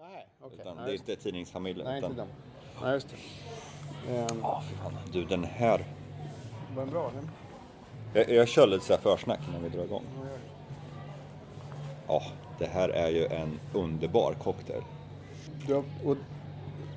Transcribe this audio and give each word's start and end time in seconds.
Nej. 0.00 0.28
Utan 0.52 0.76
det 0.76 0.82
är 0.82 0.94
inte 0.94 1.16
tidningsfamiljen. 1.16 1.86
Nej, 1.86 1.98
utan... 1.98 2.10
inte 2.10 2.22
den. 2.22 2.30
Nej, 2.82 2.92
just 2.92 3.08
det. 3.08 3.16
Ja, 4.42 4.62
fy 4.68 4.74
fan. 4.76 4.92
Du, 5.12 5.24
den 5.24 5.44
här. 5.44 5.84
var 6.74 6.82
den 6.82 6.90
bra? 6.90 7.10
Den? 7.14 7.30
Jag, 8.14 8.30
jag 8.30 8.48
kör 8.48 8.66
lite 8.66 8.84
så 8.84 8.92
här 8.92 9.00
försnack 9.00 9.40
innan 9.48 9.62
vi 9.62 9.68
drar 9.68 9.84
igång. 9.84 10.04
Ja, 12.08 12.22
det 12.58 12.66
här 12.66 12.88
är 12.88 13.08
ju 13.08 13.26
en 13.26 13.60
underbar 13.74 14.32
cocktail. 14.32 14.82
Du 15.66 15.74
har, 15.74 15.84
och, 16.04 16.16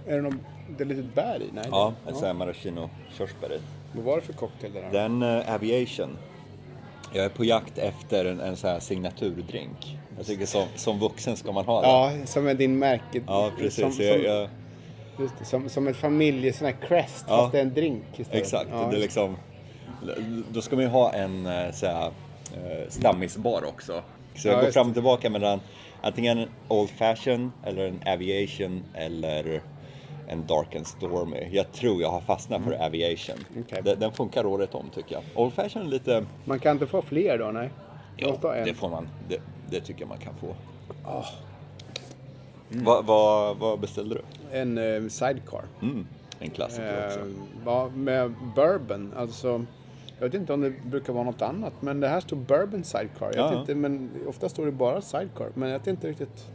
är 0.07 0.15
det 0.15 0.21
någon, 0.21 0.39
det 0.77 0.83
är 0.83 0.87
lite 0.87 1.01
bär 1.15 1.41
i? 1.41 1.49
Nej. 1.53 1.63
Ja, 1.71 1.93
det- 2.03 2.09
en 2.09 2.15
sån 2.15 2.27
här 2.27 2.33
maraschino 2.33 2.89
körsbär 3.17 3.53
i. 3.53 3.59
Vad 3.93 4.03
var 4.05 4.15
det 4.15 4.21
för 4.21 4.33
cocktail 4.33 4.73
där? 4.73 4.89
Den 4.91 5.23
uh, 5.23 5.53
Aviation. 5.53 6.17
Jag 7.13 7.25
är 7.25 7.29
på 7.29 7.45
jakt 7.45 7.77
efter 7.77 8.25
en, 8.25 8.39
en 8.39 8.55
sån 8.55 8.69
här 8.69 8.79
signaturdrink. 8.79 9.97
Jag 10.17 10.25
tycker 10.25 10.45
som, 10.45 10.65
som 10.75 10.99
vuxen 10.99 11.37
ska 11.37 11.51
man 11.51 11.65
ha 11.65 11.81
det. 11.81 11.87
Ja, 11.87 12.25
som 12.25 12.47
är 12.47 12.53
din 12.53 12.79
märke. 12.79 13.21
Ja, 13.27 13.51
precis. 13.57 13.79
Som, 13.81 13.91
Så 13.91 14.03
jag, 14.03 14.15
som, 14.15 14.23
jag, 14.25 14.49
just 15.19 15.33
det, 15.39 15.45
som, 15.45 15.69
som 15.69 15.87
ett 15.87 15.95
familj, 15.97 16.53
sån 16.53 16.65
här 16.67 16.75
crest, 16.87 17.25
Ja. 17.27 17.37
fast 17.37 17.51
det 17.51 17.57
är 17.57 17.61
en 17.61 17.73
drink 17.73 18.03
istället. 18.17 18.41
exakt. 18.41 18.69
Ja, 18.71 18.87
det 18.91 18.97
är 18.97 19.01
liksom, 19.01 19.37
då 20.51 20.61
ska 20.61 20.75
man 20.75 20.85
ju 20.85 20.91
ha 20.91 21.13
en 21.13 21.45
eh, 21.45 21.71
så 21.71 21.85
här, 21.85 22.05
eh, 22.55 22.89
stammisbar 22.89 23.63
också. 23.67 24.01
Så 24.35 24.47
jag 24.47 24.57
Ja, 24.57 24.61
går 24.61 24.71
fram 24.71 24.87
och 24.87 24.93
tillbaka 24.93 25.29
mellan 25.29 25.59
antingen 26.01 26.37
en 26.37 26.49
Old 26.67 26.89
Fashion 26.89 27.51
eller 27.65 27.87
en 27.87 27.99
Aviation 28.13 28.83
eller 28.93 29.61
en 30.31 30.45
Dark 30.47 30.75
and 30.75 30.87
Stormy. 30.87 31.47
Jag 31.51 31.71
tror 31.71 32.01
jag 32.01 32.09
har 32.09 32.21
fastnat 32.21 32.63
för 32.63 32.85
Aviation. 32.85 33.35
Mm. 33.51 33.63
Okej. 33.67 33.81
Den, 33.83 33.99
den 33.99 34.11
funkar 34.11 34.45
året 34.45 34.75
om 34.75 34.89
tycker 34.95 35.13
jag. 35.15 35.23
Old 35.35 35.53
Fashion 35.53 35.89
lite... 35.89 36.25
Man 36.45 36.59
kan 36.59 36.71
inte 36.71 36.87
få 36.87 37.01
fler 37.01 37.37
då, 37.37 37.45
nej? 37.51 37.69
En. 38.17 38.65
det 38.65 38.73
får 38.73 38.89
man. 38.89 39.07
Det, 39.29 39.41
det 39.69 39.81
tycker 39.81 40.01
jag 40.01 40.09
man 40.09 40.17
kan 40.17 40.33
få. 40.35 40.55
Ah. 41.05 41.25
Vad 42.69 43.05
vad- 43.05 43.57
vad 43.57 43.79
beställde 43.79 44.15
du? 44.15 44.21
En 44.57 44.77
eh, 44.77 45.07
sidecar. 45.09 45.61
Mm, 45.81 46.07
en 46.39 46.49
klassiker 46.49 47.05
också. 47.07 47.19
Eh, 47.19 47.25
ja, 47.65 47.89
med 47.95 48.33
bourbon, 48.55 49.13
alltså. 49.17 49.65
Jag 50.19 50.25
vet 50.25 50.33
inte 50.33 50.53
om 50.53 50.61
det 50.61 50.73
brukar 50.85 51.13
vara 51.13 51.23
något 51.23 51.41
annat, 51.41 51.73
men 51.79 51.99
det 51.99 52.07
här 52.07 52.19
står 52.19 52.37
bourbon 52.37 52.83
sidecar. 52.83 53.25
Jag 53.25 53.35
Ja, 53.35 53.49
vet 53.49 53.59
inte, 53.59 53.75
men 53.75 54.09
ofta 54.27 54.49
står 54.49 54.65
det 54.65 54.71
bara 54.71 55.01
sidecar. 55.01 55.47
Men 55.53 55.69
jag 55.69 55.79
vet 55.79 55.87
inte 55.87 56.07
riktigt. 56.07 56.47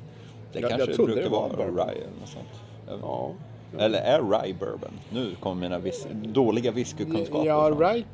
Det 0.52 0.60
jag- 0.60 0.70
kanske 0.70 0.88
jag 0.88 0.96
trodde 0.96 1.12
brukar 1.12 1.30
det 1.30 1.36
var 1.36 1.48
vara 1.48 1.56
bourbon. 1.56 1.88
eller 1.88 2.00
något 2.20 2.28
sånt. 2.28 3.00
Ja. 3.02 3.30
Eller 3.78 3.98
är 3.98 4.18
rye 4.22 4.54
bourbon? 4.54 4.90
Nu 5.12 5.34
kommer 5.40 5.60
mina 5.60 5.78
vis- 5.78 6.06
dåliga 6.24 6.70
whiskykunskaper 6.70 7.46
Ja, 7.46 7.68
fram. 7.68 7.78
rye, 7.80 8.04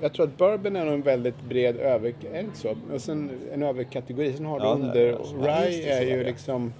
jag 0.00 0.12
tror 0.12 0.26
att 0.26 0.36
bourbon 0.38 0.76
är 0.76 0.86
en 0.86 1.02
väldigt 1.02 1.40
bred 1.48 1.76
över... 1.76 2.14
Är 2.32 2.42
det 2.42 2.48
så? 2.54 2.76
Och 2.94 3.00
sen 3.00 3.30
en 3.52 3.62
överkategori. 3.62 4.32
Sen 4.32 4.46
har 4.46 4.60
du 4.60 4.66
Ja, 4.66 4.70
är 4.72 4.74
under... 4.80 5.06
Ja, 5.06 5.18
just 5.18 5.32
Rye 5.78 5.84
det, 5.84 5.90
är 5.90 6.02
ju 6.02 6.20
är 6.20 6.24
liksom 6.24 6.72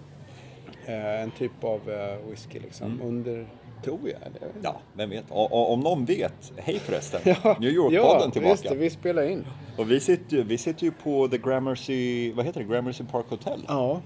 eh, 0.87 1.23
en 1.23 1.31
typ 1.31 1.65
av 1.65 1.81
eh, 1.91 2.31
whisky 2.31 2.59
liksom. 2.59 3.01
Under, 3.05 3.47
tror 3.85 3.99
jag. 4.03 4.11
Eller? 4.23 4.43
Mm. 4.51 4.61
Ja, 4.63 4.81
vem 4.95 5.11
vet? 5.11 5.25
O- 5.31 5.49
om 5.73 5.81
någon 5.81 6.05
vet, 6.05 6.53
hej 6.57 6.79
förresten! 6.79 7.21
Ja, 7.45 7.57
New 7.61 7.71
York-podden 7.73 8.23
ja, 8.25 8.31
tillbaka. 8.31 8.69
Det, 8.69 8.75
vi 8.75 8.91
spelar 8.91 9.23
in. 9.31 9.47
Och 9.79 9.91
vi 9.91 10.01
sitter, 10.01 10.37
vi 10.43 10.59
sitter 10.59 10.85
ju 10.85 10.93
på 10.93 11.29
The 11.29 11.39
Gramercy, 11.39 12.33
vad 12.33 12.45
heter 12.47 12.61
det? 12.61 12.67
Gramercy 12.67 13.05
Park 13.13 13.27
Hotel. 13.29 13.61
Ja. 13.69 14.01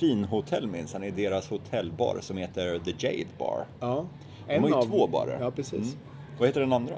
Fin 0.00 0.24
hotell 0.24 0.66
minsann 0.66 1.04
i 1.04 1.10
deras 1.10 1.50
hotellbar 1.50 2.18
som 2.20 2.36
heter 2.36 2.78
The 2.78 3.06
Jade 3.06 3.30
Bar. 3.38 3.66
ja. 3.80 4.06
De 4.48 4.58
har 4.72 4.82
ju 4.82 4.88
två 4.88 5.06
barer. 5.06 5.38
Ja, 5.40 5.50
precis. 5.50 5.72
Mm. 5.74 5.98
Vad 6.38 6.48
heter 6.48 6.60
den 6.60 6.72
andra? 6.72 6.94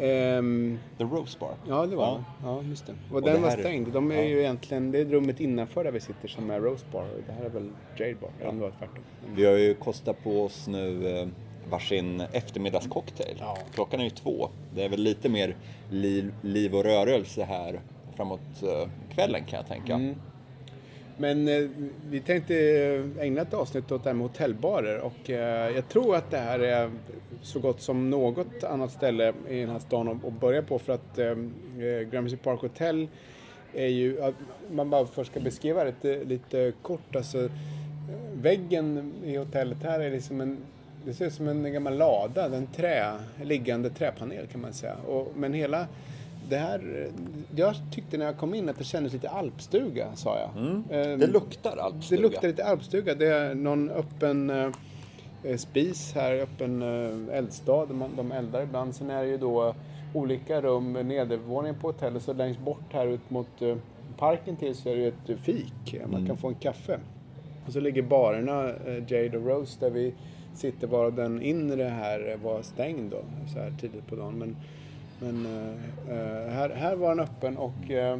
Ehm, 0.00 0.78
The 0.98 1.04
Rose 1.04 1.38
Bar. 1.38 1.54
ja, 1.68 1.86
det 1.86 1.96
var 1.96 2.06
Ja. 2.06 2.24
Ja, 2.42 2.62
just 2.62 2.86
det. 2.86 2.92
Och, 3.10 3.16
Och 3.16 3.22
den 3.22 3.34
det 3.34 3.40
var 3.40 3.50
stängd. 3.50 3.92
De 3.92 4.10
är 4.12 4.16
ja. 4.16 4.22
ju 4.22 4.40
egentligen... 4.40 4.90
Det 4.92 5.00
är 5.00 5.04
rummet 5.04 5.40
innanför 5.40 5.84
där 5.84 5.92
vi 5.92 6.00
sitter 6.00 6.28
som 6.28 6.50
är 6.50 6.60
Rose 6.60 6.84
Bar. 6.92 7.06
Det 7.26 7.32
här 7.32 7.44
är 7.44 7.48
väl 7.48 7.70
Jade 7.96 8.14
Bar. 8.14 8.30
Eller 8.40 8.52
det 8.52 8.60
var 8.60 8.70
tvärtom. 8.70 9.04
Mm. 9.24 9.36
Vi 9.36 9.44
har 9.46 9.52
ju 9.52 9.74
kostat 9.74 10.24
på 10.24 10.42
oss 10.44 10.66
nu 10.68 11.18
eh, 11.20 11.28
varsin 11.70 12.22
eftermiddagscocktail. 12.32 13.36
Ja. 13.40 13.58
Klockan 13.74 14.00
är 14.00 14.04
ju 14.04 14.10
två. 14.10 14.48
Det 14.74 14.84
är 14.84 14.88
väl 14.88 15.00
lite 15.00 15.28
mer 15.28 15.56
liv, 15.90 16.34
liv 16.42 16.74
och 16.74 16.84
rörelse 16.84 17.44
här 17.44 17.80
framåt 18.16 18.62
eh, 18.62 18.88
kvällen 19.14 19.44
kan 19.44 19.56
jag 19.56 19.66
tänka. 19.66 19.94
Mm. 19.94 20.14
Men 21.18 21.48
eh, 21.48 21.68
vi 22.10 22.20
tänkte 22.20 22.54
eh, 22.54 23.24
ägna 23.24 23.40
ett 23.40 23.54
avsnitt 23.54 23.92
åt 23.92 24.04
det 24.04 24.10
här 24.10 24.14
med 24.14 24.26
hotellbarer 24.26 25.00
och 25.00 25.30
eh, 25.30 25.74
jag 25.74 25.88
tror 25.88 26.16
att 26.16 26.30
det 26.30 26.38
här 26.38 26.58
är 26.58 26.90
så 27.42 27.60
gott 27.60 27.80
som 27.80 28.10
något 28.10 28.64
annat 28.64 28.90
ställe 28.90 29.32
i 29.48 29.60
den 29.60 29.70
här 29.70 29.78
stan 29.78 30.08
att, 30.08 30.24
att 30.24 30.40
börja 30.40 30.62
på 30.62 30.78
för 30.78 30.92
att 30.92 31.18
eh, 31.18 31.26
eh 31.26 32.00
Gramercy 32.10 32.36
Park 32.36 32.60
Hotel 32.60 33.08
är 33.74 33.86
ju, 33.86 34.32
man 34.70 34.90
bara 34.90 35.06
först 35.06 35.30
ska 35.30 35.40
beskriva 35.40 35.84
det 35.84 35.90
lite, 35.90 36.24
lite 36.24 36.72
kort, 36.82 37.16
alltså 37.16 37.38
eh, 37.38 37.50
väggen 38.34 39.12
i 39.24 39.36
hotellet 39.36 39.82
här 39.82 40.00
är 40.00 40.10
liksom 40.10 40.40
en 40.40 40.58
det 41.06 41.14
ser 41.14 41.26
ut 41.26 41.34
som 41.34 41.48
en 41.48 41.72
gammal 41.72 41.96
lada, 41.96 42.56
en 42.56 42.66
trä, 42.66 43.18
liggande 43.42 43.90
träpanel 43.90 44.46
kan 44.46 44.60
man 44.60 44.72
säga. 44.72 44.96
Och, 45.06 45.32
men 45.36 45.52
hela 45.52 45.86
det 46.48 46.56
här, 46.56 47.08
jag 47.56 47.74
tyckte 47.90 48.18
när 48.18 48.26
jag 48.26 48.36
kom 48.36 48.54
in 48.54 48.68
att 48.68 48.78
det 48.78 48.84
kändes 48.84 49.12
lite 49.12 49.28
alpstuga, 49.28 50.06
sa 50.14 50.38
jag. 50.38 50.50
Ehm, 50.90 51.18
Det 51.18 51.26
luktar 51.26 51.76
det 51.76 51.82
alpstuga. 51.82 52.22
luktar 52.22 52.48
lite 52.48 52.64
alpstuga. 52.64 53.14
Det 53.14 53.26
är 53.26 53.54
någon 53.54 53.90
öppen 53.90 54.50
eh, 54.50 54.70
eh, 55.44 55.56
spis 55.56 56.12
här, 56.14 56.32
öppen 56.32 56.82
eh, 56.82 57.36
eldstad. 57.38 57.86
De 58.16 58.32
eldar 58.32 58.62
ibland. 58.62 58.94
Sen 58.94 59.10
är 59.10 59.22
det 59.22 59.28
ju 59.28 59.36
då 59.38 59.74
olika 60.14 60.60
rum, 60.60 60.92
nedervåningen 60.92 61.80
på 61.80 61.86
hotellet. 61.88 62.22
Så 62.22 62.32
längst 62.32 62.60
bort 62.60 62.92
här 62.92 63.06
ut 63.06 63.30
mot 63.30 63.62
eh, 63.62 63.76
parken 64.18 64.56
till 64.56 64.74
så 64.74 64.88
är 64.88 64.96
det 64.96 65.02
ju 65.02 65.08
ett 65.08 65.40
fik. 65.40 65.96
Man 66.06 66.26
kan 66.26 66.36
få 66.36 66.48
en 66.48 66.54
kaffe. 66.54 66.98
Och 67.66 67.72
så 67.72 67.80
ligger 67.80 68.02
barerna, 68.02 68.72
Jade 69.08 69.38
och 69.38 69.46
Rose, 69.46 69.76
där 69.80 69.90
vi 69.90 70.14
sitter. 70.54 70.86
Varav 70.86 71.14
den 71.14 71.42
inre 71.42 71.82
här 71.82 72.38
var 72.42 72.62
stängd 72.62 73.10
då, 73.10 73.18
så 73.52 73.58
här 73.58 73.74
tidigt 73.80 74.06
på 74.06 74.16
dagen. 74.16 74.34
Men, 74.38 74.56
men 75.20 75.46
eh, 75.46 76.16
eh, 76.16 76.50
här, 76.52 76.70
här 76.70 76.96
var 76.96 77.08
den 77.08 77.20
öppen 77.20 77.56
och 77.56 77.90
eh, 77.90 78.18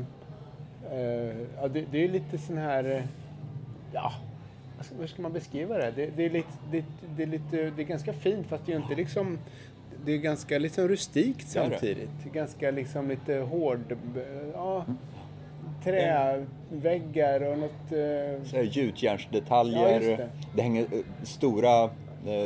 eh, 0.92 1.36
ja, 1.60 1.68
det, 1.68 1.84
det 1.92 2.04
är 2.04 2.08
lite 2.08 2.38
sån 2.38 2.58
här... 2.58 2.84
eh, 2.84 3.02
Ja, 3.92 4.12
hur 4.98 5.06
ska 5.06 5.22
man 5.22 5.32
beskriva 5.32 5.78
det? 5.78 5.90
Det, 5.96 6.06
det, 6.16 6.24
är 6.24 6.30
lite, 6.30 6.48
det, 6.70 6.84
det, 7.16 7.22
är 7.22 7.26
lite, 7.26 7.70
det 7.70 7.82
är 7.82 7.86
ganska 7.86 8.12
fint 8.12 8.46
fast 8.46 8.66
det 8.66 8.72
är 8.72 8.76
inte 8.76 8.94
liksom... 8.94 9.38
Det 10.04 10.12
är 10.12 10.18
ganska 10.18 10.58
liksom 10.58 10.88
rustikt 10.88 11.48
samtidigt. 11.48 12.10
Ganska 12.32 12.70
liksom 12.70 13.08
lite 13.08 13.34
hård... 13.34 13.96
Ja, 14.54 14.84
träväggar 15.84 17.40
och 17.40 17.58
något... 17.58 17.92
eh, 18.54 18.62
gjutjärnsdetaljer. 18.62 20.10
Ja, 20.10 20.26
det. 20.54 20.62
hänger 20.62 20.86
stora 21.22 21.90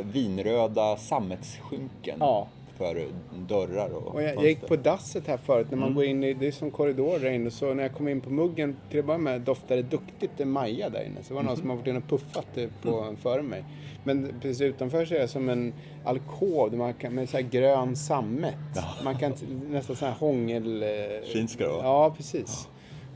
vinröda 0.03 0.97
sammetsskynken 0.97 2.17
Ja. 2.19 2.47
För 2.81 3.05
dörrar 3.47 3.89
och, 3.89 4.07
Och 4.15 4.23
jag, 4.23 4.35
jag 4.35 4.43
gick 4.45 4.67
på 4.67 4.75
dasset 4.75 5.27
här 5.27 5.37
förut 5.37 5.67
när 5.69 5.77
man 5.77 5.87
Mm. 5.87 5.95
går 5.95 6.05
in 6.05 6.23
i, 6.23 6.33
det 6.33 6.47
är 6.47 6.51
som 6.51 6.71
korridor 6.71 7.19
där 7.19 7.31
inne, 7.31 7.51
så 7.51 7.73
när 7.73 7.83
jag 7.83 7.93
kom 7.93 8.07
in 8.07 8.21
på 8.21 8.29
muggen, 8.29 8.75
till 8.89 8.99
att 8.99 9.05
börja 9.05 9.17
med 9.17 9.41
doftade 9.41 9.81
det 9.81 9.89
duktigt 9.89 10.31
det 10.37 10.45
Maja 10.45 10.89
där 10.89 11.03
inne. 11.05 11.23
Så 11.23 11.27
det 11.29 11.33
var 11.33 11.43
någon 11.43 11.57
som 11.57 11.69
har 11.69 11.77
varit 11.77 11.87
inne 11.87 11.97
och 11.97 12.07
puffat 12.09 12.47
det 12.53 12.69
på, 12.81 12.99
Mm. 13.01 13.15
före 13.17 13.41
mig. 13.41 13.63
Men 14.03 14.33
precis 14.41 14.61
utanför 14.61 15.05
så 15.05 15.15
är 15.15 15.19
det 15.19 15.27
som 15.27 15.49
en 15.49 15.73
alkov 16.05 16.71
där 16.71 16.77
man 16.77 16.93
kan, 16.93 17.15
med 17.15 17.29
så 17.29 17.37
här 17.37 17.43
grön 17.43 17.95
sammet. 17.95 18.55
Man 19.03 19.17
kan 19.17 19.33
nästan 19.69 19.95
så 19.95 20.05
här 20.05 20.13
hångel... 20.13 20.83
eh, 20.83 20.89
Fint 21.33 21.49
ska 21.51 21.63
det 21.63 21.69
vara. 21.69 21.83
Ja, 21.83 22.13
precis. 22.17 22.67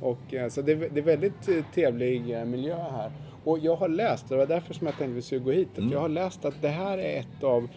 Och 0.01 0.33
eh, 0.33 0.49
så 0.49 0.61
det, 0.61 0.71
är- 0.71 0.89
det 0.93 0.99
är 0.99 1.03
väldigt 1.03 1.47
eh, 1.49 1.55
trevlig 1.73 2.31
eh, 2.39 2.45
miljö 2.45 2.75
här. 2.75 3.11
Och 3.43 3.59
jag 3.59 3.75
har 3.75 3.87
läst, 3.87 4.29
det 4.29 4.35
var 4.37 4.45
därför 4.45 4.73
som 4.73 4.87
jag 4.87 4.97
tänkte 4.97 5.11
att 5.11 5.17
vi 5.17 5.21
skulle 5.21 5.41
gå 5.41 5.51
hit, 5.51 5.67
att 5.71 5.77
Mm. 5.77 5.91
jag 5.91 5.99
har 5.99 6.09
läst 6.09 6.45
att 6.45 6.61
det 6.61 6.67
här 6.69 6.97
är 6.97 7.19
ett 7.19 7.43
av 7.43 7.67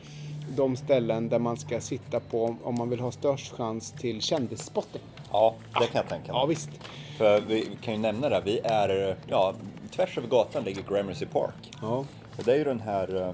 de 0.57 0.77
ställen 0.77 1.29
där 1.29 1.39
man 1.39 1.57
ska 1.57 1.81
sitta 1.81 2.21
på 2.21 2.57
om 2.63 2.79
man 2.79 2.91
vill 2.91 3.01
ha 3.01 3.11
störst 3.13 3.53
chans 3.53 3.93
till 3.93 4.21
kändisspotting. 4.23 5.03
Ja, 5.33 5.55
det 5.81 5.87
kan 5.87 5.89
jag 5.95 6.09
tänka 6.09 6.33
mig. 6.33 6.41
Ja, 6.41 6.47
visst. 6.47 6.71
För 7.19 7.41
vi 7.41 7.69
kan 7.83 7.95
ju 7.95 8.01
nämna 8.01 8.29
det, 8.29 8.43
vi 8.45 8.59
är, 8.65 9.17
ja, 9.27 9.55
tvärs 9.91 10.19
över 10.19 10.29
gatan 10.29 10.65
ligger 10.65 10.83
Gramercy 10.83 11.27
Park. 11.27 11.73
Ja. 11.83 12.05
Och 12.39 12.45
det 12.45 12.53
är 12.53 12.57
ju 12.59 12.65
den 12.65 12.81
här 12.81 13.17
eh, 13.17 13.29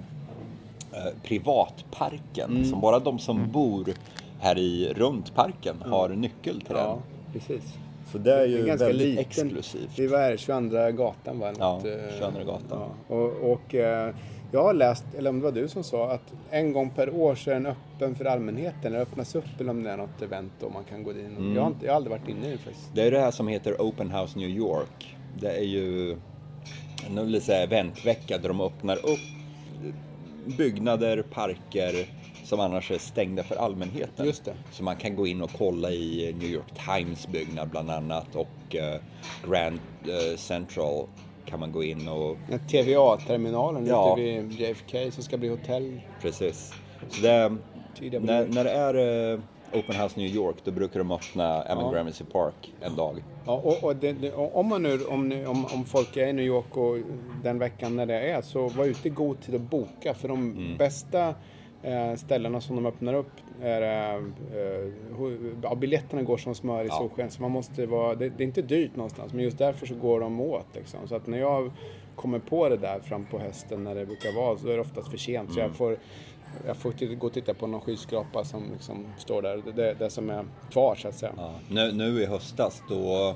eh, 1.01 1.13
privatparken 1.23 2.51
Mm. 2.51 2.65
som 2.65 2.81
bara 2.81 2.99
de 2.99 3.19
som 3.19 3.51
bor 3.53 3.95
här 4.41 4.59
i 4.59 4.93
runt 4.97 5.35
parken 5.35 5.83
har 5.83 6.09
nyckel 6.09 6.61
till 6.61 6.77
Ja, 6.77 6.85
den. 6.87 7.33
precis. 7.33 7.73
Så 8.13 8.19
det 8.19 8.35
är 8.35 8.39
Det 8.41 8.47
ju 8.47 8.63
är 8.63 8.67
ganska 8.67 8.87
väldigt 8.87 9.07
liten. 9.09 9.25
exklusivt. 9.25 9.99
Vi 9.99 10.07
var 10.07 10.19
här 10.19 10.37
22 10.37 10.91
gatan 10.91 11.39
va? 11.39 11.53
Ja, 11.59 11.73
Något, 11.77 11.85
eh, 11.85 11.93
22 12.19 12.45
gatan. 12.45 12.91
Ja. 13.09 13.15
Och, 13.17 13.53
och 13.53 13.75
eh, 13.75 14.15
jag 14.55 14.63
har 14.63 14.75
läst, 14.75 15.05
eller 15.19 15.31
om 15.31 15.39
det 15.39 15.45
var 15.45 15.53
du 15.53 15.69
som 15.69 15.85
sa, 15.85 16.11
att 16.11 16.33
en 16.51 16.73
gång 16.73 16.91
per 16.91 17.15
år 17.15 17.35
så 17.35 17.51
är 17.51 17.55
den 17.55 17.67
öppen 17.67 18.15
för 18.15 18.25
allmänheten. 18.25 18.81
Eller 18.85 18.99
öppnas 18.99 19.35
upp 19.35 19.61
eller 19.61 19.71
om 19.71 19.83
det 19.83 19.91
är 19.91 19.97
något 19.97 20.23
event 20.23 20.63
och 20.63 20.73
man 20.73 20.85
kan 20.85 21.03
gå 21.03 21.11
in. 21.11 21.37
Mm. 21.37 21.55
Jag, 21.55 21.63
har 21.63 21.69
inte, 21.69 21.87
jag 21.87 21.93
har 21.93 21.97
aldrig 21.97 22.19
varit 22.19 22.29
inne 22.29 22.49
i 22.49 22.51
det 22.51 22.59
faktiskt. 22.59 22.91
Det 22.95 23.03
är 23.03 23.11
det 23.11 23.21
här 23.21 23.31
som 23.31 23.49
heter 23.49 23.77
Open 23.79 24.11
House 24.11 24.39
New 24.39 24.49
York. 24.49 25.17
Det 25.41 25.51
är 25.51 25.65
ju 25.65 26.17
en 27.07 27.41
eventvecka 27.49 28.39
där 28.39 28.49
de 28.49 28.61
öppnar 28.61 28.97
upp 28.97 29.21
byggnader, 30.59 31.23
parker 31.23 32.09
som 32.45 32.61
annars 32.61 32.91
är 32.91 32.99
stängda 32.99 33.43
för 33.43 33.57
allmänheten. 33.57 34.27
Just 34.27 34.45
det. 34.45 34.55
Så 34.73 34.83
man 34.83 34.97
kan 34.97 35.17
gå 35.17 35.27
in 35.27 35.43
och 35.43 35.51
kolla 35.59 35.91
i 35.91 36.35
New 36.39 36.51
York 36.51 36.73
Times 36.87 37.29
byggnad 37.29 37.69
bland 37.69 37.91
annat 37.91 38.37
och 38.37 38.77
eh, 38.77 39.01
Grand 39.49 39.81
eh, 40.05 40.37
Central 40.37 41.07
kan 41.47 41.61
man 41.61 41.73
gå 41.73 41.83
in 41.85 42.09
och 42.09 42.37
TVA-terminalen 42.71 43.87
Ja. 43.87 44.13
ute 44.19 44.23
vid 44.23 44.53
JFK 44.61 45.11
som 45.11 45.23
ska 45.23 45.37
bli 45.37 45.49
hotell. 45.49 46.01
precis. 46.23 46.73
Så 47.09 47.23
det, 47.23 47.53
när, 48.21 48.47
när 48.47 48.65
det 48.65 48.71
är 48.71 49.33
eh, 49.33 49.41
Open 49.73 49.97
House 50.01 50.21
New 50.21 50.29
York 50.35 50.57
då 50.65 50.71
brukar 50.71 50.99
de 50.99 51.13
öppna 51.13 51.63
även 51.63 51.85
Ja. 51.85 51.91
Gramercy 51.91 52.25
Park 52.25 52.73
en 52.81 52.97
dag. 52.97 53.25
Ja, 53.47 53.53
och, 53.65 53.85
och 53.85 53.97
det, 53.97 54.13
det, 54.13 54.33
och 54.33 54.57
om, 54.57 54.67
man 54.69 54.83
nu, 54.83 55.05
om, 55.05 55.29
nu- 55.29 55.47
om, 55.47 55.65
om 55.75 55.85
folk 55.85 56.17
är 56.17 56.27
i 56.27 56.33
New 56.33 56.45
York 56.45 56.77
och 56.77 56.97
den 57.43 57.59
veckan 57.59 57.97
när 57.97 58.07
det 58.07 58.21
är 58.31 58.43
så 58.43 58.69
var 58.69 58.85
ute 58.85 59.09
i 59.09 59.11
god 59.11 59.41
tid 59.41 59.55
att 59.55 59.61
boka 59.61 60.15
för 60.15 60.29
de 60.29 60.41
Mm. 60.51 60.77
bästa 60.79 61.35
eh, 61.83 62.15
ställena 62.17 62.61
som 62.61 62.77
de 62.77 62.87
öppnar 62.87 63.15
upp 63.15 63.31
är, 63.63 64.13
eh, 64.15 64.21
ho- 65.17 65.57
ja, 65.63 65.75
biljetterna 65.75 66.23
går 66.23 66.37
som 66.37 66.55
smör 66.55 66.85
i 66.85 66.87
Ja. 66.87 66.95
solsken 66.99 67.31
så 67.31 67.43
man 67.43 67.51
måste 67.51 67.87
vara, 67.87 68.15
det, 68.15 68.29
det 68.29 68.43
är 68.43 68.47
inte 68.47 68.63
dyrt 68.63 68.97
någonstans 68.97 69.33
men 69.33 69.45
just 69.45 69.59
därför 69.59 69.87
så 69.87 69.95
går 69.95 70.21
de 70.21 70.41
åt 70.41 70.67
liksom. 70.75 71.09
Så 71.09 71.15
att 71.17 71.27
när 71.27 71.39
jag 71.39 71.71
kommer 72.17 72.39
på 72.39 72.69
det 72.69 72.77
där 72.77 73.01
fram 73.01 73.25
på 73.27 73.39
hösten 73.39 73.85
när 73.85 73.95
det 73.95 74.07
brukar 74.07 74.33
vara 74.33 74.59
så 74.59 74.69
är 74.69 74.75
det 74.75 74.81
oftast 74.81 75.09
för 75.11 75.17
sent 75.19 75.53
så 75.53 75.59
Mm. 75.61 75.69
jag 75.71 75.77
får 75.77 75.97
jag 76.67 76.77
får 76.77 77.15
gå 77.15 77.27
och 77.27 77.33
titta 77.33 77.55
på 77.55 77.67
någon 77.67 77.81
skyskrapa 77.81 78.45
som 78.45 78.63
liksom 78.73 79.07
står 79.19 79.43
där, 79.43 79.63
det, 79.65 79.73
det, 79.73 79.95
det 79.99 80.11
som 80.11 80.31
är 80.31 80.45
kvar 80.71 80.95
så 80.95 81.09
att 81.09 81.15
säga. 81.15 81.33
Ja. 81.37 81.53
Nu, 81.69 81.93
nu 81.93 82.23
i 82.23 82.27
höstas 82.27 82.83
då, 82.89 83.35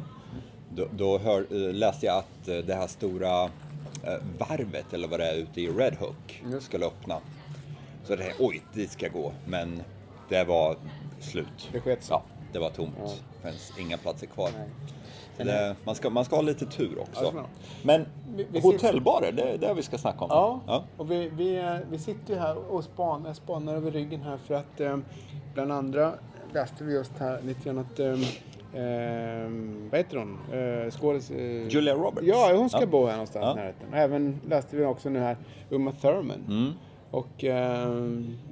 då, 0.74 0.86
då 0.90 1.18
hör, 1.18 1.40
eh, 1.50 1.72
läste 1.74 2.06
jag 2.06 2.16
att 2.18 2.48
eh, 2.48 2.56
det 2.56 2.74
här 2.74 2.86
stora 2.86 3.42
eh, 3.44 3.48
varvet 4.38 4.92
eller 4.92 5.08
vad 5.08 5.20
det 5.20 5.26
är 5.26 5.34
ute 5.36 5.60
i 5.60 5.68
Red 5.68 5.94
Hook 5.94 6.42
Just. 6.52 6.66
skulle 6.66 6.86
öppna. 6.86 7.18
Så 8.04 8.16
det 8.16 8.32
oj, 8.38 8.62
dit 8.74 8.90
ska 8.90 9.06
jag 9.06 9.12
gå. 9.12 9.32
Men 9.46 9.82
det 10.28 10.44
var 10.44 10.76
slut. 11.20 11.68
Det 11.72 11.80
sket 11.80 12.02
sig. 12.02 12.14
Ja, 12.14 12.22
det 12.52 12.58
var 12.58 12.70
tomt. 12.70 12.94
Ja. 12.98 13.04
Det 13.36 13.42
fanns 13.42 13.72
inga 13.78 13.96
platser 13.96 14.26
kvar. 14.26 14.50
Nej. 14.58 14.68
Så 15.36 15.44
det, 15.44 15.76
man, 15.84 15.94
ska, 15.94 16.10
man 16.10 16.24
ska 16.24 16.36
ha 16.36 16.42
lite 16.42 16.66
tur 16.66 16.92
Ja, 16.96 17.02
också. 17.02 17.30
det. 17.36 17.42
Men 17.82 18.06
Vi- 18.36 18.46
vi 18.50 18.60
hotellbarer, 18.60 19.32
det 19.32 19.42
är 19.42 19.58
det 19.58 19.74
vi 19.74 19.82
ska 19.82 19.98
snacka 19.98 20.24
om. 20.24 20.30
Ja, 20.30 20.60
Ja. 20.66 20.84
och 20.96 21.10
vi, 21.10 21.28
vi, 21.28 21.56
eh, 21.58 21.76
vi 21.90 21.98
sitter 21.98 22.34
ju 22.34 22.40
här 22.40 22.72
och 22.72 22.84
spanar, 22.84 23.32
spanar 23.32 23.74
över 23.74 23.90
ryggen 23.90 24.20
här 24.22 24.36
för 24.36 24.54
att 24.54 24.80
eh, 24.80 24.96
bland 25.54 25.72
andra 25.72 26.12
läste 26.52 26.84
vi 26.84 26.92
just 26.94 27.18
här 27.18 27.40
lite 27.42 27.60
grann 27.64 27.78
att 27.78 27.98
eh, 28.00 28.12
eh, 28.82 29.50
vad 29.90 29.98
heter 30.00 30.16
hon? 30.16 30.38
Eh, 30.52 30.90
skådis... 30.90 31.30
Eh, 31.30 31.68
Julia 31.68 31.94
Roberts. 31.94 32.26
Ja, 32.26 32.52
hon 32.56 32.70
ska 32.70 32.80
Ja. 32.80 32.86
bo 32.86 33.06
här 33.06 33.12
någonstans 33.12 33.42
Ja. 33.44 33.52
i 33.52 33.56
närheten. 33.56 33.88
Och 33.90 33.96
även 33.98 34.40
läste 34.48 34.76
vi 34.76 34.84
också 34.84 35.08
nu 35.08 35.18
här 35.20 35.36
Uma 35.70 35.92
Thurman. 35.92 36.44
Mm. 36.48 36.72
Och 37.10 37.44
eh, 37.44 37.88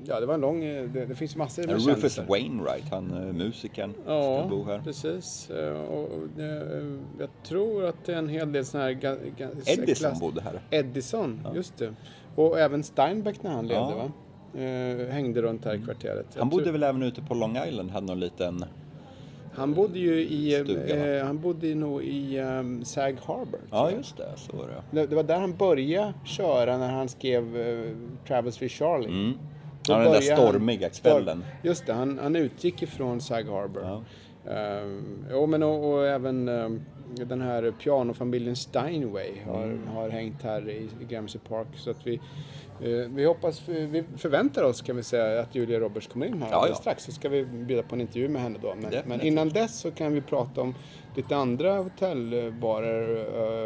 ja, 0.05 0.21
det 0.21 0.27
var 0.27 0.35
en 0.35 0.41
lång... 0.41 0.65
eh, 0.65 0.85
Det, 0.91 1.07
det 1.07 1.15
finns 1.15 1.37
massor 1.37 1.63
med 1.63 1.71
Rufus 1.71 1.85
kändisar. 1.87 2.25
Wainwright, 2.29 2.89
han 2.91 3.11
eh, 3.29 3.33
musikern, 3.33 3.95
Ja, 4.07 4.39
ska 4.41 4.49
bo 4.49 4.65
här. 4.65 4.81
precis. 4.85 5.51
Eh, 5.51 5.73
Och, 5.81 6.05
och, 6.05 6.23
jag 7.19 7.29
tror 7.43 7.85
att 7.85 8.05
det 8.05 8.13
är 8.15 8.19
en 8.19 8.29
hel 8.29 8.53
del 8.53 8.65
sådana 8.65 8.87
här... 8.87 9.19
Edison 9.67 9.95
klass- 9.95 10.21
bodde 10.21 10.41
här. 10.41 10.61
Edison, 10.71 11.47
just 11.55 11.77
det. 11.77 11.95
Och 12.35 12.61
även 12.61 12.83
Steinbeck 12.83 13.43
när 13.43 13.51
han 13.51 13.67
levde 13.69 13.83
Ja. 13.91 13.97
va? 13.97 14.11
Hängde 15.11 15.43
runt 15.43 15.65
här 15.65 15.75
i 15.75 15.79
kvarteret. 15.83 16.27
Jag 16.33 16.41
Han 16.41 16.49
bodde 16.49 16.63
tror- 16.65 16.73
väl 16.73 16.83
även 16.83 17.03
ute 17.03 17.23
på 17.23 17.35
Long 17.35 17.57
Island, 17.69 17.91
hade 17.91 18.07
någon 18.07 18.21
liten... 18.21 18.65
han 19.57 19.75
bodde 19.75 19.99
ju 19.99 20.21
i, 20.21 20.55
eh, 20.55 21.27
han 21.27 21.39
bodde 21.39 21.75
nog 21.75 22.03
i 22.03 22.39
um, 22.39 22.85
Sag 22.85 23.17
Harbor. 23.27 23.61
Ja, 23.71 23.91
just 23.91 24.17
det, 24.17 24.29
så 24.37 24.57
var 24.57 24.67
det. 24.67 25.01
det. 25.01 25.07
Det 25.07 25.17
var 25.17 25.23
där 25.23 25.41
han 25.41 25.57
började 25.57 26.15
köra 26.25 26.79
när 26.79 26.91
han 26.91 27.09
skrev 27.09 27.57
uh, 27.57 27.97
Travels 28.27 28.63
with 28.63 28.75
Charlie. 28.75 29.09
Mm. 29.09 29.39
Ja, 29.89 29.99
den 29.99 30.13
där 30.13 30.21
stormiga 30.21 30.89
kvällen. 30.89 31.45
Just 31.63 31.87
det, 31.87 31.93
han, 31.93 32.19
han 32.23 32.37
utgick 32.37 32.83
ifrån 32.83 33.21
Sag 33.21 33.45
Harbor. 33.45 33.83
Ja. 33.83 34.03
Um, 34.83 35.27
jo, 35.31 35.47
men 35.47 35.63
och, 35.63 35.93
och 35.93 36.07
även 36.07 36.49
ehm, 36.49 36.81
den 37.15 37.41
här 37.41 37.71
pianofamiljen 37.83 38.57
Steinway 38.57 39.31
har, 39.47 39.63
Mm. 39.65 39.87
har 39.87 40.09
hängt 40.11 40.43
här 40.43 40.69
i, 40.69 40.89
i 41.01 41.05
Gramercy 41.09 41.39
Park. 41.39 41.67
Så 41.77 41.91
att 41.91 42.07
vi, 42.07 42.15
eh, 42.81 42.91
vi 42.91 43.25
hoppas, 43.25 43.69
vi 43.69 44.05
förväntar 44.17 44.63
oss 44.63 44.83
kan 44.83 44.97
vi 44.97 45.03
säga 45.03 45.41
att 45.41 45.55
Julia 45.55 45.81
Roberts 45.81 46.07
kommer 46.07 46.27
in 46.27 46.43
här 46.43 46.51
Ja, 46.51 46.57
alldeles 46.57 46.79
ja. 46.79 46.81
strax. 46.81 47.05
Så 47.05 47.13
ska 47.13 47.29
vi 47.29 47.45
bjuda 47.45 47.83
på 47.83 47.95
en 47.95 48.01
intervju 48.01 48.29
med 48.29 48.43
henne 48.43 48.59
då. 48.63 48.75
Men, 48.81 48.95
men 49.07 49.21
innan 49.21 49.49
dess 49.49 49.79
så 49.81 49.91
kan 49.91 50.13
vi 50.13 50.21
prata 50.21 50.61
om 50.61 50.75
lite 51.17 51.37
andra 51.37 51.79
hotellbarer 51.79 53.17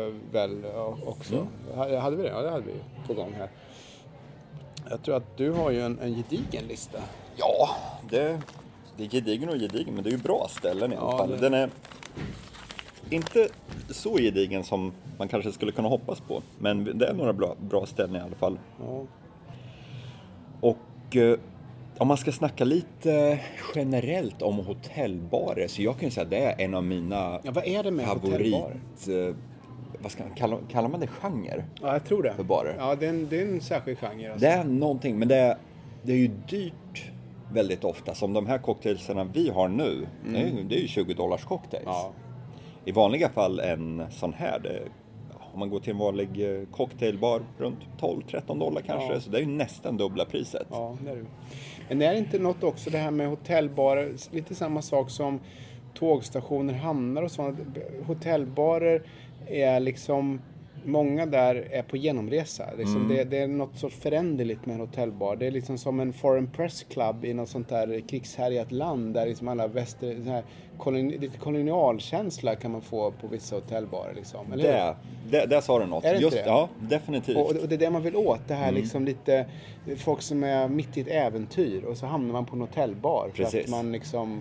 eh, 0.07 0.15
väl 0.33 0.65
också. 1.07 1.35
Mm. 1.35 1.47
Ha- 1.75 1.99
Hade 1.99 2.17
vi 2.17 2.23
det? 2.23 2.29
Ja, 2.29 2.43
det 2.43 2.51
hade 2.51 2.65
vi 2.65 2.75
på 3.07 3.15
gång 3.15 3.33
här. 3.39 3.49
Jag 4.91 5.03
tror 5.03 5.17
att 5.17 5.37
du 5.37 5.51
har 5.51 5.71
ju 5.71 5.81
en, 5.83 5.99
en 5.99 6.15
gedigen 6.15 6.65
lista. 6.69 6.99
Ja, 7.37 7.69
det, 8.11 8.41
det 8.97 9.05
är 9.05 9.09
gedigen 9.09 9.49
och 9.49 9.55
gedigen, 9.59 9.95
men 9.95 10.05
det 10.05 10.11
är 10.11 10.13
ju 10.13 10.19
bra 10.23 10.47
ställen 10.51 10.93
i 10.93 10.97
alla 10.97 11.19
fall. 11.19 11.37
Den 11.41 11.55
är 11.55 11.71
inte 13.11 13.49
så 13.91 14.17
gedigen 14.17 14.65
som 14.65 14.93
man 15.19 15.29
kanske 15.29 15.53
skulle 15.53 15.73
kunna 15.73 15.89
hoppas 15.89 16.21
på, 16.21 16.43
men 16.59 16.99
det 16.99 17.07
är 17.07 17.15
några 17.15 17.33
bra, 17.33 17.55
bra 17.71 17.87
ställen 17.87 18.17
i 18.17 18.21
alla 18.21 18.37
fall. 18.37 18.59
Ja. 18.81 19.03
Och 20.61 21.17
eh, 21.17 21.39
om 21.99 22.09
man 22.09 22.17
ska 22.17 22.33
snacka 22.33 22.65
lite 22.65 23.39
generellt 23.75 24.43
om 24.43 24.55
hotellbarer, 24.59 25.69
så 25.69 25.83
jag 25.83 25.95
kan 25.99 26.05
ju 26.05 26.11
säga 26.11 26.25
att 26.25 26.31
det 26.31 26.39
är 26.39 26.65
en 26.65 26.75
av 26.75 26.85
mina 26.85 27.41
ja, 27.43 27.51
vad 27.53 27.67
är 27.67 27.83
det 27.83 27.91
med 27.91 28.07
favorit... 28.07 28.55
Eh, 29.09 29.35
vad 30.03 30.13
ska 30.13 30.23
man, 30.25 30.35
kallar, 30.35 30.59
kallar 30.71 30.89
man 30.89 31.01
det 31.01 31.07
genre? 31.07 31.65
Ja, 31.83 31.93
jag 31.93 32.05
tror 32.05 32.23
det. 32.23 32.33
För 32.35 32.43
barer. 32.45 32.75
Ja, 32.79 32.95
det 33.01 33.07
är 33.07 33.11
en, 33.11 33.27
det 33.31 33.41
är 33.43 33.47
en 33.47 33.61
särskild 33.61 33.99
genre. 33.99 34.33
Alltså. 34.33 34.47
Det 34.47 34.53
är 34.53 34.65
någonting, 34.65 35.19
men 35.19 35.29
det 35.29 35.37
är, 35.37 35.57
det 36.03 36.13
är 36.13 36.17
ju 36.17 36.31
dyrt 36.49 37.11
väldigt 37.53 37.85
ofta. 37.85 38.15
Som 38.15 38.33
de 38.33 38.47
här 38.47 38.59
cocktailsarna 38.59 39.25
vi 39.25 39.49
har 39.51 39.69
nu, 39.69 40.07
det, 40.33 40.39
är, 40.39 40.47
ju- 40.47 40.65
det 40.65 40.75
är 40.77 40.81
ju 40.81 40.89
20 40.89 41.15
dollars 41.15 41.45
cocktails. 41.45 41.85
Ja. 41.87 42.13
I 42.85 42.93
vanliga 42.93 43.29
fall 43.29 43.61
en 43.61 44.03
sån 44.11 44.33
här, 44.33 44.59
det, 44.59 44.83
om 45.53 45.59
man 45.61 45.71
går 45.71 45.81
till 45.81 45.93
en 45.93 45.99
vanlig 45.99 46.29
eh, 46.61 46.67
cocktailbar 46.71 47.43
runt 47.59 47.79
12-13 48.01 48.59
dollar 48.61 48.81
kanske, 48.81 49.13
Ja. 49.15 49.21
så 49.21 49.31
det 49.31 49.39
är 49.39 49.43
ju 49.43 49.47
nästan 49.47 49.97
dubbla 49.97 50.25
priset. 50.25 50.67
Ja, 50.71 50.97
det 51.05 51.11
är 51.11 51.17
det. 51.17 51.25
Men 51.89 52.03
är 52.03 52.13
det 52.13 52.19
inte 52.19 52.39
något 52.39 52.63
också 52.65 52.91
det 52.91 52.99
här 52.99 53.11
med 53.11 53.29
hotellbarer, 53.29 54.13
lite 54.31 54.55
samma 54.55 54.83
sak 54.83 55.11
som 55.11 55.41
tågstationer, 55.95 56.75
hamnar 56.75 57.23
och 57.23 57.31
sånt. 57.31 57.59
Hotellbarer 58.07 59.03
är 59.47 59.81
liksom, 59.81 60.41
många 60.85 61.27
där 61.27 61.69
är 61.71 61.83
på 61.83 61.97
genomresa. 61.97 62.65
Liksom 62.79 63.09
det, 63.09 63.25
det 63.25 63.39
är 63.39 63.49
något 63.49 63.77
sorts 63.77 63.97
föränderligt 63.97 64.67
med 64.67 64.75
en 64.75 64.81
hotellbar. 64.81 65.37
Det 65.37 65.47
är 65.47 65.51
liksom 65.51 65.79
som 65.79 66.01
en 66.01 66.13
foreign 66.13 66.47
press 66.47 66.83
club 66.83 67.25
i 67.25 67.35
något 67.35 67.49
sånt 67.49 67.69
där 67.69 68.01
krigshärjat 68.09 68.73
land 68.73 69.15
där 69.15 69.27
liksom 69.27 69.49
alla 69.49 69.67
väster, 69.67 70.17
så 70.25 70.31
här, 70.31 70.45
koloni, 70.79 71.19
lite 71.19 71.39
kolonialkänsla 71.39 72.55
kan 72.57 72.71
man 72.71 72.83
få 72.83 73.11
på 73.11 73.27
vissa 73.27 73.55
hotellbarer 73.55 74.15
liksom. 74.15 74.53
Eller? 74.53 74.63
Det, 74.65 74.97
det, 75.31 75.47
där 75.47 75.61
sa 75.61 75.79
du 75.79 75.87
något. 75.87 76.05
Är 76.05 76.09
det 76.09 76.15
inte 76.15 76.25
Just, 76.25 76.37
det? 76.37 76.51
Ja, 76.51 76.69
definitivt. 76.81 77.37
Och, 77.37 77.51
och 77.63 77.69
det 77.69 77.75
är 77.75 77.79
det 77.79 77.91
man 77.91 78.03
vill 78.03 78.17
åt, 78.17 78.49
det 78.49 78.55
här 78.55 78.69
Mm. 78.69 78.81
liksom 78.81 79.05
lite 79.05 79.47
folk 79.97 80.23
som 80.23 80.45
är 80.45 80.69
mitt 80.69 80.97
i 80.97 81.01
ett 81.01 81.09
äventyr 81.09 81.85
och 81.85 81.97
så 81.97 82.07
hamnar 82.07 82.33
man 82.33 82.47
på 82.47 82.55
en 82.55 82.61
hotellbar 82.61 83.31
för 83.35 83.43
att 83.43 83.51
Precis. 83.53 83.71
man 83.71 83.93
liksom 83.93 84.41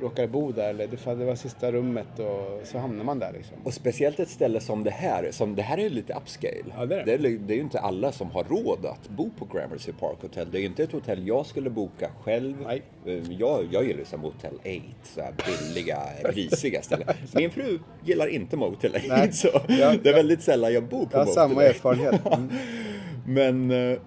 råkar 0.00 0.26
bo 0.26 0.52
där 0.52 0.70
eller 0.70 0.86
det, 0.86 0.96
för 0.96 1.16
det 1.16 1.24
var 1.24 1.34
sista 1.34 1.72
rummet 1.72 2.18
och 2.18 2.60
så 2.66 2.78
hamnar 2.78 3.04
man 3.04 3.18
där 3.18 3.32
liksom. 3.32 3.56
Och 3.64 3.74
speciellt 3.74 4.20
ett 4.20 4.28
ställe 4.28 4.60
som 4.60 4.84
det 4.84 4.90
här, 4.90 5.28
som 5.30 5.54
det 5.54 5.62
här 5.62 5.78
är 5.78 5.90
lite 5.90 6.14
upscale. 6.14 6.64
Ja, 6.78 6.86
det 6.86 6.94
är 7.00 7.04
det. 7.06 7.16
det, 7.16 7.28
är, 7.28 7.38
det 7.38 7.52
är 7.54 7.56
ju 7.56 7.62
inte 7.62 7.80
alla 7.80 8.12
som 8.12 8.30
har 8.30 8.44
råd 8.44 8.86
att 8.86 9.08
bo 9.08 9.30
på 9.38 9.44
Gramercy 9.58 9.92
Park 9.92 10.16
Hotel. 10.22 10.48
Det 10.50 10.58
är 10.58 10.60
ju 10.60 10.66
inte 10.66 10.82
ett 10.82 10.92
hotell 10.92 11.26
jag 11.28 11.46
skulle 11.46 11.70
boka 11.70 12.10
själv. 12.24 12.56
Nej. 12.66 12.82
Eh, 13.06 13.32
Jag, 13.32 13.68
jag 13.70 13.84
gillar 13.84 13.98
ju 13.98 14.04
som 14.04 14.20
Motel 14.20 14.54
8, 14.54 14.70
så 15.02 15.20
här 15.20 15.34
billiga, 15.46 15.98
risiga 16.24 16.82
ställen. 16.82 17.08
Min 17.34 17.50
fru 17.50 17.78
gillar 18.04 18.26
inte 18.26 18.56
Motel 18.56 18.90
8, 18.96 19.00
Nej. 19.08 19.32
så 19.32 19.48
Ja, 19.68 19.94
det 20.02 20.08
är 20.08 20.14
väldigt 20.14 20.42
sällan 20.42 20.72
jag 20.72 20.84
bor 20.84 21.04
på 21.06 21.08
Jag 21.12 21.18
har 21.18 21.26
Motel 21.26 21.34
samma 21.34 21.54
8. 21.54 21.64
erfarenhet. 21.68 22.20
Mm. 23.26 23.66
Men 23.68 23.90
eh, 23.92 23.98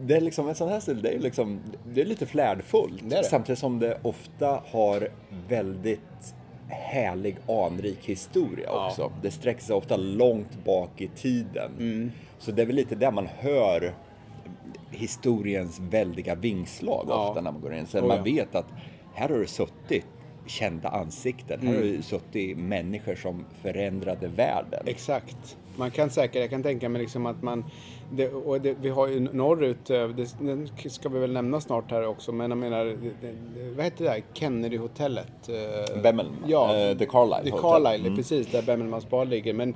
det 0.00 0.16
är 0.16 0.20
liksom 0.20 0.48
en 0.48 0.54
sån 0.54 0.68
här 0.68 0.80
stil, 0.80 1.02
det 1.02 1.14
är 1.14 1.18
liksom, 1.18 1.60
det 1.92 2.00
är 2.00 2.04
lite 2.04 2.26
flärdfullt. 2.26 3.02
Det 3.08 3.16
är 3.16 3.22
det. 3.22 3.28
Samtidigt 3.28 3.58
som 3.58 3.78
det 3.78 3.98
ofta 4.02 4.60
har 4.66 5.08
väldigt 5.48 6.34
härlig 6.68 7.36
anrik 7.48 7.98
historia 8.04 8.64
Ja. 8.72 8.86
också. 8.88 9.12
Det 9.22 9.30
sträcker 9.30 9.62
sig 9.62 9.76
ofta 9.76 9.96
långt 9.96 10.64
bak 10.64 11.00
i 11.00 11.08
tiden. 11.08 11.72
Mm. 11.78 12.12
Så 12.38 12.52
det 12.52 12.62
är 12.62 12.66
väl 12.66 12.76
lite 12.76 12.94
där 12.94 13.10
man 13.10 13.26
hör 13.38 13.94
historiens 14.90 15.80
väldiga 15.90 16.34
vingslag 16.34 17.06
Ja. 17.08 17.28
ofta 17.28 17.40
när 17.40 17.52
man 17.52 17.60
går 17.60 17.74
in. 17.74 17.86
Så 17.86 17.98
Oh, 17.98 18.06
man 18.08 18.16
ja. 18.16 18.22
vet 18.22 18.54
att 18.54 18.66
här 19.14 19.28
har 19.28 19.38
det 19.38 19.46
suttit 19.46 20.06
kända 20.46 20.88
ansikten. 20.88 21.60
Här 21.60 21.68
har 21.68 21.82
Mm. 21.82 21.96
det 21.96 22.02
suttit 22.02 22.58
människor 22.58 23.14
som 23.14 23.44
förändrade 23.62 24.28
världen. 24.28 24.82
Exakt. 24.86 25.56
Man 25.76 25.90
kan 25.90 26.10
säkert, 26.10 26.40
jag 26.40 26.50
kan 26.50 26.62
tänka 26.62 26.88
mig 26.88 27.02
liksom 27.02 27.26
att 27.26 27.42
man, 27.42 27.64
det, 28.12 28.28
och 28.28 28.60
det, 28.60 28.76
vi 28.80 28.88
har 28.88 29.08
ju 29.08 29.20
norrut, 29.20 29.90
eh, 29.90 30.08
det, 30.08 30.36
den 30.40 30.68
ska 30.88 31.08
vi 31.08 31.18
väl 31.18 31.32
nämna 31.32 31.60
snart 31.60 31.90
här 31.90 32.06
också, 32.06 32.32
men 32.32 32.50
jag 32.50 32.58
menar, 32.58 32.84
det, 32.84 32.94
det, 33.20 33.70
vad 33.76 33.84
heter 33.84 34.04
det 34.04 34.10
där, 34.10 34.22
Kennedy-hotellet? 34.34 35.48
eh, 35.48 36.02
Bemmelman. 36.02 36.44
Ja, 36.46 36.76
Eh, 36.76 36.96
The 36.98 37.06
Carlisle 37.06 37.50
The. 37.50 37.58
Carlisle, 37.58 38.06
Mm. 38.06 38.16
precis, 38.16 38.46
där 38.46 38.62
Bemmelmans 38.62 39.10
bar 39.10 39.24
ligger. 39.24 39.52
Men 39.54 39.74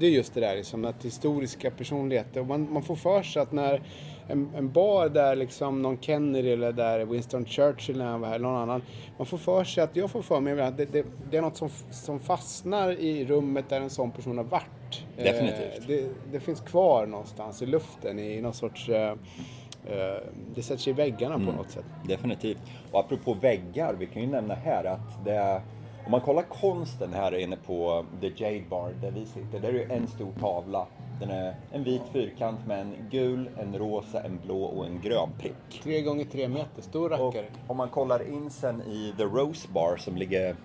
det 0.00 0.06
är 0.06 0.10
just 0.10 0.34
det 0.34 0.40
där 0.40 0.56
liksom, 0.56 0.84
att 0.84 1.04
historiska 1.04 1.70
personligheter, 1.70 2.40
och 2.40 2.46
man, 2.46 2.72
man 2.72 2.82
får 2.82 2.96
för 2.96 3.22
sig 3.22 3.42
att 3.42 3.52
när 3.52 3.82
en, 4.28 4.50
en 4.56 4.72
bar 4.72 5.08
där 5.08 5.36
liksom 5.36 5.82
någon 5.82 5.98
Kennedy 6.00 6.50
eller 6.50 6.72
där 6.72 7.04
Winston 7.04 7.44
Churchill 7.46 7.98
när 7.98 8.06
han 8.06 8.20
var 8.20 8.28
här, 8.28 8.38
någon 8.38 8.56
annan. 8.56 8.82
Man 9.18 9.26
får 9.26 9.38
för 9.38 9.64
sig 9.64 9.84
att, 9.84 9.96
jag 9.96 10.10
får 10.10 10.22
för 10.22 10.40
mig 10.40 10.60
att 10.60 10.76
det, 10.76 10.84
det, 10.92 11.04
det 11.30 11.36
är 11.36 11.42
något 11.42 11.56
som, 11.56 11.68
som 11.90 12.20
fastnar 12.20 12.90
i 13.00 13.24
rummet 13.24 13.64
där 13.68 13.80
en 13.80 13.90
sån 13.90 14.10
person 14.10 14.36
har 14.36 14.44
varit. 14.44 14.64
Definitivt. 15.16 15.78
Eh, 15.78 15.84
det, 15.86 16.04
det 16.32 16.40
finns 16.40 16.60
kvar 16.60 17.06
någonstans 17.06 17.62
i 17.62 17.66
luften 17.66 18.18
i 18.18 18.40
någon 18.40 18.54
sorts 18.54 18.88
eh, 18.88 19.14
Eh, 19.86 20.22
det 20.54 20.62
sätter 20.62 20.80
sig 20.82 20.90
i 20.90 20.96
väggarna 20.96 21.34
Mm. 21.34 21.46
på 21.46 21.52
något 21.52 21.70
sätt. 21.70 21.84
Definitivt. 22.08 22.58
Och 22.92 23.00
apropå 23.00 23.34
väggar, 23.34 23.94
vi 23.98 24.06
kan 24.06 24.22
ju 24.22 24.28
nämna 24.28 24.54
här 24.54 24.84
att 24.84 25.24
det 25.24 25.32
är, 25.34 25.60
om 26.04 26.10
man 26.10 26.20
kollar 26.20 26.42
konsten 26.42 27.12
här 27.12 27.34
inne 27.38 27.56
på 27.66 28.04
The 28.20 28.32
Jade 28.36 28.62
Bar 28.70 28.92
där 29.02 29.10
vi 29.10 29.26
sitter, 29.26 29.60
där 29.60 29.68
är 29.68 29.72
det 29.88 29.94
en 29.94 30.06
stor 30.06 30.32
tavla. 30.40 30.86
Den 31.20 31.30
är 31.30 31.54
en 31.72 31.84
vit 31.84 32.02
fyrkant 32.12 32.66
med 32.66 32.80
en 32.80 32.94
gul, 33.10 33.50
en 33.60 33.78
rosa, 33.78 34.22
en 34.22 34.40
blå 34.44 34.62
och 34.64 34.86
en 34.86 35.00
grön 35.00 35.28
prick. 35.38 35.82
Tre 35.82 36.02
gånger 36.02 36.24
tre 36.24 36.48
meter, 36.48 36.82
stor 36.82 37.12
Och 37.12 37.18
rackare. 37.34 37.46
om 37.66 37.76
man 37.76 37.88
kollar 37.88 38.28
in 38.32 38.50
sen 38.50 38.82
i 38.82 39.14
The 39.16 39.24
Rose 39.24 39.68
Bar 39.72 39.96
som 39.96 40.16
ligger 40.16 40.56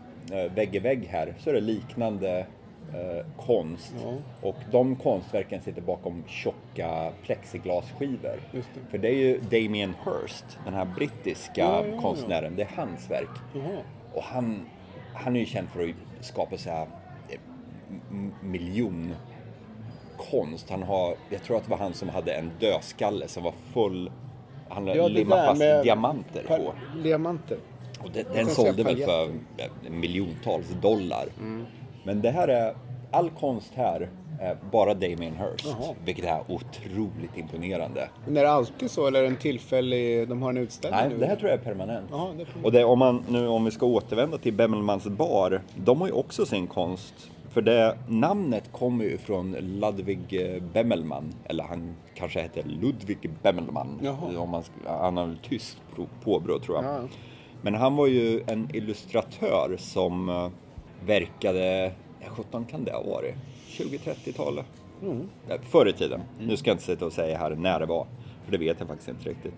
vägg 0.56 0.76
i 0.76 0.80
vägg 0.80 1.06
här 1.06 1.34
så 1.40 1.50
är 1.50 1.54
det 1.54 1.62
liknande 1.62 2.46
eh, 2.93 3.25
konst. 3.46 3.93
Ja. 4.03 4.48
Och 4.48 4.55
de 4.72 4.96
konstverken 4.96 5.62
sitter 5.62 5.81
bakom 5.81 6.24
tjocka 6.27 7.12
plexiglasskivor. 7.24 8.39
Det. 8.51 8.63
För 8.91 8.98
det 8.98 9.08
är 9.08 9.15
ju 9.15 9.39
Damien 9.39 9.93
Hirst, 10.05 10.46
den 10.65 10.74
här 10.74 10.86
brittiska 10.86 11.62
Ja, 11.62 11.86
ja, 11.86 12.01
konstnären, 12.01 12.55
det 12.55 12.62
är 12.62 12.69
hans 12.75 13.12
verk. 13.12 13.29
Och 14.13 14.24
han, 14.24 14.65
han 15.13 15.36
är 15.36 15.39
ju 15.39 15.46
känd 15.46 15.69
för 15.69 15.84
att 15.84 16.25
skapa 16.25 16.58
så 16.58 16.69
här 16.69 16.88
eh, 17.29 17.39
miljon 18.41 19.15
konst. 20.31 20.69
Han 20.69 20.84
har, 20.84 21.15
jag 21.29 21.43
tror 21.43 21.58
att 21.58 21.63
det 21.63 21.72
var 21.72 21.77
han 21.77 21.93
som 21.93 22.10
hade 22.10 22.34
en 22.34 22.51
dödskalle 22.60 23.27
som 23.27 23.43
var 23.43 23.53
full, 23.74 24.12
han 24.69 24.88
Ja, 24.88 25.08
limmade 25.08 25.46
fast 25.46 25.84
diamanter 25.84 26.43
på. 26.48 26.74
Diamanter. 27.03 27.58
Och 28.03 28.12
den 28.12 28.25
säga 28.34 28.46
sålde 28.46 28.84
väl 28.84 28.98
för 28.98 29.29
eh, 29.58 29.91
miljontals 29.91 30.69
dollar. 30.81 31.27
Mm. 31.39 31.65
Men 32.03 32.22
det 32.22 32.29
här 32.32 32.48
är, 32.48 32.75
all 33.12 33.29
konst 33.29 33.72
här 33.75 34.10
är 34.41 34.58
bara 34.72 34.94
Damien 34.94 35.34
Hirst. 35.38 35.65
Jaha. 35.79 35.96
Vilket 36.06 36.25
är 36.25 36.39
otroligt 36.48 37.38
imponerande. 37.38 38.10
Men 38.25 38.38
är 38.38 38.41
det 38.44 38.51
alltid 38.51 38.91
så 38.91 39.08
eller 39.08 39.20
är 39.20 39.24
det 39.24 39.29
en 39.29 39.36
tillfällig, 39.38 40.27
de 40.29 40.41
har 40.41 40.50
en 40.50 40.58
utställning 40.58 41.00
Nej, 41.00 41.10
nu? 41.10 41.18
det 41.18 41.25
här 41.25 41.36
tror 41.36 41.50
jag 41.51 41.60
är 41.60 41.63
permanent. 41.63 42.08
Ja, 42.12 42.18
det 42.18 42.41
är 42.41 42.46
permanent. 42.46 42.65
Och 42.65 42.72
det, 42.72 42.84
om, 42.84 43.00
man, 43.00 43.24
nu, 43.29 43.48
om 43.48 43.65
vi 43.65 43.72
ska 43.72 43.86
återvända 43.86 44.38
till 44.38 44.53
Bemmelmans 44.53 45.08
bar, 45.08 45.62
de 45.75 46.01
har 46.01 46.08
ju 46.08 46.13
också 46.13 46.46
sin 46.46 46.68
konst. 46.68 47.13
För 47.50 47.62
det 47.62 47.98
namnet 48.08 48.72
kommer 48.72 49.06
ju 49.06 49.18
från 49.18 49.51
Ludwig 49.51 50.20
eh, 50.56 50.63
Bemmelman, 50.74 51.34
eller 51.46 51.63
han 51.63 51.96
kanske 52.15 52.41
heter 52.41 52.63
Ludwig 52.63 53.29
Bemmelman. 53.44 54.00
Jaha. 54.03 54.38
Om 54.39 54.50
man, 54.50 54.63
han 54.86 55.18
har 55.18 55.25
väl 55.25 55.38
tyskt 55.38 55.77
pro- 55.96 56.08
påbrå 56.24 56.60
tror 56.60 56.77
jag. 56.84 56.86
Ja. 56.86 57.00
Men 57.62 57.75
han 57.75 57.96
var 57.96 58.08
ju 58.08 58.44
en 58.48 58.70
illustratör 58.74 59.75
som 59.77 60.29
eh, 60.29 60.48
verkade, 61.06 61.91
ja, 62.20 62.27
17 62.29 62.65
kan 62.65 62.84
det 62.84 62.91
ha 62.91 63.03
varit, 63.03 63.36
20-30-talet. 63.68 64.65
Mm. 65.01 65.29
Förr 65.62 65.88
i 65.89 65.94
tiden. 65.94 66.22
Nu 66.39 66.58
ska 66.58 66.70
jag 66.70 66.75
inte 66.75 66.84
sitta 66.86 67.06
och 67.06 67.13
säga 67.13 67.38
här 67.38 67.50
när 67.56 67.79
det 67.79 67.86
var, 67.86 68.08
för 68.46 68.51
det 68.51 68.58
vet 68.58 68.79
jag 68.79 68.88
faktiskt 68.88 69.10
inte 69.10 69.29
riktigt. 69.29 69.53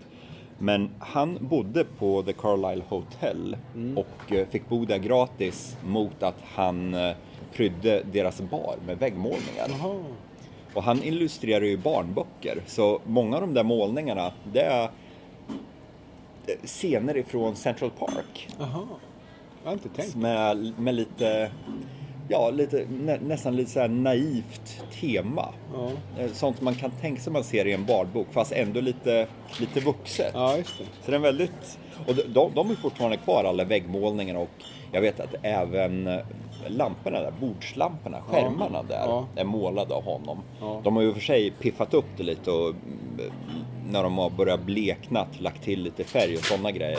Men 0.58 0.90
han 0.98 1.38
bodde 1.40 1.84
på 1.98 2.22
The 2.22 2.32
Carlisle 2.32 2.82
Hotel 2.88 3.56
Mm. 3.74 3.98
och 3.98 4.32
eh, 4.32 4.46
fick 4.48 4.68
bo 4.68 4.84
där 4.84 4.98
gratis 4.98 5.76
mot 5.86 6.22
att 6.22 6.36
han 6.54 6.94
eh, 6.94 7.12
prydde 7.52 8.02
deras 8.12 8.40
bar 8.40 8.76
med 8.86 8.98
väggmålningar. 8.98 9.68
Jaha. 9.78 9.94
Och 10.74 10.82
han 10.82 11.02
illustrerar 11.02 11.64
ju 11.64 11.76
barnböcker, 11.76 12.62
så 12.66 13.00
många 13.06 13.36
av 13.36 13.42
de 13.42 13.54
där 13.54 13.64
målningarna, 13.64 14.32
det 14.52 14.60
är 14.62 14.82
eh, 16.46 16.54
scener 16.64 17.16
ifrån 17.16 17.56
Central 17.56 17.90
Park. 17.90 18.48
Jaha. 18.58 18.86
Jag 19.62 19.70
har 19.70 19.72
inte 19.72 19.88
tänkt. 19.88 20.16
Med, 20.16 20.72
med 20.78 20.94
lite, 20.94 21.50
ja, 22.28 22.50
lite, 22.50 22.86
nä, 22.90 23.18
nästan 23.22 23.56
lite 23.56 23.70
så 23.70 23.86
naivt 23.86 24.84
tema. 25.00 25.48
Ja. 25.74 25.90
Eh, 26.22 26.30
Sånt 26.32 26.60
man 26.60 26.74
kan 26.74 26.90
tänka 26.90 27.22
sig 27.22 27.32
man 27.32 27.44
ser 27.44 27.66
i 27.66 27.72
en 27.72 27.84
bardbok, 27.86 28.26
fast 28.30 28.52
ändå 28.52 28.80
lite, 28.80 29.26
lite 29.60 29.80
vuxet. 29.80 30.30
ja, 30.34 30.56
just 30.56 30.78
det. 30.78 30.84
Så 31.04 31.10
den 31.10 31.14
är 31.20 31.24
väldigt, 31.24 31.78
och 32.06 32.14
de- 32.14 32.22
de, 32.32 32.50
de 32.54 32.70
är 32.70 32.74
fortfarande 32.74 33.16
kvar 33.16 33.44
alla 33.44 33.64
väggmålningarna 33.64 34.38
och 34.40 34.48
jag 34.92 35.00
vet 35.00 35.20
att 35.20 35.34
även 35.42 36.06
eh, 36.06 36.18
lamporna 36.68 37.20
där, 37.20 37.32
bordslamporna, 37.40 38.20
skärmarna 38.20 38.82
där, 38.82 39.04
Ja. 39.06 39.26
är 39.36 39.44
målade 39.44 39.94
av 39.94 40.04
honom. 40.04 40.38
Ja. 40.60 40.80
De 40.84 40.96
har 40.96 41.02
ju 41.02 41.12
för 41.12 41.20
sig 41.20 41.50
piffat 41.50 41.94
upp 41.94 42.06
det 42.16 42.22
lite 42.22 42.50
och 42.50 42.68
mm, 42.68 43.32
när 43.90 44.02
de 44.02 44.18
har 44.18 44.30
börjat 44.30 44.60
bleknat 44.62 45.40
lagt 45.40 45.62
till 45.64 45.82
lite 45.82 46.04
färg 46.04 46.34
och 46.36 46.44
sådana 46.44 46.70
grejer. 46.70 46.98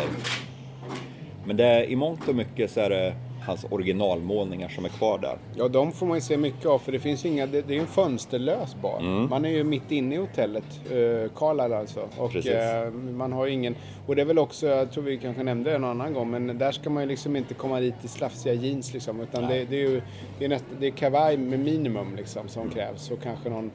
Men 1.45 1.57
det 1.57 1.65
är, 1.65 1.83
i 1.83 1.95
mångt 1.95 2.27
och 2.27 2.35
mycket 2.35 2.71
så 2.71 2.79
är 2.79 2.89
det 2.89 3.13
hans 3.45 3.65
originalmålningar 3.69 4.69
som 4.69 4.85
är 4.85 4.89
kvar 4.89 5.19
där. 5.19 5.38
Ja, 5.55 5.67
de 5.67 5.91
får 5.91 6.05
man 6.05 6.17
ju 6.17 6.21
se 6.21 6.38
mycket 6.38 6.65
av 6.65 6.79
för 6.79 6.91
det 6.91 7.00
finns 7.00 7.25
ju 7.25 7.29
inga, 7.29 7.45
det, 7.45 7.62
det 7.62 7.75
är 7.75 7.79
en 7.79 7.88
fönsterlös 7.88 8.75
bar. 8.81 9.00
Mm. 9.00 9.29
Man 9.29 9.45
är 9.45 9.50
ju 9.50 9.63
mitt 9.63 9.91
inne 9.91 10.15
i 10.15 10.17
hotellet, 10.17 10.63
uh, 10.91 11.29
Carlisle 11.35 11.77
alltså. 11.77 12.09
Och 12.17 12.35
eh, 12.35 12.91
man 12.91 13.33
har 13.33 13.45
ju 13.45 13.53
ingen, 13.53 13.75
och 14.07 14.15
det 14.15 14.21
är 14.21 14.25
väl 14.25 14.39
också, 14.39 14.67
jag 14.67 14.91
tror 14.91 15.03
vi 15.03 15.17
kanske 15.17 15.43
nämnde 15.43 15.71
det 15.71 15.77
någon 15.77 16.01
annan 16.01 16.13
gång, 16.13 16.31
men 16.31 16.57
där 16.57 16.71
ska 16.71 16.89
man 16.89 17.03
ju 17.03 17.09
liksom 17.09 17.35
inte 17.35 17.53
komma 17.53 17.79
dit 17.79 17.95
i 18.03 18.07
slafsiga 18.07 18.53
jeans 18.53 18.93
liksom. 18.93 19.21
Utan 19.21 19.47
det, 19.47 19.65
det 19.65 19.75
är 19.75 19.89
ju, 19.89 20.01
det 20.39 20.45
är, 20.45 20.50
näst, 20.50 20.65
det 20.79 20.88
är 20.88 20.91
kavaj 20.91 21.38
med 21.38 21.59
minimum 21.59 22.15
liksom 22.15 22.47
som 22.47 22.69
krävs. 22.69 23.12
Och 23.12 23.21
kanske 23.23 23.50
någon, 23.50 23.71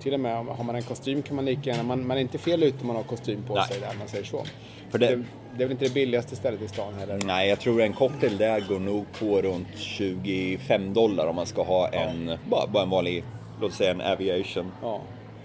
till 0.00 0.14
och 0.14 0.20
med 0.20 0.46
har 0.46 0.64
man 0.64 0.74
en 0.74 0.82
kostym 0.82 1.22
kan 1.22 1.36
man 1.36 1.44
lika 1.44 1.70
gärna, 1.70 1.82
man, 1.82 2.06
man 2.06 2.16
är 2.16 2.20
inte 2.20 2.38
fel 2.38 2.62
ute 2.62 2.80
om 2.80 2.86
man 2.86 2.96
har 2.96 3.02
kostym 3.02 3.42
på 3.42 3.54
Nej. 3.54 3.68
sig 3.68 3.80
där, 3.80 3.94
man 3.98 4.08
säger 4.08 4.24
så. 4.24 4.44
För 4.90 4.98
Det, 4.98 5.22
det, 5.56 5.62
är 5.62 5.66
väl 5.68 5.72
inte 5.72 5.84
det 5.84 5.94
billigaste 5.94 6.36
stället 6.36 6.62
i 6.62 6.68
stan 6.68 6.94
heller. 6.94 7.18
nej, 7.24 7.48
jag 7.48 7.60
tror 7.60 7.82
en 7.82 7.92
cocktail 7.92 8.36
där 8.36 8.60
går 8.60 8.78
nog 8.80 9.06
på 9.18 9.42
runt 9.42 9.68
25 9.76 10.92
dollar 10.94 11.26
om 11.26 11.36
man 11.36 11.46
ska 11.46 11.62
ha 11.62 11.88
en, 11.88 12.38
bara, 12.50 12.66
bara 12.66 12.82
en 12.82 12.90
vanlig, 12.90 13.24
låt 13.60 13.72
säga 13.74 13.90
en 13.90 14.00
aviation. 14.00 14.72
Ja, 14.82 15.00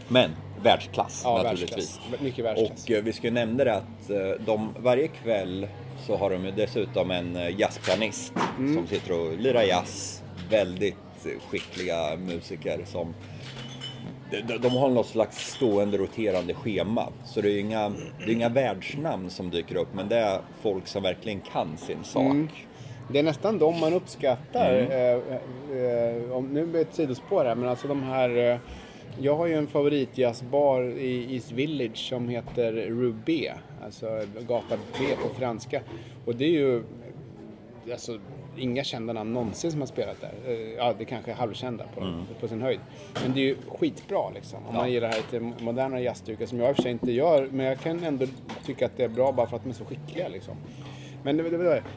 Men 0.08 0.32
världsklass 0.64 1.22
ja 1.24 1.44
naturligtvis. 1.44 1.76
världsklass. 2.00 2.22
Mycket 2.22 2.46
världsklass. 2.46 2.84
Och 2.84 2.92
eh, 2.92 3.04
vi 3.04 3.14
ska 3.14 3.28
ju 3.28 3.34
nämna 3.34 3.64
det 3.64 3.74
att 3.74 4.10
eh, 4.10 4.46
de, 4.46 4.74
varje 4.80 5.08
kväll 5.08 5.68
så 6.08 6.18
har 6.18 6.30
de 6.30 6.46
ju 6.46 6.52
dessutom 6.52 7.12
en 7.12 7.36
eh, 7.36 7.60
jazzpianist 7.60 8.34
Mm. 8.58 8.76
som 8.76 8.88
sitter 8.88 9.12
och 9.22 9.38
lirar 9.40 9.64
jazz. 9.64 10.22
Väldigt 10.50 10.96
skickliga 11.50 12.16
musiker 12.18 12.80
som 12.86 13.14
de, 14.62 14.70
har 14.70 14.90
något 14.90 15.08
slags 15.08 15.52
stående 15.54 15.98
roterande 15.98 16.54
schema. 16.54 17.10
Så 17.26 17.42
det 17.42 17.52
är 17.52 17.60
inga, 17.60 17.90
det 17.90 18.26
är 18.26 18.34
inga 18.34 18.50
världsnamn 18.50 19.30
som 19.30 19.50
dyker 19.50 19.76
upp 19.76 19.94
men 19.94 20.10
det 20.10 20.18
är 20.18 20.42
folk 20.62 20.88
som 20.88 21.04
verkligen 21.04 21.42
kan 21.42 21.78
sin 21.78 22.04
sak. 22.04 22.24
Mm. 22.24 22.48
Det 23.12 23.20
är 23.20 23.24
nästan 23.24 23.60
de 23.60 23.80
man 23.80 23.94
uppskattar. 23.94 24.74
Mm. 24.74 24.92
Eh, 24.92 25.36
eh, 25.78 26.32
om, 26.32 26.48
nu 26.48 26.66
blir 26.66 26.74
det 26.74 26.82
ett 26.82 26.96
sidospår 26.96 27.46
här, 27.46 27.56
men 27.56 27.70
alltså 27.70 27.88
de 27.88 28.04
här... 28.04 28.52
Eh, 28.52 28.60
jag 29.20 29.36
har 29.36 29.48
ju 29.48 29.54
en 29.54 29.68
favoritjazzbar 29.68 30.82
i 30.84 31.36
East 31.36 31.52
Village 31.52 31.98
som 31.98 32.30
heter 32.30 32.72
Rubé. 32.72 33.54
Alltså 33.84 34.22
gata 34.48 34.78
B 34.78 35.06
på 35.24 35.40
franska. 35.40 35.82
Och 36.26 36.36
det 36.36 36.46
är 36.46 36.50
ju... 36.50 36.84
Alltså, 37.92 38.20
inga 38.58 38.84
kända 38.84 39.14
namn 39.14 39.34
någonsin 39.34 39.72
som 39.72 39.80
har 39.82 39.88
spelat 39.88 40.22
där. 40.22 40.34
Eh, 40.48 40.74
Ja, 40.78 40.94
det 40.98 41.06
kanske 41.06 41.32
är 41.32 41.36
halvkända 41.36 41.86
på, 41.96 42.24
på 42.40 42.48
sin 42.48 42.62
höjd. 42.62 42.80
Men 43.24 43.34
det 43.34 43.40
är 43.40 43.44
ju 43.46 43.56
skitbra 43.80 44.30
liksom. 44.30 44.60
Om 44.60 44.64
man 44.66 44.76
Mm. 44.76 44.88
Ja. 44.88 44.94
gillar 44.94 45.08
det 45.08 45.14
här 45.14 45.22
lite 45.52 45.64
modernare 45.64 46.02
jazzstycket 46.02 46.50
som 46.50 46.60
jag 46.60 46.70
i 46.70 46.72
och 46.72 46.76
för 46.76 46.84
sig 46.84 46.92
inte 46.92 47.12
gör. 47.12 47.48
Men 47.52 47.66
jag 47.66 47.80
kan 47.80 48.04
ändå 48.04 48.26
tycka 48.66 48.86
att 48.86 48.98
det 48.98 49.04
är 49.04 49.08
bra 49.10 49.32
bara 49.32 49.48
för 49.48 49.56
att 49.56 49.64
de 49.64 49.70
är 49.70 49.74
så 49.74 49.86
skickliga 49.86 50.28
liksom. 50.28 50.56
Men, 51.26 51.38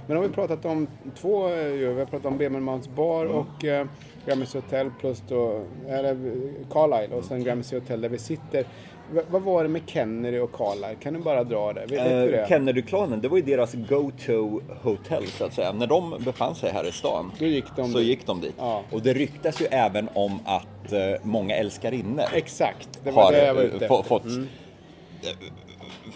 men 0.06 0.16
har 0.16 0.22
vi 0.22 0.28
pratat 0.28 0.64
om 0.64 0.86
två, 1.16 1.48
eh, 1.48 1.54
vi 1.64 1.84
har 1.98 2.04
pratat 2.04 2.26
om 2.26 2.38
Bemelmans 2.38 2.88
bar 2.88 3.24
Mm. 3.24 3.36
och 3.36 3.64
eh, 3.64 3.86
Gramercy 4.26 4.58
Hotel 4.58 4.90
plus 5.00 5.22
då, 5.28 5.62
eller 5.88 6.10
eh, 6.10 6.66
Carlisle 6.72 7.16
och 7.16 7.24
sen 7.24 7.44
Gramercy 7.44 7.76
Hotel 7.78 8.00
där 8.00 8.08
vi 8.08 8.18
sitter. 8.18 8.64
V- 9.12 9.22
vad 9.30 9.42
var 9.42 9.62
det 9.62 9.68
med 9.68 9.82
Kennedy 9.86 10.38
och 10.38 10.52
Carlisle? 10.52 10.94
Kan 11.02 11.14
du 11.14 11.20
bara 11.20 11.44
dra 11.44 11.72
det? 11.72 11.86
Vet, 11.86 12.00
Eh, 12.00 12.06
det? 12.22 12.46
Kennedy-klanen, 12.48 13.20
det 13.20 13.28
var 13.28 13.36
ju 13.36 13.42
deras 13.42 13.74
go-to 13.74 14.60
hotell 14.82 15.26
så 15.26 15.44
att 15.44 15.54
säga. 15.54 15.72
När 15.72 15.86
de 15.86 16.14
befann 16.24 16.54
sig 16.54 16.70
här 16.72 16.88
i 16.88 16.92
stan 16.92 17.32
gick 17.38 17.64
så 17.76 17.82
dit. 17.82 17.96
gick 18.06 18.26
de 18.26 18.40
dit. 18.40 18.54
Ja. 18.58 18.82
Och 18.92 19.02
det 19.02 19.12
ryktas 19.12 19.60
ju 19.62 19.66
även 19.66 20.08
om 20.14 20.38
att 20.44 20.92
eh, 20.92 20.98
många 21.22 21.54
älskarinnor 21.56 22.24
Exakt, 22.34 23.00
det 23.04 23.10
var 23.10 23.22
har 23.22 23.32
det 23.32 23.46
jag 23.46 23.54
var 23.54 23.62
eh, 23.62 23.66
ute 23.66 23.84
efter. 23.84 24.02
fått, 24.02 24.24
Mm. 24.24 24.48
eh, 25.22 25.28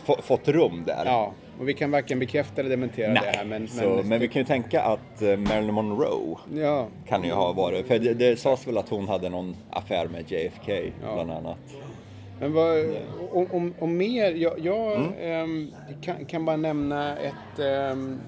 få, 0.04 0.16
fått 0.22 0.48
rum 0.48 0.82
där. 0.86 1.02
Ja, 1.04 1.32
och 1.62 1.68
vi 1.68 1.74
kan 1.74 1.90
varken 1.90 2.18
bekräfta 2.18 2.60
eller 2.60 2.70
dementera 2.70 3.12
Nej, 3.12 3.22
det 3.32 3.38
här. 3.38 3.44
Men, 3.44 3.68
så, 3.68 4.02
men, 4.04 4.20
vi 4.20 4.28
kan 4.28 4.40
ju 4.42 4.46
tänka 4.46 4.82
att 4.82 5.22
eh, 5.22 5.36
Marilyn 5.36 5.74
Monroe 5.74 6.36
Ja, 6.54 6.86
kan 7.08 7.24
ju 7.24 7.32
ha 7.32 7.52
varit, 7.52 7.86
för 7.86 7.98
det, 7.98 8.14
det 8.14 8.38
sades 8.38 8.66
väl 8.68 8.78
att 8.78 8.88
hon 8.88 9.08
hade 9.08 9.28
någon 9.28 9.56
affär 9.70 10.08
med 10.08 10.30
JFK 10.32 10.72
Ja. 11.02 11.14
bland 11.14 11.30
annat. 11.30 11.58
Men 12.40 12.52
vad, 12.52 12.78
om, 13.32 13.46
om, 13.50 13.74
om 13.78 13.96
mer, 13.96 14.30
jag, 14.32 14.58
jag 14.58 14.92
Mm. 14.92 15.12
ehm, 15.20 15.70
kan, 16.00 16.24
kan 16.24 16.44
bara 16.44 16.56
nämna 16.56 17.16
ett, 17.18 17.58
ehm, 17.58 18.20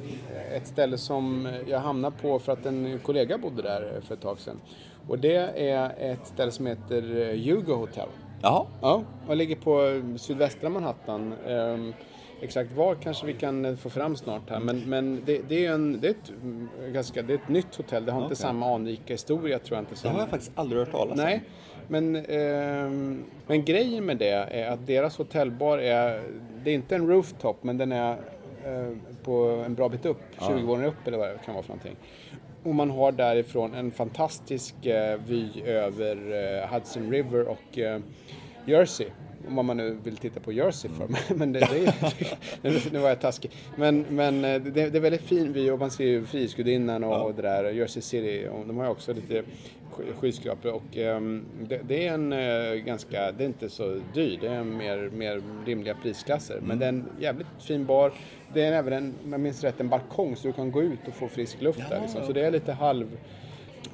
ett 0.56 0.66
ställe 0.66 0.98
som 0.98 1.48
jag 1.68 1.78
hamnade 1.78 2.16
på 2.22 2.38
för 2.38 2.52
att 2.52 2.66
en 2.66 2.98
kollega 3.02 3.38
bodde 3.38 3.62
där 3.62 4.00
för 4.06 4.14
ett 4.14 4.20
tag 4.20 4.38
sedan. 4.38 4.60
Och 5.08 5.18
det 5.18 5.36
är 5.56 5.92
ett 6.12 6.26
ställe 6.26 6.50
som 6.52 6.66
heter 6.66 7.16
eh, 7.22 7.38
Hugo 7.54 7.72
Hotel. 7.74 8.08
Jaha. 8.42 8.66
Ja, 8.82 9.02
och 9.28 9.36
ligger 9.36 9.56
på 9.56 10.02
sydvästra 10.18 10.68
Manhattan. 10.68 11.34
Ehm, 11.48 11.92
exakt 12.44 12.72
var 12.72 12.94
kanske 12.94 13.26
vi 13.26 13.32
kan 13.32 13.64
eh, 13.64 13.76
få 13.76 13.90
fram 13.90 14.16
snart 14.16 14.50
här. 14.50 14.60
Men, 14.60 14.82
men 14.86 15.22
det, 15.24 15.40
det 15.48 15.66
är 15.66 15.72
en, 15.72 16.00
det 16.00 16.06
är 16.06 16.10
ett, 16.10 16.32
mm, 16.42 16.68
ganska, 16.92 17.22
det 17.22 17.32
är 17.32 17.38
ett 17.38 17.48
nytt 17.48 17.76
hotell. 17.76 18.04
Det 18.04 18.12
har 18.12 18.18
inte 18.18 18.26
Okej. 18.26 18.36
samma 18.36 18.74
anrika 18.74 19.14
historia 19.14 19.58
tror 19.58 19.76
jag 19.76 19.82
inte. 19.82 19.94
Det 19.94 19.98
Som, 19.98 20.12
har 20.12 20.20
jag 20.20 20.28
faktiskt 20.28 20.52
aldrig 20.54 20.80
hört 20.80 20.92
talas 20.92 21.18
om. 21.18 21.24
Nej, 21.24 21.42
men, 21.88 22.16
ehm, 22.16 23.24
men 23.46 23.64
grejen 23.64 24.04
med 24.04 24.16
det 24.16 24.30
är 24.30 24.70
att 24.70 24.86
deras 24.86 25.18
hotellbar 25.18 25.78
är, 25.78 26.22
det 26.64 26.70
är 26.70 26.74
inte 26.74 26.94
en 26.94 27.08
rooftop 27.08 27.62
men 27.62 27.78
den 27.78 27.92
är 27.92 28.12
eh, 28.64 28.96
på 29.24 29.62
en 29.66 29.74
bra 29.74 29.88
bit 29.88 30.06
upp, 30.06 30.22
20 30.48 30.62
våningar 30.62 30.88
upp 30.88 31.06
eller 31.06 31.18
vad 31.18 31.28
det 31.28 31.38
kan 31.44 31.54
vara 31.54 31.62
för 31.62 31.68
någonting. 31.68 31.96
Och 32.62 32.74
man 32.74 32.90
har 32.90 33.12
därifrån 33.12 33.74
en 33.74 33.90
fantastisk 33.90 34.86
eh, 34.86 35.20
vy 35.26 35.62
över 35.62 36.16
eh, 36.62 36.74
Hudson 36.74 37.10
River 37.10 37.48
och 37.48 37.78
eh, 37.78 38.00
Jersey. 38.66 39.06
Om 39.48 39.66
man 39.66 39.76
nu 39.76 39.96
vill 40.04 40.16
titta 40.16 40.40
på 40.40 40.52
Jersey 40.52 40.90
för 40.90 41.08
mig. 41.08 41.20
Men 41.36 41.52
det, 41.52 41.60
det 41.60 41.86
är, 41.86 42.92
nu 42.92 42.98
var 42.98 43.08
jag 43.08 43.20
taskig. 43.20 43.50
Men, 43.76 44.04
men 44.08 44.44
eh, 44.44 44.60
det, 44.62 44.90
det 44.90 44.98
är 44.98 45.00
väldigt 45.00 45.22
fin 45.22 45.52
vy 45.52 45.70
och 45.70 45.78
man 45.78 45.90
ser 45.90 46.04
ju 46.04 46.24
Frihetsgudinnan 46.24 47.04
och, 47.04 47.26
och 47.26 47.34
det 47.34 47.42
där. 47.42 47.70
Jersey 47.70 48.02
City. 48.02 48.48
Och 48.52 48.66
de 48.66 48.76
har 48.76 48.84
ju 48.84 48.90
också 48.90 49.12
lite 49.12 49.42
sk- 49.92 50.14
skyskrapor 50.20 50.72
och 50.72 50.96
ehm, 50.96 51.44
det, 51.68 51.80
det 51.88 52.06
är 52.06 52.14
en 52.14 52.32
eh, 52.32 52.74
ganska, 52.74 53.32
det 53.32 53.44
är 53.44 53.48
inte 53.48 53.68
så 53.68 54.00
dyr. 54.14 54.38
Det 54.40 54.46
är 54.46 54.54
en 54.54 54.76
mer, 54.76 55.10
mer 55.12 55.42
rimliga 55.66 55.94
prisklasser. 56.02 56.60
Men 56.62 56.78
det 56.78 56.84
är 56.84 56.88
en 56.88 57.04
jävligt 57.20 57.46
fin 57.60 57.86
bar. 57.86 58.12
Det 58.54 58.62
är 58.62 58.72
även 58.72 58.92
en, 58.92 59.14
om 59.24 59.32
jag 59.32 59.40
minns 59.40 59.64
rätt, 59.64 59.80
en 59.80 59.88
balkong 59.88 60.36
så 60.36 60.46
du 60.46 60.52
kan 60.52 60.70
gå 60.72 60.82
ut 60.82 61.08
och 61.08 61.14
få 61.14 61.28
frisk 61.28 61.62
luft 61.62 61.80
där 61.90 62.00
liksom. 62.00 62.26
Så 62.26 62.32
det 62.32 62.46
är 62.46 62.50
lite 62.50 62.72
halv 62.72 63.06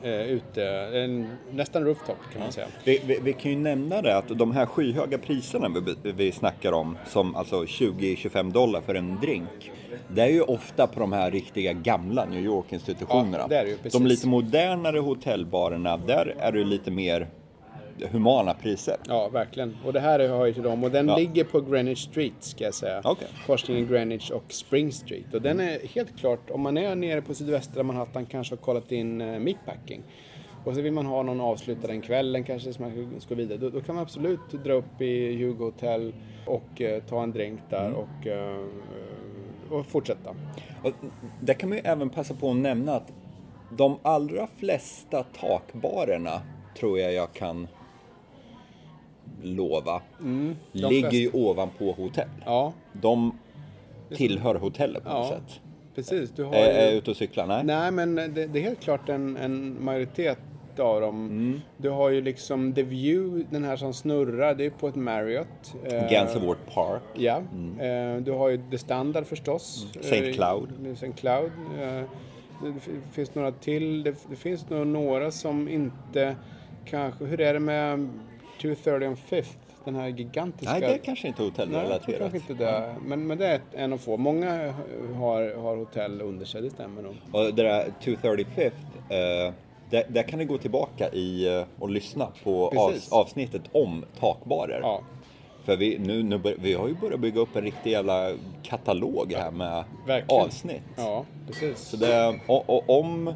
eh, 0.03 0.21
ute, 0.21 0.65
en, 0.95 1.37
nästan 1.51 1.85
rooftop 1.85 2.17
kan 2.33 2.43
man 2.43 2.53
säga. 2.53 2.67
Vi, 2.85 3.03
vi, 3.07 3.19
vi 3.23 3.33
kan 3.33 3.51
ju 3.51 3.59
nämna 3.59 4.03
det 4.03 4.17
att 4.17 4.39
de 4.39 4.53
här 4.53 4.67
skyhöga 4.67 5.19
priserna 5.19 5.69
vi, 6.03 6.13
vi 6.13 6.33
snackar 6.33 6.73
om, 6.73 6.99
som 7.07 7.37
alltså 7.37 7.63
20-25 7.63 8.53
dollar 8.53 8.81
för 8.81 8.95
en 8.95 9.21
drink. 9.21 9.71
Det 10.09 10.23
är 10.23 10.29
ju 10.29 10.43
ofta 10.43 10.87
på 10.87 11.01
de 11.01 11.13
här 11.13 11.31
riktiga 11.31 11.73
gamla 11.73 12.25
New 12.25 12.45
York-institutionerna. 12.45 13.47
Ja, 13.51 13.65
de 13.93 14.07
lite 14.07 14.27
modernare 14.27 14.99
hotellbarerna, 14.99 15.97
där 15.97 16.35
är 16.39 16.53
det 16.53 16.65
lite 16.65 16.91
mer 16.91 17.29
humana 18.07 18.55
priser. 18.55 18.97
Ja, 19.09 19.29
verkligen. 19.29 19.77
Och 19.87 19.93
det 19.93 20.01
här 20.01 20.19
hör 20.29 20.47
ju 20.47 20.53
till 20.55 20.63
dem. 20.63 20.85
Och 20.85 20.91
den 20.91 21.09
Ja. 21.09 21.17
ligger 21.17 21.45
på 21.45 21.61
Greenwich 21.61 21.99
Street, 22.05 22.33
ska 22.41 22.65
jag 22.65 22.75
säga. 22.75 23.01
Okej. 23.05 23.29
Korsningen 23.47 23.87
Greenwich 23.87 24.31
och 24.31 24.45
Spring 24.53 24.93
Street. 24.93 25.35
Och 25.35 25.43
den 25.43 25.61
är 25.61 25.79
helt 25.95 26.19
klart, 26.19 26.51
om 26.51 26.61
man 26.61 26.79
är 26.79 26.95
nere 26.95 27.23
på 27.23 27.35
sydvästra 27.35 27.83
Manhattan, 27.83 28.27
kanske 28.27 28.53
har 28.55 28.61
kollat 28.61 28.93
in 28.93 29.21
uh, 29.21 29.39
meatpacking. 29.39 30.03
Och 30.65 30.75
så 30.75 30.81
vill 30.81 30.93
man 30.93 31.07
ha 31.07 31.23
någon 31.23 31.41
avslutad 31.41 31.87
den 31.87 32.01
kvällen 32.01 32.45
kanske, 32.45 32.73
som 32.73 32.85
man 32.85 33.21
ska 33.21 33.35
vidare. 33.35 33.59
Då, 33.59 33.71
då 33.71 33.81
kan 33.81 33.95
man 33.95 34.03
absolut 34.03 34.51
dra 34.65 34.73
upp 34.73 35.01
i 35.01 35.37
Hugo 35.37 35.65
Hotel 35.65 36.15
och 36.47 36.81
eh, 36.81 37.03
ta 37.03 37.23
en 37.23 37.33
drink 37.33 37.61
där 37.71 37.87
Mm. 37.87 37.97
och, 37.97 38.27
eh, 38.27 38.65
och 39.71 39.87
fortsätta. 39.87 40.31
Och 40.85 40.93
där 41.41 41.55
kan 41.55 41.69
man 41.69 41.79
ju 41.79 41.85
även 41.85 42.11
passa 42.11 42.35
på 42.35 42.51
att 42.51 42.57
nämna 42.57 42.95
att 42.95 43.13
de 43.77 43.99
allra 44.03 44.47
flesta 44.59 45.23
takbarerna 45.23 46.43
tror 46.79 46.99
jag 46.99 47.13
jag 47.13 47.33
kan 47.33 47.69
lova 49.43 50.03
Mm, 50.21 50.57
ligger 50.73 51.11
ju 51.11 51.31
ovanpå 51.33 51.93
hotell. 51.93 52.29
Ja, 52.45 52.73
De 52.93 53.39
tillhör 54.17 54.55
hotellet 54.55 55.05
på 55.05 55.09
något 55.11 55.29
Ja. 55.31 55.37
sätt. 55.37 55.61
precis. 55.95 56.31
Du 56.31 56.45
har 56.45 56.55
Är, 56.55 56.59
ju... 56.73 56.79
är 56.93 56.93
ute 56.99 57.11
och 57.11 57.17
cyklar? 57.17 57.47
Nej. 57.47 57.65
Nej, 57.65 57.91
men 57.91 58.15
det, 58.15 58.47
det 58.47 58.59
är 58.59 58.63
helt 58.63 58.81
klart 58.81 59.09
en, 59.09 59.37
en 59.37 59.85
majoritet 59.85 60.39
av 60.79 61.01
dem. 61.01 61.61
Du 61.77 61.91
har 61.91 62.09
ju 62.11 62.21
liksom 62.21 62.73
The 62.75 62.83
View, 62.83 63.47
den 63.51 63.65
här 63.65 63.77
som 63.77 63.95
snurrar, 63.95 64.55
det 64.55 64.67
är 64.67 64.71
på 64.71 64.89
ett 64.89 64.95
Marriott. 64.97 65.75
Eh, 65.85 66.11
Gansevoort 66.11 66.75
Park. 66.75 67.03
Ja. 67.15 67.37
Eh, 67.81 68.17
du 68.17 68.33
har 68.33 68.49
ju 68.49 68.61
The 68.71 68.79
Standard 68.79 69.27
förstås. 69.27 69.87
St. 70.01 70.29
Eh, 70.29 70.35
Cloud. 70.35 70.69
St. 70.93 71.13
Cloud. 71.17 71.51
Det 72.63 72.75
finns 73.13 73.35
några 73.35 73.53
till. 73.53 74.03
Det, 74.03 74.15
det 74.31 74.37
finns 74.37 74.71
nog 74.71 74.87
några 74.87 75.31
som 75.31 75.69
inte 75.69 76.37
kanske... 76.85 77.25
Hur 77.25 77.41
är 77.41 77.55
det 77.55 77.61
med 77.61 78.09
230 78.61 79.09
on 79.09 79.17
Fifth? 79.17 79.57
Den 79.85 79.95
här 79.95 80.09
gigantiska... 80.09 80.73
Nej, 80.73 80.81
det 80.81 80.87
är 80.95 80.99
kanske 80.99 81.29
inte 81.29 81.43
Nej, 81.43 81.51
tror 81.53 81.65
hotellrelaterat. 81.67 82.19
kanske 82.19 82.39
inte 82.39 82.65
det. 82.65 82.95
Men, 83.07 83.27
men 83.27 83.39
det 83.39 83.47
är 83.47 83.61
en 83.73 83.93
av 83.93 83.99
få. 83.99 84.17
Många 84.17 84.75
har, 85.15 85.63
har 85.63 85.77
hotell 85.77 86.21
under 86.21 86.47
sig, 86.47 86.63
det 86.63 86.71
stämmer 86.71 87.03
nog. 87.03 87.15
Och 87.33 87.55
det 87.55 87.63
där 87.63 87.93
235th, 88.03 88.71
eh, 89.09 89.53
där, 89.91 90.05
där 90.09 90.23
kan 90.23 90.39
ni 90.39 90.45
gå 90.45 90.59
tillbaka 90.59 91.09
i 91.09 91.57
eh, 91.57 91.65
och 91.79 91.91
lyssna 91.91 92.29
på 92.45 92.69
av, 92.69 92.95
avsnittet 93.11 93.63
om 93.73 94.05
takbarer. 94.21 94.81
Ja, 94.83 95.01
För 95.65 95.77
vi, 95.77 95.99
nu, 95.99 96.23
nu 96.23 96.39
bör, 96.39 96.55
vi 96.59 96.75
har 96.75 96.89
ju 96.89 96.95
börjat 96.95 97.21
bygga 97.21 97.41
upp 97.41 97.57
en 97.57 97.63
riktig 97.63 97.91
jävla 97.91 98.31
katalog 98.63 99.33
här 99.37 99.51
med 99.51 99.85
Verkligen. 100.07 100.43
avsnitt. 100.45 100.83
ja 100.97 101.25
precis. 101.47 101.79
Så 101.79 101.97
det, 101.97 102.41
och, 102.47 102.71
och 102.71 103.01
om 103.01 103.35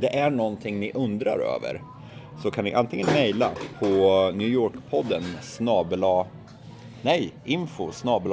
det 0.00 0.16
är 0.18 0.30
någonting 0.30 0.80
ni 0.80 0.92
undrar 0.94 1.38
över 1.38 1.82
så 2.42 2.50
kan 2.50 2.64
ni 2.64 2.74
antingen 2.74 3.06
mejla 3.06 3.50
på 3.78 3.86
New 4.34 4.48
York-podden 4.48 5.22
snabela 5.42 6.26
Nej, 7.02 7.32
info 7.44 7.92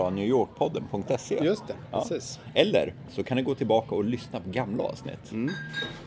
newyorkpodden.se 0.09 1.43
Just 1.43 1.67
det, 1.67 1.73
Ja. 1.91 1.99
precis. 2.01 2.39
Eller 2.53 2.93
så 3.09 3.23
kan 3.23 3.37
ni 3.37 3.43
gå 3.43 3.55
tillbaka 3.55 3.95
och 3.95 4.03
lyssna 4.03 4.39
på 4.39 4.49
gamla 4.49 4.83
avsnitt. 4.83 5.31
Mm. 5.31 5.53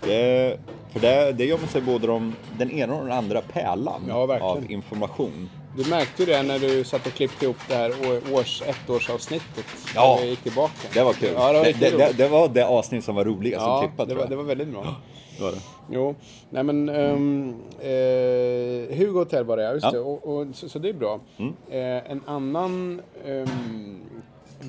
Det, 0.00 0.59
för 0.92 1.00
det, 1.00 1.33
det 1.33 1.44
man 1.59 1.68
sig 1.68 1.81
både 1.83 2.11
om 2.11 2.35
den 2.59 2.70
ena 2.70 2.94
och 2.94 3.03
den 3.03 3.12
andra 3.12 3.40
pärlan 3.40 4.03
Ja, 4.09 4.40
av 4.40 4.70
information. 4.70 5.50
Du 5.76 5.90
märkte 5.90 6.22
ju 6.22 6.26
det 6.33 6.42
när 6.42 6.59
du 6.59 6.85
satt 6.85 7.07
och 7.07 7.12
klippte 7.12 7.44
ihop 7.44 7.57
det 7.68 7.74
här 7.74 7.92
års, 8.33 8.62
ettårsavsnittet. 8.62 9.64
Ja. 9.94 10.14
När 10.16 10.22
vi 10.24 10.31
gick 10.31 10.42
tillbaka. 10.42 10.88
Det 10.94 11.03
var 11.03 11.12
kul. 11.12 11.31
Ja, 11.35 11.53
det 11.53 11.59
var 11.59 11.98
det, 11.98 12.12
det, 12.16 12.29
var 12.29 12.48
det 12.48 12.66
avsnitt 12.66 13.05
som 13.05 13.14
var 13.14 13.24
roligast 13.24 13.66
Ja, 13.66 13.76
att 13.76 13.88
klippa 13.88 14.05
det 14.05 14.14
var, 14.14 14.26
det 14.26 14.37
var 14.37 14.44
väldigt 14.44 14.68
bra. 14.68 14.96
Var 15.40 15.50
det. 15.53 15.59
Jo, 15.90 16.14
nej 16.50 16.62
men 16.62 16.88
um, 16.88 17.48
eh, 17.81 18.96
Hugo 18.98 19.18
Hotel 19.18 19.44
var 19.44 19.57
det, 19.57 19.62
ja, 19.62 19.72
just 19.72 19.85
Ja. 19.85 19.90
det. 19.92 19.98
Och, 19.98 20.26
och, 20.37 20.46
så, 20.53 20.68
så 20.68 20.79
det 20.79 20.88
är 20.88 20.92
bra. 20.92 21.20
Mm. 21.37 21.53
Eh, 21.70 22.11
en 22.11 22.22
annan 22.26 23.00
um, 23.26 24.00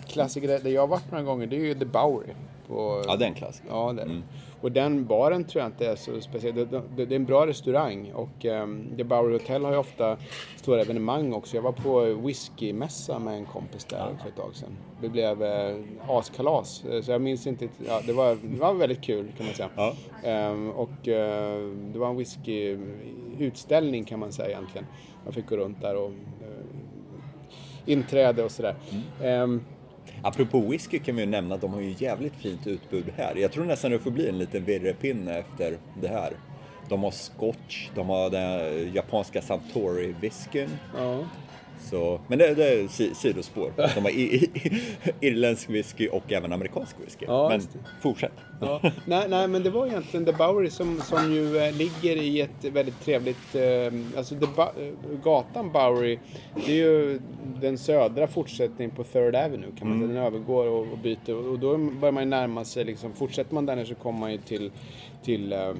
klassiker 0.07 0.47
där 0.47 0.69
jag 0.71 0.81
har 0.81 0.87
varit 0.87 1.11
några 1.11 1.23
gånger, 1.23 1.47
det 1.47 1.55
är 1.55 1.59
ju 1.59 1.73
The 1.73 1.85
Bowery. 1.85 2.33
På, 2.71 3.03
Ja, 3.07 3.15
det 3.15 3.25
är 3.25 3.29
en 3.29 3.35
klassiker. 3.35 3.69
Ja, 3.69 3.93
det 3.93 4.05
det. 4.05 4.21
Och 4.61 4.71
den 4.71 5.05
baren 5.05 5.43
tror 5.43 5.61
jag 5.61 5.69
inte 5.69 5.87
är 5.87 5.95
så 5.95 6.21
speciell. 6.21 6.55
Det, 6.55 6.65
det, 6.65 7.05
det 7.05 7.15
är 7.15 7.15
en 7.15 7.25
bra 7.25 7.47
restaurang 7.47 8.11
och 8.13 8.45
um, 8.45 8.93
The 8.97 9.03
Bowery 9.03 9.33
Hotel 9.33 9.65
har 9.65 9.71
ju 9.71 9.77
ofta 9.77 10.17
stora 10.55 10.81
evenemang 10.81 11.33
också. 11.33 11.55
Jag 11.55 11.63
var 11.63 11.71
på 11.71 11.99
whiskymässa 11.99 13.19
med 13.19 13.33
en 13.33 13.45
kompis 13.45 13.85
där 13.85 14.17
för 14.21 14.29
ett 14.29 14.35
tag 14.35 14.55
sedan. 14.55 14.77
Det 15.01 15.09
blev 15.09 15.43
eh, 15.43 15.75
askalas, 16.07 16.85
eh, 16.85 17.01
så 17.01 17.11
jag 17.11 17.21
minns 17.21 17.47
inte. 17.47 17.67
Ja, 17.87 18.01
det, 18.05 18.13
var, 18.13 18.37
det 18.43 18.59
var 18.59 18.73
väldigt 18.73 19.01
kul 19.01 19.31
kan 19.37 19.45
man 19.45 19.55
säga. 19.55 19.69
Ja. 19.75 19.93
Ehm, 20.23 20.69
och 20.69 21.07
eh, 21.07 21.69
det 21.93 21.99
var 21.99 22.09
en 22.09 22.17
whiskyutställning 22.17 24.03
kan 24.03 24.19
man 24.19 24.31
säga 24.31 24.49
egentligen. 24.49 24.87
Jag 25.25 25.33
fick 25.33 25.49
gå 25.49 25.57
runt 25.57 25.81
där 25.81 25.95
och 25.95 26.11
eh, 26.41 26.65
inträde 27.85 28.43
och 28.43 28.51
sådär. 28.51 28.75
Ehm, 29.23 29.61
Apropå 30.23 30.59
whisky 30.59 30.99
kan 30.99 31.15
vi 31.15 31.21
ju 31.21 31.27
nämna 31.27 31.55
att 31.55 31.61
de 31.61 31.73
har 31.73 31.81
ju 31.81 31.95
jävligt 31.97 32.35
fint 32.35 32.67
utbud 32.67 33.05
här. 33.17 33.35
Jag 33.35 33.51
tror 33.51 33.65
nästan 33.65 33.91
det 33.91 33.99
får 33.99 34.11
bli 34.11 34.29
en 34.29 34.37
liten 34.37 34.65
virrepinne 34.65 35.37
efter 35.37 35.77
det 36.01 36.07
här. 36.07 36.33
De 36.89 37.03
har 37.03 37.11
scotch, 37.11 37.89
de 37.95 38.09
har 38.09 38.29
den 38.29 38.93
japanska 38.93 39.41
Santori-whiskyn. 39.41 40.69
ja. 40.97 41.19
Så, 41.89 42.19
men 42.27 42.39
det, 42.39 42.53
det 42.55 42.67
är 42.67 42.87
si- 42.87 43.15
sidospår. 43.15 43.71
De 43.95 44.01
har 44.01 44.09
i, 44.09 44.21
i, 44.35 44.49
irländsk 45.27 45.69
whisky 45.69 46.07
och 46.07 46.31
även 46.33 46.53
amerikansk 46.53 46.95
whisky. 47.05 47.25
Ja, 47.27 47.49
men 47.49 47.61
fortsätt. 48.01 48.31
Ja, 48.61 48.81
nej, 49.05 49.25
nej, 49.29 49.47
men 49.47 49.63
det 49.63 49.69
var 49.69 49.87
egentligen 49.87 50.25
The 50.25 50.31
Bowery 50.31 50.69
som, 50.69 51.01
som 51.01 51.33
ju 51.33 51.57
eh, 51.57 51.73
ligger 51.75 52.15
i 52.23 52.41
ett 52.41 52.63
väldigt 52.73 53.01
trevligt... 53.01 53.55
Eh, 53.55 54.17
alltså 54.17 54.35
ba- 54.35 54.71
eh, 54.79 55.19
gatan 55.23 55.71
Bowery, 55.71 56.17
det 56.65 56.71
är 56.71 56.75
ju 56.75 57.19
den 57.61 57.77
södra 57.77 58.27
fortsättningen 58.27 58.95
på 58.95 59.03
Third 59.03 59.35
Avenue 59.35 59.69
kan 59.79 59.89
man 59.89 59.97
säga. 59.99 60.07
Den 60.07 60.17
övergår 60.17 60.67
och, 60.67 60.79
och 60.91 60.97
byter 60.97 61.47
och 61.51 61.59
då 61.59 61.77
börjar 61.77 62.11
man 62.11 62.23
ju 62.23 62.29
närma 62.29 62.65
sig 62.65 62.83
liksom, 62.85 63.13
fortsätter 63.13 63.53
man 63.53 63.65
där 63.65 63.85
så 63.85 63.95
kommer 63.95 64.19
man 64.19 64.31
ju 64.31 64.37
till, 64.37 64.71
till 65.23 65.53
eh, 65.53 65.73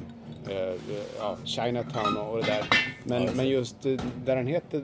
ja, 1.20 1.38
Chinatown 1.46 2.18
och 2.18 2.38
det 2.38 2.46
där. 2.46 2.64
Men, 3.04 3.30
men 3.36 3.50
just 3.50 3.86
eh, 3.86 3.92
där 4.26 4.36
den 4.36 4.48
heter, 4.48 4.84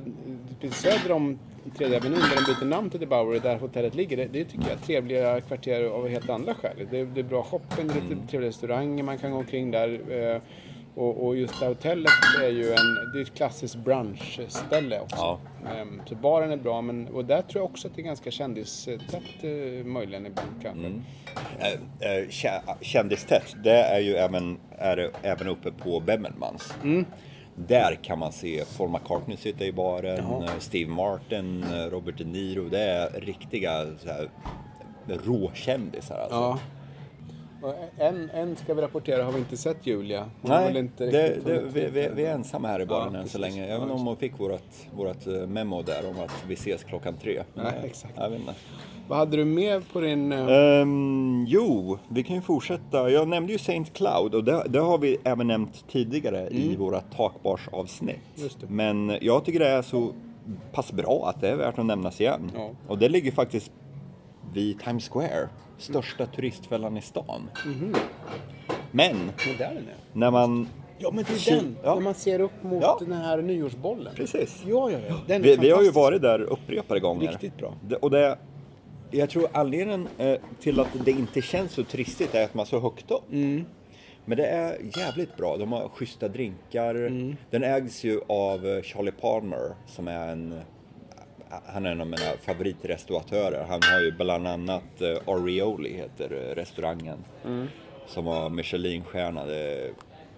precis 0.61 0.79
söder 0.79 1.11
om 1.11 1.39
Tredje 1.77 1.97
Avenyn 1.97 2.19
där 2.19 2.35
den 2.35 2.45
byter 2.45 2.65
namn 2.65 2.89
till 2.89 2.99
The 2.99 3.05
Bowery 3.05 3.39
där 3.39 3.57
hotellet 3.57 3.95
ligger. 3.95 4.17
Det, 4.17 4.25
det 4.25 4.45
tycker 4.45 4.63
jag 4.63 4.73
är 4.73 4.85
trevliga 4.85 5.41
kvarter 5.41 5.83
av 5.83 6.07
helt 6.07 6.29
andra 6.29 6.53
skäl. 6.53 6.87
Det, 6.91 7.05
det 7.05 7.19
är 7.21 7.23
bra 7.23 7.43
shopping, 7.43 7.87
det 7.87 7.93
är 7.93 8.01
lite 8.01 8.27
trevliga 8.29 8.49
restauranger 8.49 9.03
man 9.03 9.17
kan 9.17 9.31
gå 9.31 9.37
omkring 9.37 9.71
där. 9.71 10.41
Eh, 10.97 11.03
och, 11.03 11.25
och 11.27 11.37
just 11.37 11.53
det 11.59 11.65
här 11.65 11.67
hotellet 11.73 12.11
är 12.43 12.49
ju 12.49 12.69
en, 12.73 13.11
det 13.13 13.19
är 13.19 13.21
ett 13.21 13.33
klassiskt 13.33 13.75
brunchställe 13.75 14.99
också. 14.99 15.15
Ja. 15.17 15.39
Ehm, 15.75 16.01
så 16.05 16.15
baren 16.15 16.51
är 16.51 16.57
bra, 16.57 16.81
men, 16.81 17.07
och 17.07 17.25
där 17.25 17.41
tror 17.41 17.61
jag 17.63 17.65
också 17.71 17.87
att 17.87 17.95
det 17.95 18.01
är 18.01 18.05
ganska 18.05 18.31
kändistätt 18.31 19.43
eh, 19.43 19.85
möjligen 19.85 20.25
ibland 20.25 20.49
kanske. 20.63 20.87
Eh, 21.59 22.11
eh, 22.11 22.27
kä- 22.27 22.61
Kändistätt, 22.81 23.55
det 23.63 23.81
är 23.83 23.99
ju 23.99 24.15
även, 24.15 24.57
är 24.77 25.09
även 25.21 25.47
uppe 25.47 25.71
på 25.71 25.99
Bemmelmans. 25.99 26.73
Mm. 26.83 27.05
Där 27.55 27.95
kan 28.03 28.19
man 28.19 28.31
se 28.31 28.63
Paul 28.77 28.89
McCartney 28.89 29.37
sitta 29.37 29.65
i 29.65 29.71
baren, 29.71 30.17
Jaha. 30.17 30.43
eh, 30.43 30.49
Steve 30.59 30.91
Martin, 30.91 31.63
eh, 31.73 31.89
Robert 31.89 32.17
De 32.17 32.23
Niro. 32.23 32.69
Det 32.69 32.79
är 32.83 33.09
riktiga 33.21 33.85
så 33.97 34.07
här, 34.09 34.29
råkändisar 35.25 36.19
alltså. 36.19 36.35
Ja. 36.35 36.59
En, 37.97 38.29
en 38.29 38.55
ska 38.55 38.73
vi 38.73 38.81
rapportera 38.81 39.23
har 39.23 39.31
vi 39.31 39.39
inte 39.39 39.57
sett 39.57 39.87
Julia. 39.87 40.29
Hon 40.41 40.51
Nej, 40.51 40.77
inte 40.77 41.05
det, 41.05 41.45
det, 41.45 41.61
vi, 41.73 41.89
vi, 41.89 42.09
vi 42.15 42.25
är 42.25 42.33
ensamma 42.33 42.67
här 42.67 42.81
i 42.81 42.85
baren 42.85 43.13
Ja, 43.13 43.19
än 43.19 43.29
så 43.29 43.37
länge. 43.37 43.65
Även 43.65 43.91
om 43.91 44.05
hon 44.05 44.17
fick 44.17 44.39
vårt, 44.39 44.61
vårt 44.95 45.27
eh, 45.27 45.33
memo 45.33 45.81
där 45.81 46.09
om 46.09 46.19
att 46.19 46.43
vi 46.47 46.53
ses 46.53 46.83
klockan 46.83 47.17
tre. 47.21 47.43
Nej, 47.53 47.73
exakt. 47.83 48.13
Jag 48.17 48.29
vet 48.29 48.39
inte. 48.39 48.53
Vad 49.07 49.17
hade 49.17 49.37
du 49.37 49.45
med 49.45 49.89
på 49.93 50.01
din... 50.01 50.31
Ehm, 50.31 51.45
jo, 51.47 51.97
vi 52.09 52.23
kan 52.23 52.35
ju 52.35 52.41
fortsätta. 52.41 53.09
Jag 53.09 53.27
nämnde 53.27 53.53
ju 53.53 53.59
Saint 53.59 53.93
Cloud 53.93 54.35
och 54.35 54.43
det, 54.43 54.63
det 54.69 54.79
har 54.79 54.97
vi 54.97 55.17
även 55.23 55.47
nämnt 55.47 55.85
tidigare 55.91 56.47
i 56.49 56.75
våra 56.75 57.01
takbarsavsnitt. 57.01 58.17
Mm. 58.37 58.75
Men 58.75 59.17
jag 59.21 59.45
tycker 59.45 59.59
det 59.59 59.67
är 59.67 59.81
så 59.81 60.13
pass 60.71 60.91
bra 60.91 61.29
att 61.29 61.41
det 61.41 61.49
är 61.49 61.55
värt 61.55 61.79
att 61.79 61.85
nämnas 61.85 62.21
igen. 62.21 62.51
Ja. 62.55 62.69
Och 62.87 62.97
det 62.97 63.09
ligger 63.09 63.31
faktiskt 63.31 63.71
vid 64.57 64.79
Times 64.79 65.09
Square, 65.09 65.49
största 65.77 66.25
turistfällan 66.25 66.97
i 66.97 67.01
stan. 67.01 67.49
Mhm. 67.65 67.95
Men 68.91 69.31
när 70.13 70.31
man... 70.31 70.67
Ja 70.99 71.11
men 71.11 71.23
det 71.23 71.51
är 71.51 71.55
den! 71.55 71.77
ja. 71.83 71.95
När 71.95 72.01
man 72.01 72.13
ser 72.13 72.39
upp 72.39 72.63
mot 72.63 72.83
Ja. 72.83 72.97
den 72.99 73.11
här 73.11 73.41
nyårsbollen. 73.41 74.15
Precis. 74.15 74.63
Ja, 74.67 74.91
ja, 74.91 74.99
ja. 75.09 75.15
Den 75.27 75.41
Vi, 75.41 75.55
vi 75.55 75.69
har 75.69 75.83
ju 75.83 75.91
varit 75.91 76.21
där 76.21 76.41
upprepade 76.41 76.99
gånger. 76.99 77.31
Riktigt 77.31 77.57
bra. 77.57 77.73
Det, 77.81 77.95
och 77.95 78.11
det, 78.11 78.37
jag 79.11 79.29
tror 79.29 79.47
anledningen 79.53 80.07
eh, 80.17 80.37
till 80.59 80.79
att 80.79 80.87
det 81.05 81.11
inte 81.11 81.41
känns 81.41 81.71
så 81.71 81.83
tristigt 81.83 82.35
är 82.35 82.43
att 82.43 82.53
man 82.53 82.63
är 82.63 82.67
så 82.67 82.79
högt 82.79 83.11
upp. 83.11 83.31
Mm. 83.31 83.65
Men 84.25 84.37
det 84.37 84.45
är 84.45 84.77
jävligt 84.97 85.37
bra. 85.37 85.57
De 85.57 85.71
har 85.71 85.89
schyssta 85.89 86.27
drinkar. 86.27 86.95
Mm. 86.95 87.35
Den 87.49 87.63
ägs 87.63 88.03
ju 88.03 88.21
av 88.27 88.67
eh, 88.67 88.81
Charlie 88.81 89.11
Palmer 89.11 89.75
som 89.87 90.07
är 90.07 90.27
en 90.27 90.59
han 91.65 91.85
är 91.85 91.91
en 91.91 92.01
av 92.01 92.07
mina 92.07 92.37
favoritrestauratörer. 92.41 93.65
Han 93.69 93.79
har 93.83 93.99
ju 93.99 94.11
bland 94.11 94.47
annat 94.47 95.01
eh, 95.01 95.33
Arioli 95.33 95.93
heter 95.93 96.31
eh, 96.31 96.55
restaurangen. 96.55 97.17
Mm. 97.45 97.67
Som 98.07 98.25
har 98.25 98.49
Michelinstjärna. 98.49 99.45
Det 99.45 99.55
är 99.55 99.91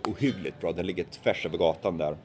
ohyggligt 0.07 0.61
bra. 0.61 0.71
Den 0.71 0.85
ligger 0.85 1.03
tvärs 1.03 1.45
över 1.45 1.57
gatan 1.57 1.97
där. 1.97 2.17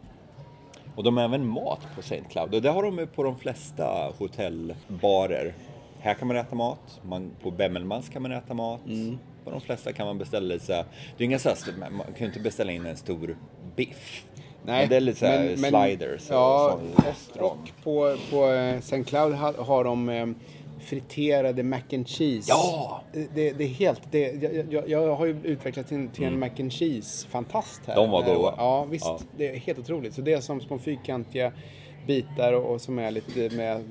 Och 0.94 1.05
de 1.05 1.16
har 1.16 1.25
även 1.25 1.47
mat 1.47 1.81
på 1.94 2.01
St. 2.01 2.23
Cloud 2.31 2.55
och 2.55 2.62
det 2.62 2.70
har 2.70 2.83
de 2.83 2.99
ju 2.99 3.07
på 3.07 3.23
de 3.23 3.38
flesta 3.38 4.12
hotellbarer. 4.18 5.55
Här 6.01 6.14
kan 6.14 6.29
man 6.29 6.37
äta 6.37 6.55
mat, 6.55 7.01
man, 7.03 7.31
på 7.42 7.51
Bemmelmans 7.51 8.09
kan 8.09 8.23
man 8.23 8.33
äta 8.33 8.55
mat. 8.55 8.87
Mm. 8.87 9.18
På 9.44 9.51
de 9.51 9.61
flesta 9.61 9.92
kan 9.92 10.07
man 10.07 10.18
beställa 10.18 10.47
lite 10.47 10.64
så 10.64 10.73
här, 10.73 10.85
det 11.16 11.25
är 11.25 11.27
inga 11.27 11.38
så 11.38 11.49
här, 11.49 11.57
man 11.79 12.07
kan 12.07 12.18
ju 12.18 12.27
inte 12.27 12.40
beställa 12.40 12.73
in 12.73 12.87
en 12.87 12.97
stor 12.97 13.37
biff. 13.77 14.25
Men 14.66 14.88
det 14.88 14.96
är 14.96 15.00
lite 15.00 15.18
så 15.18 15.27
här 15.27 15.57
sliders 15.57 16.31
och 16.31 16.37
ja, 16.37 16.79
restaurang. 16.96 17.50
och 17.50 17.85
på, 17.85 18.16
på 18.31 18.50
eh, 18.50 18.77
St. 18.77 19.05
Cloud 19.05 19.35
ha- 19.35 19.64
har 19.64 19.85
de 19.85 20.09
eh, 20.09 20.27
friterade 20.85 21.62
mac 21.62 21.81
and 21.92 22.09
cheese. 22.09 22.46
Ja! 22.48 23.03
Det, 23.35 23.53
det 23.53 23.64
är 23.64 23.68
helt... 23.68 24.00
Det, 24.11 24.42
jag, 24.70 24.88
jag, 24.88 25.16
har 25.16 25.27
ju 25.27 25.37
utvecklats 25.42 25.88
till, 25.88 26.09
till 26.09 26.24
en 26.24 26.38
mac 26.38 26.50
and 26.59 26.72
cheese-fantast 26.72 27.81
här. 27.87 27.94
Mm. 27.94 28.05
De 28.05 28.11
var 28.11 28.35
goda. 28.35 28.55
Ja, 28.57 28.85
visst. 28.85 29.07
Ja. 29.07 29.18
Det 29.37 29.48
är 29.48 29.57
helt 29.57 29.79
otroligt. 29.79 30.14
Så 30.14 30.20
det 30.20 30.33
är 30.33 30.40
som 30.40 30.61
små 30.61 30.79
fyrkantiga 30.79 31.53
bitar 32.07 32.53
och, 32.53 32.72
och 32.72 32.81
som 32.81 32.98
är 32.98 33.11
lite 33.11 33.57
med 33.57 33.85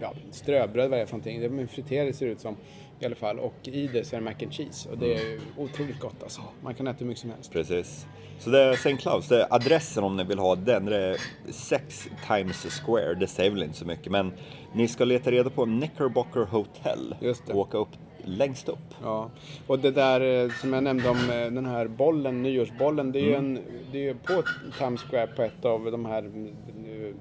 ja, 0.00 0.12
ströbröd, 0.30 0.90
vad 0.90 0.98
det 0.98 1.02
är 1.02 1.06
för 1.06 1.12
någonting. 1.12 1.40
Det 1.40 1.46
är 1.46 1.50
med 1.50 1.70
friterade 1.70 2.12
ser 2.12 2.26
det 2.26 2.32
ut 2.32 2.40
som 2.40 2.56
i 3.00 3.06
alla 3.06 3.16
fall. 3.16 3.38
Och 3.38 3.54
i 3.62 3.86
det 3.86 4.04
så 4.04 4.16
är 4.16 4.20
det 4.20 4.24
mac 4.24 4.32
and 4.42 4.52
cheese. 4.52 4.88
Och 4.90 4.98
det 4.98 5.14
är 5.14 5.18
ju 5.30 5.40
otroligt 5.56 6.00
gott 6.00 6.22
alltså. 6.22 6.40
Man 6.62 6.74
kan 6.74 6.86
äta 6.86 6.96
hur 6.98 7.06
mycket 7.06 7.20
som 7.20 7.30
helst. 7.30 7.52
Precis. 7.52 8.06
Så 8.38 8.50
det 8.50 8.60
är 8.62 8.72
St. 8.72 8.96
Clouds, 8.96 9.28
det 9.28 9.42
är 9.42 9.54
adressen 9.54 10.04
om 10.04 10.16
ni 10.16 10.24
vill 10.24 10.38
ha 10.38 10.56
den. 10.56 10.84
Det 10.84 10.96
är 10.96 11.16
6 11.52 12.08
Times 12.26 12.80
Square, 12.80 13.14
det 13.14 13.26
säger 13.26 13.50
väl 13.50 13.62
inte 13.62 13.78
så 13.78 13.84
mycket. 13.84 14.12
Men 14.12 14.32
ni 14.72 14.88
ska 14.88 15.04
leta 15.04 15.30
reda 15.30 15.50
på 15.50 15.64
Knickerbocker 15.64 16.40
Hotel 16.40 17.14
Just 17.20 17.46
det. 17.46 17.52
och 17.52 17.58
åka 17.58 17.78
upp 17.78 17.88
längst 18.24 18.68
upp. 18.68 18.78
Ja, 19.02 19.30
och 19.66 19.78
det 19.78 19.90
där 19.90 20.44
eh, 20.44 20.50
som 20.60 20.72
jag 20.72 20.82
nämnde 20.84 21.08
om 21.08 21.16
eh, 21.30 21.46
den 21.50 21.66
här 21.66 21.86
bollen, 21.88 22.42
nyårsbollen, 22.42 23.12
det 23.12 23.18
är 23.18 23.22
ju 23.22 23.34
Mm. 23.34 23.56
en, 23.56 23.62
det 23.92 23.98
är 23.98 24.02
ju 24.02 24.14
på 24.14 24.42
Times 24.78 25.00
Square 25.00 25.26
på 25.26 25.42
ett 25.42 25.64
av 25.64 25.90
de 25.90 26.06
här 26.06 26.18
mm, 26.22 26.54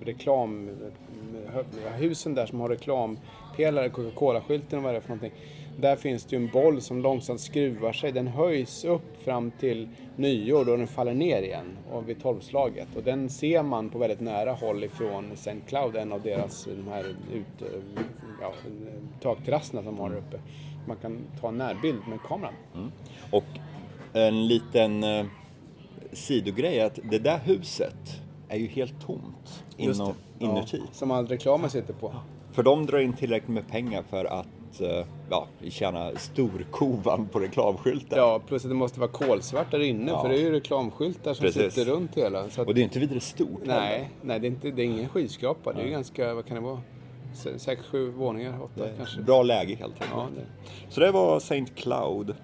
reklamhusen 0.06 2.36
där 2.36 2.46
som 2.46 2.60
har 2.60 2.70
reklampelare, 2.70 3.90
Coca-Cola-skylten 3.90 4.78
och 4.80 4.84
vad 4.84 4.94
det 4.94 4.98
är 4.98 5.02
för 5.02 5.10
någonting. 5.10 5.34
Där 5.80 5.96
finns 5.96 6.26
det 6.26 6.36
ju 6.36 6.44
en 6.44 6.52
boll 6.52 6.82
som 6.82 7.02
långsamt 7.02 7.42
skruvar 7.42 7.94
sig. 7.94 8.12
Den 8.12 8.28
höjs 8.28 8.86
upp 8.86 9.24
fram 9.24 9.52
till 9.52 9.90
nyår 10.16 10.66
då 10.66 10.78
den 10.78 10.88
faller 10.88 11.13
ner 11.13 11.42
igen 11.42 11.78
och 11.92 12.10
vid 12.10 12.22
tolvslaget. 12.22 12.88
Och 12.96 13.04
den 13.04 13.30
ser 13.30 13.63
man 13.63 13.90
på 13.90 13.98
väldigt 13.98 14.20
nära 14.20 14.52
håll 14.52 14.84
ifrån 14.84 15.32
St. 15.32 15.56
Cloud, 15.68 15.96
en 15.96 16.12
av 16.12 16.22
deras 16.22 16.66
de 16.66 16.88
här 16.88 17.16
ut, 17.34 17.72
ja, 18.42 18.54
takterrasserna 19.22 19.84
som 19.84 19.96
de 19.96 20.00
har 20.00 20.10
där 20.10 20.18
uppe. 20.18 20.40
Man 20.88 20.98
kan 20.98 21.18
ta 21.42 21.48
en 21.48 21.58
närbild 21.58 22.00
med 22.10 22.22
kameran. 22.22 22.54
Och 23.32 23.46
en 24.13 24.48
liten 24.48 25.04
eh, 25.04 25.26
sidogrej 26.12 26.80
är 26.80 26.86
att 26.86 27.00
det 27.04 27.20
där 27.20 27.40
huset 27.40 28.22
är 28.50 28.58
ju 28.58 28.68
helt 28.68 29.02
tomt 29.02 29.63
inom, 29.78 30.13
inuti. 30.40 30.78
Ja, 30.78 30.92
som 30.92 31.12
all 31.12 31.28
reklamen 31.28 31.70
sitter 31.70 31.94
på. 31.94 32.13
För 32.52 32.63
de 32.63 32.86
drar 32.86 33.00
in 33.00 33.13
tillräckligt 33.13 33.50
med 33.50 33.68
pengar 33.68 34.04
för 34.10 34.26
att 34.26 34.48
eh, 34.82 35.06
ja, 35.30 35.48
tjäna 35.70 36.12
storkovan 36.16 37.28
på 37.32 37.40
reklamskylten. 37.40 38.18
Ja, 38.18 38.42
plus 38.48 38.63
att 38.66 38.72
det 38.72 38.76
måste 38.76 39.00
vara 39.00 39.12
kolsvart 39.12 39.72
där 39.72 39.80
inne 39.80 40.12
Ja. 40.12 40.22
för 40.22 40.30
det 40.30 40.36
är 40.36 40.40
ju 40.42 40.52
reklamskyltar 40.52 41.34
som 41.34 41.44
Precis. 41.46 41.74
sitter 41.74 41.92
runt 41.92 42.18
hela. 42.18 42.50
Så 42.50 42.62
att, 42.62 42.68
Och 42.68 42.74
det 42.76 42.82
är 42.82 42.84
inte 42.84 43.00
vidare 43.00 43.20
stort 43.20 43.60
heller. 43.62 43.80
nej, 43.80 44.10
nej 44.22 44.40
det, 44.40 44.48
är 44.48 44.50
inte, 44.50 44.72
det 44.72 44.82
är 44.82 44.86
ingen 44.86 45.10
skyskrapa. 45.10 45.74
Det 45.74 45.82
är 45.82 45.86
ju 45.86 45.92
ganska, 45.92 46.34
vad 46.34 46.46
kan 46.46 46.56
det 46.56 46.62
vara? 46.63 46.82
Se- 47.34 47.60
Sex, 47.60 47.82
sju 47.86 48.12
våningar, 48.12 48.62
åtta 48.63 48.88
kanske. 48.98 49.22
Bra 49.22 49.44
läge 49.44 49.76
helt 49.76 49.94
enkelt. 49.94 50.12
Ja, 50.13 50.28
det. 50.36 50.94
Så 50.94 51.00
det 51.00 51.12
var 51.12 51.38
St. 51.38 51.66
Cloud. 51.76 52.36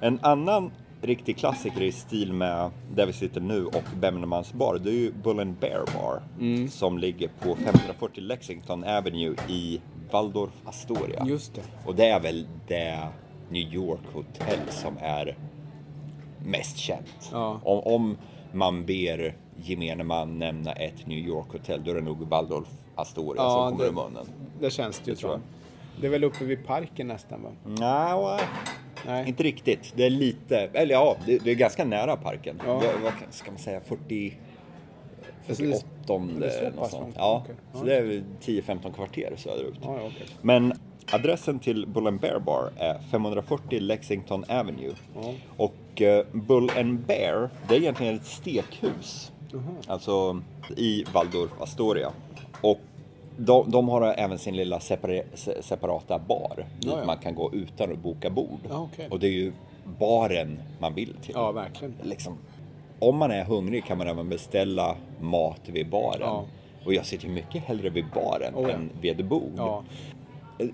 En 0.00 0.18
annan 0.22 0.70
riktig 1.02 1.36
klassiker 1.36 1.82
i 1.82 1.92
stil 1.92 2.32
med 2.32 2.70
där 2.94 3.06
vi 3.06 3.12
sitter 3.12 3.40
nu 3.40 3.66
och 3.66 3.82
Bemnemans 4.00 4.52
bar, 4.52 4.78
det 4.84 4.90
är 4.90 4.94
ju 4.94 5.12
Bull 5.12 5.40
and 5.40 5.54
Bear 5.56 5.84
Bar 5.94 6.22
Mm. 6.40 6.68
som 6.68 6.98
ligger 6.98 7.28
på 7.40 7.56
540 7.56 8.20
Lexington 8.22 8.84
Avenue 8.84 9.34
i 9.48 9.80
Waldorf 10.12 10.52
Astoria. 10.64 11.24
Just 11.26 11.54
det. 11.54 11.62
Och 11.86 11.94
det 11.94 12.06
är 12.08 12.20
väl 12.20 12.46
det 12.68 13.08
New 13.50 13.74
York 13.74 14.00
hotell 14.12 14.60
som 14.68 14.98
är 15.00 15.36
mest 16.44 16.76
känt. 16.76 17.30
Ja. 17.32 17.60
Om, 17.64 17.78
om 17.94 18.16
man 18.52 18.84
ber 18.86 19.34
gemene 19.56 20.04
man 20.04 20.38
nämna 20.38 20.72
ett 20.72 21.06
New 21.06 21.18
York 21.18 21.46
hotell, 21.52 21.84
då 21.84 21.90
är 21.90 21.94
det 21.94 22.00
nog 22.00 22.28
Waldorf 22.28 22.68
Astoria 22.94 23.42
Ja, 23.42 23.50
som 23.50 23.70
kommer 23.78 23.84
det- 23.84 23.90
i 23.90 24.04
munnen. 24.04 24.26
Det 24.60 24.70
känns 24.70 24.98
det 24.98 25.10
ju 25.10 25.16
tror 25.16 25.32
jag. 25.32 25.40
Det 26.00 26.06
är 26.06 26.10
väl 26.10 26.24
uppe 26.24 26.44
vid 26.44 26.66
parken 26.66 27.08
nästan 27.08 27.42
va? 27.42 27.50
Nej, 27.64 28.40
Nej. 29.06 29.28
inte 29.28 29.42
riktigt. 29.42 29.92
Det 29.96 30.04
är 30.06 30.10
lite, 30.10 30.56
eller 30.58 30.94
ja, 30.94 31.16
det, 31.26 31.38
det 31.38 31.50
är 31.50 31.54
ganska 31.54 31.84
nära 31.84 32.16
parken. 32.16 32.60
Ja. 32.66 32.72
Det, 32.72 32.92
vad 33.02 33.12
ska 33.30 33.50
man 33.50 33.60
säga, 33.60 33.80
40... 33.80 34.34
Alltså, 35.48 35.62
det 35.62 35.68
är- 35.68 35.72
48 35.72 36.24
det 36.40 36.46
är 36.46 36.50
så 36.50 36.64
något 36.64 36.76
pass 36.76 36.90
sånt. 36.90 37.02
långt? 37.02 37.14
Ja, 37.18 37.44
så 37.74 37.84
det 37.84 37.96
är 37.96 38.02
väl 38.02 38.22
10-15 38.40 38.92
kvarter 38.92 39.32
söderut. 39.36 39.74
Ja, 39.82 39.96
ja, 39.96 40.02
okej. 40.06 40.26
Men 40.42 40.72
adressen 41.12 41.58
till 41.58 41.86
Bull 41.86 42.06
and 42.06 42.20
Bear 42.20 42.38
Bar 42.38 42.70
är 42.76 42.98
540 43.10 43.80
Lexington 43.80 44.44
Avenue. 44.48 44.92
Ja. 45.14 45.34
Och 45.56 46.02
eh, 46.02 46.24
Bull 46.32 46.70
and 46.76 46.98
Bear, 46.98 47.50
det 47.68 47.74
är 47.74 47.78
egentligen 47.78 48.14
ett 48.16 48.26
stekhus. 48.26 49.32
Alltså 49.86 50.42
i 50.76 51.04
Waldorf 51.14 51.50
Astoria. 51.60 52.10
Och 52.60 52.78
de, 53.36 53.70
de 53.70 53.88
har 53.88 54.02
även 54.02 54.38
sin 54.38 54.56
lilla 54.56 54.80
separa, 54.80 55.22
se- 55.34 55.62
separata 55.62 56.18
bar 56.18 56.66
dit 56.80 56.92
man 57.06 57.18
kan 57.18 57.34
gå 57.34 57.52
utan 57.54 57.92
att 57.92 57.98
boka 57.98 58.30
bord. 58.30 58.60
Och 59.10 59.20
det 59.20 59.26
är 59.26 59.30
ju 59.32 59.52
baren 59.98 60.58
man 60.78 60.94
vill 60.94 61.14
till. 61.22 61.34
Ja, 61.34 61.52
verkligen. 61.52 61.94
Liksom, 62.02 62.38
om 63.08 63.16
man 63.16 63.30
är 63.30 63.44
hungrig 63.44 63.84
kan 63.84 63.98
man 63.98 64.06
även 64.08 64.28
beställa 64.28 64.96
mat 65.20 65.60
vid 65.66 65.90
baren. 65.90 66.20
Ja. 66.20 66.44
Och 66.84 66.94
jag 66.94 67.06
sitter 67.06 67.26
ju 67.26 67.32
mycket 67.32 67.62
hellre 67.64 67.90
vid 67.90 68.04
baren 68.14 68.54
Oh, 68.54 68.62
ja. 68.62 68.74
än 68.74 68.90
vid 69.00 69.20
ett 69.20 69.26
bord. 69.26 69.52
Ja, 69.56 69.84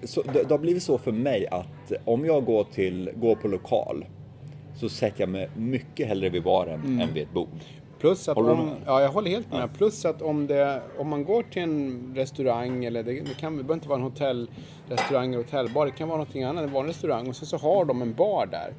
Så 0.05 0.23
det, 0.23 0.43
det 0.43 0.51
har 0.51 0.59
blivit 0.59 0.83
så 0.83 0.99
för 0.99 1.13
mig 1.13 1.47
att 1.51 1.93
om 2.05 2.25
jag 2.27 2.45
går, 2.45 2.65
till, 2.65 3.11
går 3.17 3.35
på 3.37 3.49
lokal 3.49 4.05
så 4.77 4.89
sätter 4.89 5.21
jag 5.21 5.29
mig 5.29 5.49
mycket 5.57 6.09
hellre 6.09 6.29
vid 6.29 6.43
baren 6.43 6.81
Mm. 6.81 7.01
än 7.01 7.15
vid 7.15 7.23
ett 7.23 7.33
bord. 7.33 7.49
Plus 8.01 8.29
att 8.29 8.37
Håller 8.37 8.53
om, 8.53 8.71
ja, 8.87 9.03
jag 9.03 9.09
håller 9.09 9.31
helt 9.31 9.53
med. 9.53 9.69
Plus 9.75 10.05
att 10.05 10.23
om, 10.23 10.47
det, 10.47 10.83
om 10.99 11.09
man 11.09 11.25
går 11.25 11.43
till 11.43 11.63
en 11.63 12.13
restaurang 12.17 12.85
eller 12.85 13.03
det, 13.03 13.13
det, 13.13 13.35
kan, 13.41 13.57
det 13.57 13.63
behöver 13.63 13.75
inte 13.75 13.89
vara 13.89 13.99
en 13.99 14.05
hotellrestaurang 14.05 15.29
eller 15.35 15.45
hotellbar. 15.45 15.87
Det 15.87 15.93
kan 15.93 16.09
vara 16.09 16.19
någonting 16.19 16.43
annat, 16.43 16.65
en 16.65 16.73
vanlig 16.73 16.91
restaurang. 16.91 17.29
Och 17.29 17.37
så, 17.37 17.47
så 17.47 17.57
har 17.57 17.85
de 17.85 18.03
en 18.03 18.15
bar 18.15 18.47
där. 18.47 18.73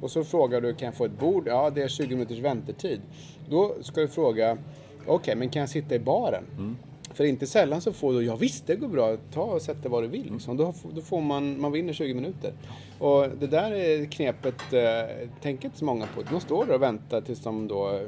Och 0.00 0.10
så 0.10 0.24
frågar 0.24 0.60
du, 0.60 0.74
kan 0.74 0.86
jag 0.86 0.94
få 0.94 1.04
ett 1.04 1.18
bord? 1.18 1.48
Ja, 1.48 1.70
det 1.70 1.82
är 1.82 1.88
20 1.88 2.14
minuters 2.14 2.38
väntetid. 2.38 3.00
Då 3.48 3.74
ska 3.80 4.00
du 4.00 4.08
fråga, 4.08 4.58
okej, 5.06 5.36
men 5.36 5.48
kan 5.48 5.60
jag 5.60 5.68
sitta 5.68 5.94
i 5.94 5.98
baren? 5.98 6.44
Mm. 6.58 6.76
För 7.16 7.24
inte 7.24 7.46
sällan 7.46 7.80
så 7.80 7.92
får 7.92 8.12
du, 8.12 8.22
ja 8.24 8.36
visst 8.36 8.66
det 8.66 8.76
går 8.76 8.88
bra, 8.88 9.16
ta 9.32 9.42
och 9.42 9.62
sätt 9.62 9.82
dig 9.82 9.90
var 9.90 10.02
du 10.02 10.08
vill. 10.08 10.32
Liksom. 10.32 10.56
Då, 10.56 10.74
då 10.94 11.00
får 11.00 11.20
man, 11.20 11.60
man 11.60 11.72
vinner 11.72 11.92
20 11.92 12.14
minuter. 12.14 12.52
Och 12.98 13.28
det 13.40 13.46
där 13.46 13.72
är 13.72 14.04
knepet, 14.04 14.72
eh, 14.72 15.28
tänker 15.42 15.64
inte 15.64 15.78
så 15.78 15.84
många 15.84 16.06
på. 16.06 16.22
De 16.30 16.40
står 16.40 16.66
där 16.66 16.74
och 16.74 16.82
väntar 16.82 17.20
tills 17.20 17.40
de 17.42 17.68
då 17.68 17.94
eh, 17.94 18.00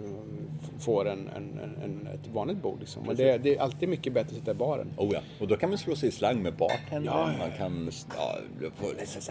får 0.80 1.08
en, 1.08 1.28
en, 1.36 1.60
en, 1.84 2.08
ett 2.14 2.28
vanligt 2.32 2.62
bord. 2.62 2.80
Liksom. 2.80 3.08
Och 3.08 3.16
det, 3.16 3.38
det 3.38 3.56
är 3.56 3.60
alltid 3.60 3.88
mycket 3.88 4.12
bättre 4.12 4.28
att 4.28 4.34
sitta 4.38 4.50
i 4.50 4.54
baren. 4.54 4.88
Oh 4.96 5.10
ja, 5.12 5.20
och 5.40 5.48
då 5.48 5.56
kan 5.56 5.68
man 5.68 5.78
slå 5.78 5.96
sig 5.96 6.08
i 6.08 6.12
slang 6.12 6.42
med 6.42 6.54
bartendern. 6.56 7.04
Ja, 7.04 7.32
ja, 7.32 7.38
Man 7.38 7.56
kan 7.58 7.90
ja, 8.16 8.38
få 8.76 8.86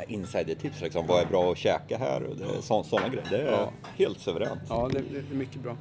insidertips 0.08 0.82
liksom. 0.82 1.08
Vad 1.08 1.22
är 1.22 1.26
bra 1.26 1.52
att 1.52 1.58
käka 1.58 1.98
här? 1.98 2.24
Och 2.24 2.36
det, 2.38 2.62
så, 2.62 2.84
sådana 2.84 3.08
grejer. 3.08 3.28
Det 3.32 3.38
är 3.38 3.52
Ja. 3.52 3.72
helt 3.98 4.20
suveränt. 4.20 4.62
Ja, 4.70 4.90
det, 4.94 5.02
det 5.12 5.18
är 5.34 5.38
mycket 5.38 5.62
bra. 5.62 5.78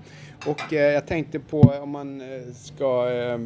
Och 0.46 0.72
eh, 0.72 0.92
jag 0.92 1.06
tänkte 1.06 1.38
på 1.40 1.60
om 1.60 1.90
man 1.90 2.20
eh, 2.20 2.26
ska, 2.54 3.10
eh, 3.10 3.38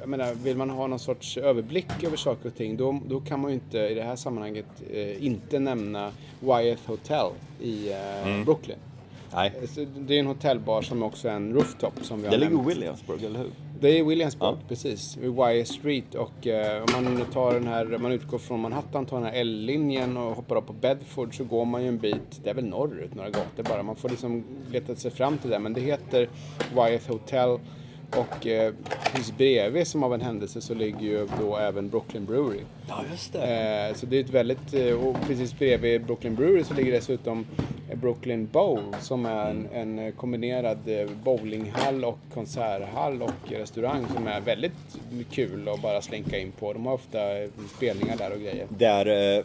jag 0.00 0.08
menar, 0.08 0.34
vill 0.34 0.56
man 0.56 0.70
ha 0.70 0.86
någon 0.86 0.98
sorts 0.98 1.36
överblick 1.36 2.04
över 2.04 2.16
saker 2.16 2.48
och 2.48 2.54
ting, 2.56 2.76
då, 2.76 3.00
då 3.06 3.20
kan 3.20 3.40
man 3.40 3.50
ju 3.50 3.54
inte 3.54 3.78
i 3.78 3.94
det 3.94 4.02
här 4.02 4.16
sammanhanget 4.16 4.66
eh, 4.92 5.24
inte 5.26 5.58
nämna 5.58 6.10
Wyeth 6.40 6.82
Hotel 6.86 7.26
i 7.60 7.92
eh, 7.92 8.44
Brooklyn. 8.44 8.78
Nej, 9.34 9.52
Så 9.74 9.84
Det 9.98 10.14
är 10.14 10.18
en 10.20 10.26
hotellbar 10.26 10.82
som 10.82 11.02
också 11.02 11.28
är 11.28 11.32
en 11.32 11.52
rooftop 11.54 11.92
som 12.02 12.18
vi 12.22 12.24
har 12.26 12.30
det 12.32 12.38
ligger 12.38 12.62
i. 12.62 12.66
Williamsburg, 12.74 13.24
eller 13.24 13.38
hur? 13.38 13.50
Det 13.80 13.98
är 13.98 14.04
Williamsburg, 14.04 14.48
Ja. 14.50 14.58
precis. 14.68 15.16
Vid 15.16 15.30
Wyeth 15.30 15.72
Street. 15.72 16.14
Och 16.14 16.46
eh, 16.46 16.82
om 16.82 17.04
man 17.04 17.24
tar 17.32 17.54
den 17.54 17.66
här, 17.66 17.84
man 17.98 18.12
utgår 18.12 18.38
från 18.38 18.60
Manhattan, 18.60 19.06
tar 19.06 19.16
den 19.16 19.26
här 19.26 19.32
L-linjen 19.40 20.16
och 20.16 20.36
hoppar 20.36 20.56
upp 20.56 20.66
på 20.66 20.72
Bedford 20.72 21.36
så 21.36 21.44
går 21.44 21.64
man 21.64 21.82
ju 21.82 21.88
en 21.88 21.98
bit, 21.98 22.40
det 22.44 22.50
är 22.50 22.54
väl 22.54 22.64
norrut, 22.64 23.14
några 23.14 23.30
gator 23.30 23.62
bara. 23.62 23.82
Man 23.82 23.96
får 23.96 24.08
liksom 24.08 24.44
leta 24.72 24.94
sig 24.96 25.10
fram 25.10 25.38
till 25.38 25.50
det. 25.50 25.58
Men 25.58 25.72
det 25.72 25.80
heter 25.80 26.28
Wyeth 26.74 27.10
Hotel. 27.10 27.58
Och 28.10 28.46
eh, 28.46 28.74
precis 29.04 29.36
bredvid 29.36 29.86
som 29.86 30.02
av 30.02 30.14
en 30.14 30.20
händelse 30.20 30.60
så 30.60 30.74
ligger 30.74 31.00
ju 31.00 31.28
då 31.40 31.56
även 31.56 31.88
Brooklyn 31.88 32.24
Brewery. 32.24 32.60
Ja, 32.88 33.04
just 33.10 33.32
det. 33.32 33.88
Eh, 33.88 33.94
så 33.94 34.06
det 34.06 34.16
är 34.16 34.20
ett 34.20 34.30
väldigt, 34.30 34.74
eh, 34.74 35.06
och 35.06 35.16
precis 35.26 35.58
bredvid 35.58 36.04
Brooklyn 36.04 36.34
Brewery 36.34 36.64
så 36.64 36.74
ligger 36.74 36.92
dessutom 36.92 37.46
Brooklyn 37.94 38.46
Bowl 38.46 38.96
som 39.00 39.26
är 39.26 39.50
en, 39.50 39.68
en 39.72 40.12
kombinerad 40.12 40.78
eh, 40.86 41.10
bowlinghall 41.24 42.04
och 42.04 42.18
konserthall 42.34 43.22
och 43.22 43.50
restaurang 43.50 44.06
som 44.14 44.26
är 44.26 44.40
väldigt 44.40 44.98
kul 45.30 45.68
att 45.68 45.82
bara 45.82 46.02
slänka 46.02 46.38
in 46.38 46.52
på. 46.52 46.72
De 46.72 46.86
har 46.86 46.94
ofta 46.94 47.38
eh, 47.42 47.48
spelningar 47.76 48.16
där 48.16 48.32
och 48.32 48.40
grejer. 48.40 48.66
Där 48.68 49.36
eh, 49.38 49.44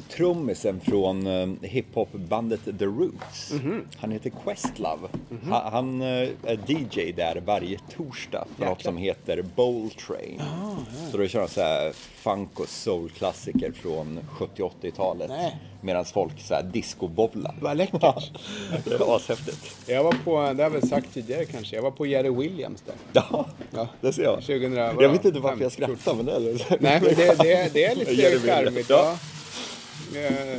trummisen 0.00 0.80
från 0.80 1.26
eh, 1.26 1.48
hiphopbandet 1.62 2.60
The 2.78 2.84
Roots. 2.84 3.52
Mhm. 3.52 3.82
Han 3.98 4.10
heter 4.10 4.32
Questlove. 4.44 5.08
Han, 5.50 5.72
han 5.72 6.02
eh, 6.02 6.28
är 6.44 6.58
DJ 6.66 7.12
där 7.12 7.42
varje 7.46 7.78
torsdag 7.96 8.44
för 8.58 8.64
något 8.66 8.82
som 8.82 8.96
heter 8.96 9.42
Bowl 9.56 9.90
Train. 9.90 10.40
Ah, 10.40 10.76
Så 11.10 11.16
då 11.16 11.26
kör 11.26 11.40
han 11.40 11.48
så 11.48 11.60
här 11.60 11.92
funk 11.94 12.60
och 12.60 12.68
soul-klassiker 12.68 13.72
från 13.72 14.20
70-80-talet. 14.56 15.28
Nej. 15.28 15.56
Medan 15.80 16.04
folk 16.04 16.40
så 16.40 16.54
här 16.54 16.62
discobowlar. 16.62 17.54
Vad 17.60 17.76
läckert! 17.76 18.02
Det 18.84 18.90
är 18.94 19.16
ashäftigt. 19.16 19.76
Jag 19.86 20.04
var 20.04 20.12
på, 20.24 20.40
det 20.40 20.46
har 20.46 20.54
jag 20.54 20.70
väl 20.70 20.88
sagt 20.88 21.14
tidigare 21.14 21.44
kanske, 21.44 21.76
jag 21.76 21.82
var 21.82 21.90
på 21.90 22.06
Jerry 22.06 22.30
Williams 22.30 22.82
där. 22.86 22.94
Ja, 23.12 23.46
Ja. 23.70 23.88
det 24.00 24.12
ser 24.12 24.22
jag. 24.22 24.34
2000, 24.40 24.72
Jag 24.74 25.08
vet 25.08 25.24
inte 25.24 25.40
varför 25.40 25.62
jag 25.62 25.72
skrattar 25.72 26.14
men 26.14 26.26
det 26.26 26.32
är 26.32 26.42
Nej 26.80 27.00
men 27.00 27.14
det, 27.14 27.38
det, 27.38 27.70
det 27.72 27.84
är 27.84 27.96
lite 27.96 28.40
charmigt. 28.40 28.90
Ja. 28.90 29.16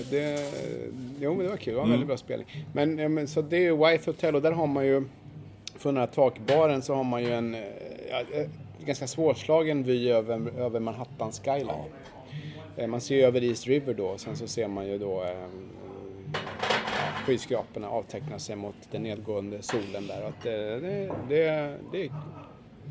Det, 0.09 0.51
jo 1.19 1.33
men 1.33 1.43
det 1.45 1.49
var 1.49 1.57
kul, 1.57 1.73
det 1.73 1.77
var 1.77 1.83
en 1.83 1.89
väldigt 1.91 2.07
bra 2.07 2.17
spelning. 2.17 2.47
Men, 2.73 2.97
ja, 2.97 3.07
men 3.09 3.27
så 3.27 3.41
det 3.41 3.57
är 3.57 3.61
ju 3.61 3.77
White 3.77 4.11
Hotel 4.11 4.35
och 4.35 4.41
där 4.41 4.51
har 4.51 4.67
man 4.67 4.85
ju, 4.85 5.03
från 5.75 5.93
den 5.93 6.01
här 6.01 6.07
takbaren 6.07 6.81
så 6.81 6.93
har 6.95 7.03
man 7.03 7.23
ju 7.23 7.31
en 7.33 7.53
ja, 8.09 8.21
eh, 8.39 8.47
ganska 8.85 9.07
svårslagen 9.07 9.83
vy 9.83 10.09
över, 10.09 10.51
över 10.59 10.79
Manhattan 10.79 11.31
skyline. 11.31 11.69
Eh, 12.77 12.87
Man 12.87 13.01
ser 13.01 13.15
ju 13.15 13.21
över 13.21 13.43
East 13.43 13.67
River 13.67 13.93
då 13.93 14.05
och 14.05 14.19
sen 14.19 14.35
så 14.35 14.47
ser 14.47 14.67
man 14.67 14.87
ju 14.87 14.97
då 14.97 15.23
eh, 15.23 15.47
skyskraporna 17.25 17.89
avteckna 17.89 18.39
sig 18.39 18.55
mot 18.55 18.75
den 18.91 19.03
nedgående 19.03 19.61
solen 19.61 20.07
där. 20.07 20.23
Att 20.27 20.43
det, 20.43 20.79
det, 20.79 21.11
det, 21.29 21.77
det, 21.91 22.09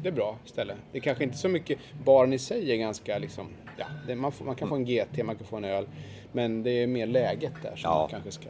det 0.04 0.10
är 0.10 0.12
bra 0.12 0.36
ställe. 0.44 0.74
Det 0.92 0.98
är 0.98 1.02
kanske 1.02 1.24
inte 1.24 1.36
så 1.36 1.48
mycket, 1.48 1.78
baren 2.04 2.32
i 2.32 2.38
sig 2.38 2.72
är 2.72 2.76
ganska 2.76 3.18
liksom, 3.18 3.46
ja, 3.78 3.86
det, 4.06 4.14
man, 4.14 4.32
får, 4.32 4.44
man 4.44 4.54
kan 4.54 4.68
få 4.68 4.74
en 4.74 4.84
GT, 4.84 5.22
man 5.24 5.36
kan 5.36 5.46
få 5.46 5.56
en 5.56 5.64
öl. 5.64 5.86
Men 6.32 6.62
det 6.62 6.70
är 6.70 6.86
mer 6.86 7.06
läget 7.06 7.52
där 7.62 7.76
som 7.76 7.90
Ja. 7.90 7.98
man 7.98 8.08
kanske 8.08 8.30
ska 8.30 8.48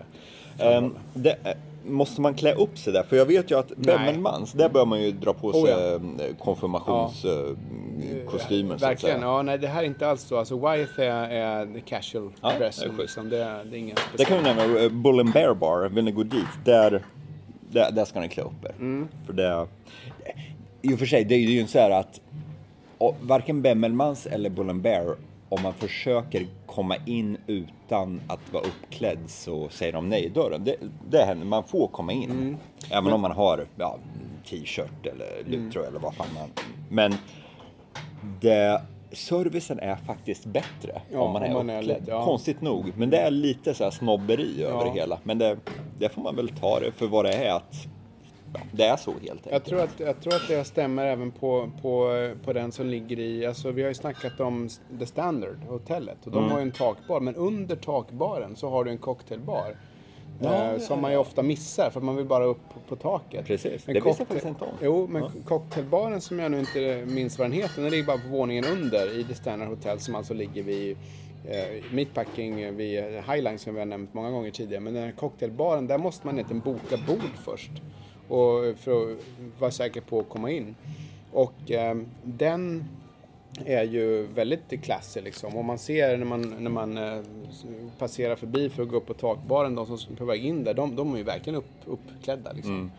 Ehm, 0.59 0.73
framhålla. 0.73 1.01
det, 1.15 1.31
eh, 1.45 1.57
måste 1.85 2.21
man 2.21 2.35
klä 2.35 2.55
upp 2.55 2.79
sig 2.79 2.93
där? 2.93 3.03
För 3.03 3.17
jag 3.17 3.27
vet 3.27 3.51
ju 3.51 3.59
att 3.59 3.77
Bemmelmans, 3.77 4.53
där 4.53 4.69
bör 4.69 4.85
man 4.87 5.03
ju 5.03 5.11
dra 5.13 5.33
på 5.35 5.53
sig 5.53 5.63
Oh 5.63 5.69
ja. 5.71 5.95
eh, 6.25 6.35
konfirmationskostymen 6.39 8.79
så 8.79 8.85
att 8.87 8.91
Verkligen, 8.91 9.21
ja 9.23 9.43
nej 9.43 9.59
det 9.59 9.69
här 9.69 9.83
är 9.83 9.87
inte 9.87 10.09
alls 10.09 10.23
så. 10.23 10.39
Alltså 10.39 10.71
Wyeth 10.71 11.01
är, 11.01 11.29
är 11.31 11.81
casual 11.81 12.31
Ja, 12.43 12.49
det 12.49 12.55
är 12.55 12.59
dressing 12.59 12.89
schysst. 12.89 13.01
liksom. 13.01 13.29
Det, 13.31 13.45
är- 13.45 13.65
det 13.65 13.77
är 13.77 13.81
ingen 13.81 13.97
Det 14.17 14.25
kan 14.25 14.37
vi 14.37 14.43
nämna, 14.43 14.65
eh, 14.81 14.89
Bull 14.91 15.21
and 15.21 15.33
Bear 15.33 15.55
Bar, 15.55 15.89
vill 15.89 16.05
ni 16.05 16.11
gå 16.13 16.23
dit, 16.23 16.45
där, 16.65 17.03
där, 17.71 17.91
där 17.93 18.05
ska 18.05 18.21
ni 18.21 18.29
klä 18.29 18.43
upp 18.43 18.65
er. 18.65 18.75
Mm. 18.79 19.09
För 19.27 19.33
det, 19.33 19.67
I 20.85 20.95
och 20.95 20.99
för 20.99 21.07
sig, 21.07 21.25
det 21.25 21.35
är 21.35 21.39
ju 21.39 21.61
inte 21.61 21.73
så 21.73 21.79
här 21.79 21.91
att 21.91 22.21
och 22.99 23.17
varken 23.21 23.63
Bemmelmans 23.63 24.27
eller 24.27 24.51
Bull 24.51 24.75
Bear, 24.75 25.17
om 25.49 25.63
man 25.63 25.73
försöker 25.75 26.47
komma 26.67 26.97
in 27.07 27.37
utan 27.47 28.21
att 28.29 28.53
vara 28.53 28.65
uppklädd 28.65 29.19
så 29.27 29.69
säger 29.69 29.93
de 29.93 30.09
nej 30.09 30.25
i 30.25 30.29
dörren. 30.29 30.65
Det, 30.65 30.77
det 31.11 31.25
händer, 31.25 31.47
man 31.47 31.65
får 31.65 31.89
komma 31.89 32.13
in. 32.13 32.31
Mm. 32.31 32.57
Även 32.91 33.13
om 33.13 33.21
man 33.21 33.31
har 33.31 33.67
ja, 33.77 33.99
t-shirt 34.51 35.07
eller 35.07 35.45
luttröja 35.47 35.89
eller 35.89 35.99
vad 36.01 36.15
fan 36.15 36.27
man... 36.35 36.49
Men 36.89 37.15
det, 38.41 38.83
servicen 39.13 39.79
är 39.79 39.97
faktiskt 39.97 40.45
bättre 40.47 41.03
Ja, 41.13 41.21
om 41.21 41.33
man 41.33 41.43
är 41.43 41.49
om 41.49 41.55
man 41.67 41.71
är 41.71 41.79
uppklädd. 41.79 42.01
lite, 42.01 42.11
ja. 42.11 42.25
Konstigt 42.25 42.61
nog. 42.61 42.93
Men 42.97 43.11
det 43.11 43.19
är 43.19 43.31
lite 43.31 43.75
så 43.75 43.85
här 43.85 43.91
snobberi 43.91 44.63
över 44.63 44.85
det 44.85 44.91
hela. 44.91 45.19
Men 45.23 45.39
det, 45.39 45.57
det 45.99 46.09
får 46.09 46.23
man 46.23 46.37
väl 46.37 46.49
ta 46.49 46.81
det 46.81 46.93
för 46.93 47.07
vad 47.07 47.25
det 47.25 47.33
är. 47.35 47.53
Att, 47.55 47.75
det 48.73 48.85
är 48.85 48.97
så 48.97 49.11
helt 49.11 49.25
enkelt. 49.31 49.53
Jag 49.53 49.65
tror, 49.65 49.81
att, 49.81 50.01
jag 50.01 50.21
tror 50.21 50.35
att 50.35 50.49
det 50.49 50.65
stämmer 50.65 51.05
även 51.07 51.31
på, 51.31 51.71
på, 51.83 52.11
på 52.45 52.53
den 52.53 52.73
som 52.73 52.87
ligger 52.87 53.19
i, 53.19 53.47
alltså 53.47 53.71
vi 53.71 53.83
har 53.83 53.89
ju 53.89 53.95
snackat 53.95 54.41
om 54.41 54.69
The 54.99 55.07
Standard, 55.07 55.57
hotellet. 55.69 56.17
Och 56.25 56.31
de 56.33 56.39
Mm. 56.39 56.51
har 56.51 56.59
ju 56.59 56.63
en 56.63 56.73
takbar, 56.73 57.21
men 57.21 57.35
under 57.35 57.77
takbaren 57.77 58.57
så 58.57 58.69
har 58.71 58.85
du 58.85 58.91
en 58.91 58.99
cocktailbar. 58.99 59.77
Ja, 60.41 60.55
eh, 60.55 60.73
ja, 60.73 60.79
som 60.79 61.01
man 61.01 61.11
ju 61.13 61.17
ofta 61.19 61.43
missar 61.43 61.91
för 61.91 62.01
man 62.01 62.17
vill 62.17 62.27
bara 62.27 62.45
upp 62.45 62.61
på, 62.75 62.81
på 62.89 62.97
taket. 62.97 63.47
Precis, 63.47 63.87
Men 63.87 63.95
det 63.95 64.01
visste 64.01 64.09
jag 64.23 64.29
faktiskt 64.29 64.47
inte 64.47 64.65
om. 64.65 64.71
Jo, 64.83 65.07
men 65.11 65.23
cocktailbaren 65.45 66.21
som 66.21 66.39
jag 66.39 66.51
nu 66.51 66.59
inte 66.61 67.05
minns 67.07 67.39
vad 67.39 67.45
den 67.51 67.53
heter, 67.53 67.83
den 67.83 67.91
ligger 67.91 68.05
bara 68.05 68.19
på 68.19 68.29
våningen 68.29 68.65
under 68.65 69.19
i 69.21 69.25
The 69.25 69.35
Standard 69.35 69.69
Hotel 69.69 70.01
som 70.01 70.15
alltså 70.15 70.35
ligger 70.35 70.63
vid 70.63 70.97
eh, 71.49 71.85
Meatpacking 71.93 72.77
vid 72.77 73.05
Highline 73.05 73.59
som 73.59 73.75
vi 73.75 73.79
har 73.81 73.87
nämnt 73.87 74.15
många 74.15 74.31
gånger 74.31 74.51
tidigare. 74.51 74.81
Men 74.81 74.95
den 74.95 75.03
här 75.05 75.13
cocktailbaren, 75.13 75.87
där 75.87 75.99
måste 75.99 76.27
man 76.27 76.35
egentligen 76.35 76.61
boka 76.63 76.97
bord 77.07 77.31
först. 77.45 77.71
Och 78.35 78.79
för 78.79 79.13
att 79.13 79.19
vara 79.59 79.71
säker 79.71 80.01
på 80.01 80.21
att 80.21 80.29
komma 80.29 80.51
in. 80.51 80.75
Och 81.33 81.71
eh, 81.71 81.97
den 82.25 82.85
är 83.65 83.83
ju 83.83 84.27
väldigt 84.27 84.83
classy 84.83 85.21
liksom. 85.21 85.57
Och 85.57 85.65
man 85.65 85.79
ser 85.79 86.17
när 86.17 86.27
man, 86.27 86.55
när 86.59 86.71
man 86.71 86.99
eh, 86.99 87.21
passerar 87.99 88.37
förbi 88.37 88.71
för 88.71 88.83
att 88.83 88.89
gå 88.89 88.97
upp 88.97 89.07
på 89.07 89.15
takbaren, 89.15 89.75
de 89.75 89.87
som 89.87 90.13
är 90.13 90.17
på 90.17 90.25
väg 90.25 90.45
in 90.45 90.65
där, 90.65 90.75
de, 90.75 90.97
de 90.97 91.15
är 91.15 91.19
ju 91.19 91.25
verkligen 91.25 91.57
upp, 91.57 91.71
uppklädda 91.85 92.53
liksom. 92.53 92.91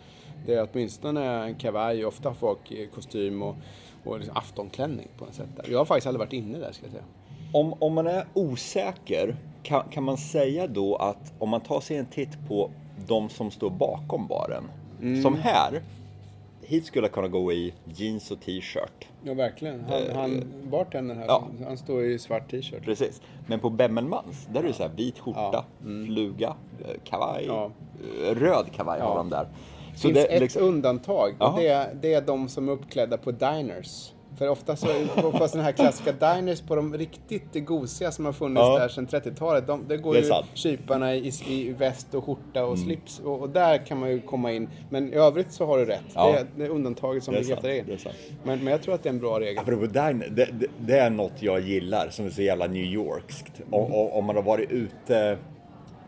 Det 0.45 0.53
är 0.53 0.67
åtminstone 0.71 1.45
en 1.45 1.55
kavaj, 1.55 2.05
ofta 2.05 2.29
har 2.29 2.35
folk 2.35 2.71
i 2.71 2.87
kostym 2.87 3.41
och, 3.41 3.55
och 4.03 4.19
liksom 4.19 4.37
aftonklänning 4.37 5.07
på 5.17 5.25
något 5.25 5.33
sätt. 5.33 5.49
Där. 5.55 5.65
Jag 5.71 5.77
har 5.77 5.85
faktiskt 5.85 6.07
aldrig 6.07 6.19
varit 6.19 6.33
inne 6.33 6.57
där 6.57 6.71
ska 6.71 6.85
jag 6.85 6.91
säga. 6.91 7.03
Om, 7.53 7.73
om 7.79 7.93
man 7.93 8.07
är 8.07 8.25
osäker, 8.33 9.35
kan, 9.63 9.89
kan 9.89 10.03
man 10.03 10.17
säga 10.17 10.67
då 10.67 10.95
att 10.95 11.33
om 11.39 11.49
man 11.49 11.61
tar 11.61 11.81
sig 11.81 11.97
en 11.97 12.05
titt 12.05 12.47
på 12.47 12.71
de 13.07 13.29
som 13.29 13.51
står 13.51 13.69
bakom 13.69 14.27
baren. 14.27 14.63
Mm. 15.01 15.21
Som 15.21 15.35
här, 15.35 15.81
hit 16.61 16.85
skulle 16.85 17.05
jag 17.05 17.11
kunna 17.13 17.27
gå 17.27 17.51
i 17.53 17.73
jeans 17.95 18.31
och 18.31 18.41
t-shirt. 18.41 19.07
Ja 19.23 19.33
verkligen. 19.33 19.85
Han, 19.89 20.01
han 20.15 20.43
bartendern 20.71 21.17
här, 21.17 21.25
ja. 21.25 21.47
han 21.67 21.77
står 21.77 22.03
i 22.05 22.19
svart 22.19 22.51
t-shirt. 22.51 22.83
Precis. 22.83 23.21
Men 23.47 23.59
på 23.59 23.69
Bemmelmans, 23.69 24.47
där 24.53 24.63
är 24.63 24.67
det 24.67 24.73
så 24.73 24.83
här 24.83 24.91
vit 24.95 25.19
skjorta, 25.19 25.65
fluga, 26.05 26.55
eh, 26.85 26.91
kavaj, 27.03 27.45
Ja. 27.47 27.71
eh, 28.25 28.35
röd 28.35 28.65
kavaj 28.75 28.99
har 28.99 29.09
Ja. 29.09 29.17
de 29.17 29.29
där. 29.29 29.47
Det 29.93 29.99
Så 29.99 30.07
finns 30.07 30.13
det, 30.13 30.25
ett 30.25 30.41
liksom, 30.41 30.63
undantag 30.63 31.35
det 31.57 31.67
är, 31.67 31.93
det 32.01 32.13
är 32.13 32.21
de 32.21 32.49
som 32.49 32.69
är 32.69 32.73
uppklädda 32.73 33.17
på 33.17 33.31
diners. 33.31 34.11
För 34.37 34.47
ofta 34.49 34.75
så, 34.75 34.87
på, 35.15 35.47
sådana 35.47 35.63
här 35.63 35.71
klassiska 35.71 36.11
diners 36.11 36.61
på 36.61 36.75
de 36.75 36.97
riktigt 36.97 37.65
gosiga 37.65 38.11
som 38.11 38.25
har 38.25 38.33
funnits 38.33 38.59
Ja. 38.61 38.79
där 38.79 38.87
sedan 38.87 39.07
30-talet. 39.07 39.67
De, 39.67 39.85
det 39.87 39.97
går 39.97 40.13
Det 40.13 40.19
ju 40.19 40.25
sant. 40.25 40.45
kyparna 40.53 41.15
i, 41.15 41.31
i 41.47 41.73
väst 41.73 42.13
och 42.13 42.25
skjorta 42.25 42.59
Mm. 42.59 42.71
och 42.71 42.79
slips 42.79 43.19
och, 43.19 43.41
och 43.41 43.49
där 43.49 43.85
kan 43.85 43.99
man 43.99 44.09
ju 44.09 44.21
komma 44.21 44.51
in. 44.51 44.69
Men 44.89 45.13
i 45.13 45.15
övrigt 45.15 45.51
så 45.51 45.65
har 45.65 45.77
du 45.77 45.85
rätt. 45.85 46.01
Ja. 46.13 46.31
Det, 46.31 46.37
är, 46.39 46.45
det 46.55 46.65
är 46.65 46.69
undantaget 46.69 47.23
som 47.23 47.33
bekräftar 47.33 47.67
regeln. 47.67 47.99
Men, 48.43 48.59
men 48.63 48.67
jag 48.71 48.81
tror 48.81 48.95
att 48.95 49.03
det 49.03 49.09
är 49.09 49.13
en 49.13 49.19
bra 49.19 49.39
regel. 49.39 49.59
Apropå 49.59 49.85
diner, 49.85 50.27
det, 50.29 50.45
det, 50.51 50.67
det 50.79 50.97
är 50.99 51.09
något 51.09 51.41
jag 51.41 51.59
gillar 51.61 52.09
som 52.09 52.25
är 52.25 52.29
så 52.29 52.41
jävla 52.41 52.67
New 52.67 52.83
Yorkskt. 52.85 53.59
Mm. 53.59 53.73
Och, 53.73 54.01
och, 54.01 54.17
om 54.17 54.25
man 54.25 54.35
har 54.35 54.43
varit 54.43 54.71
ute, 54.71 55.37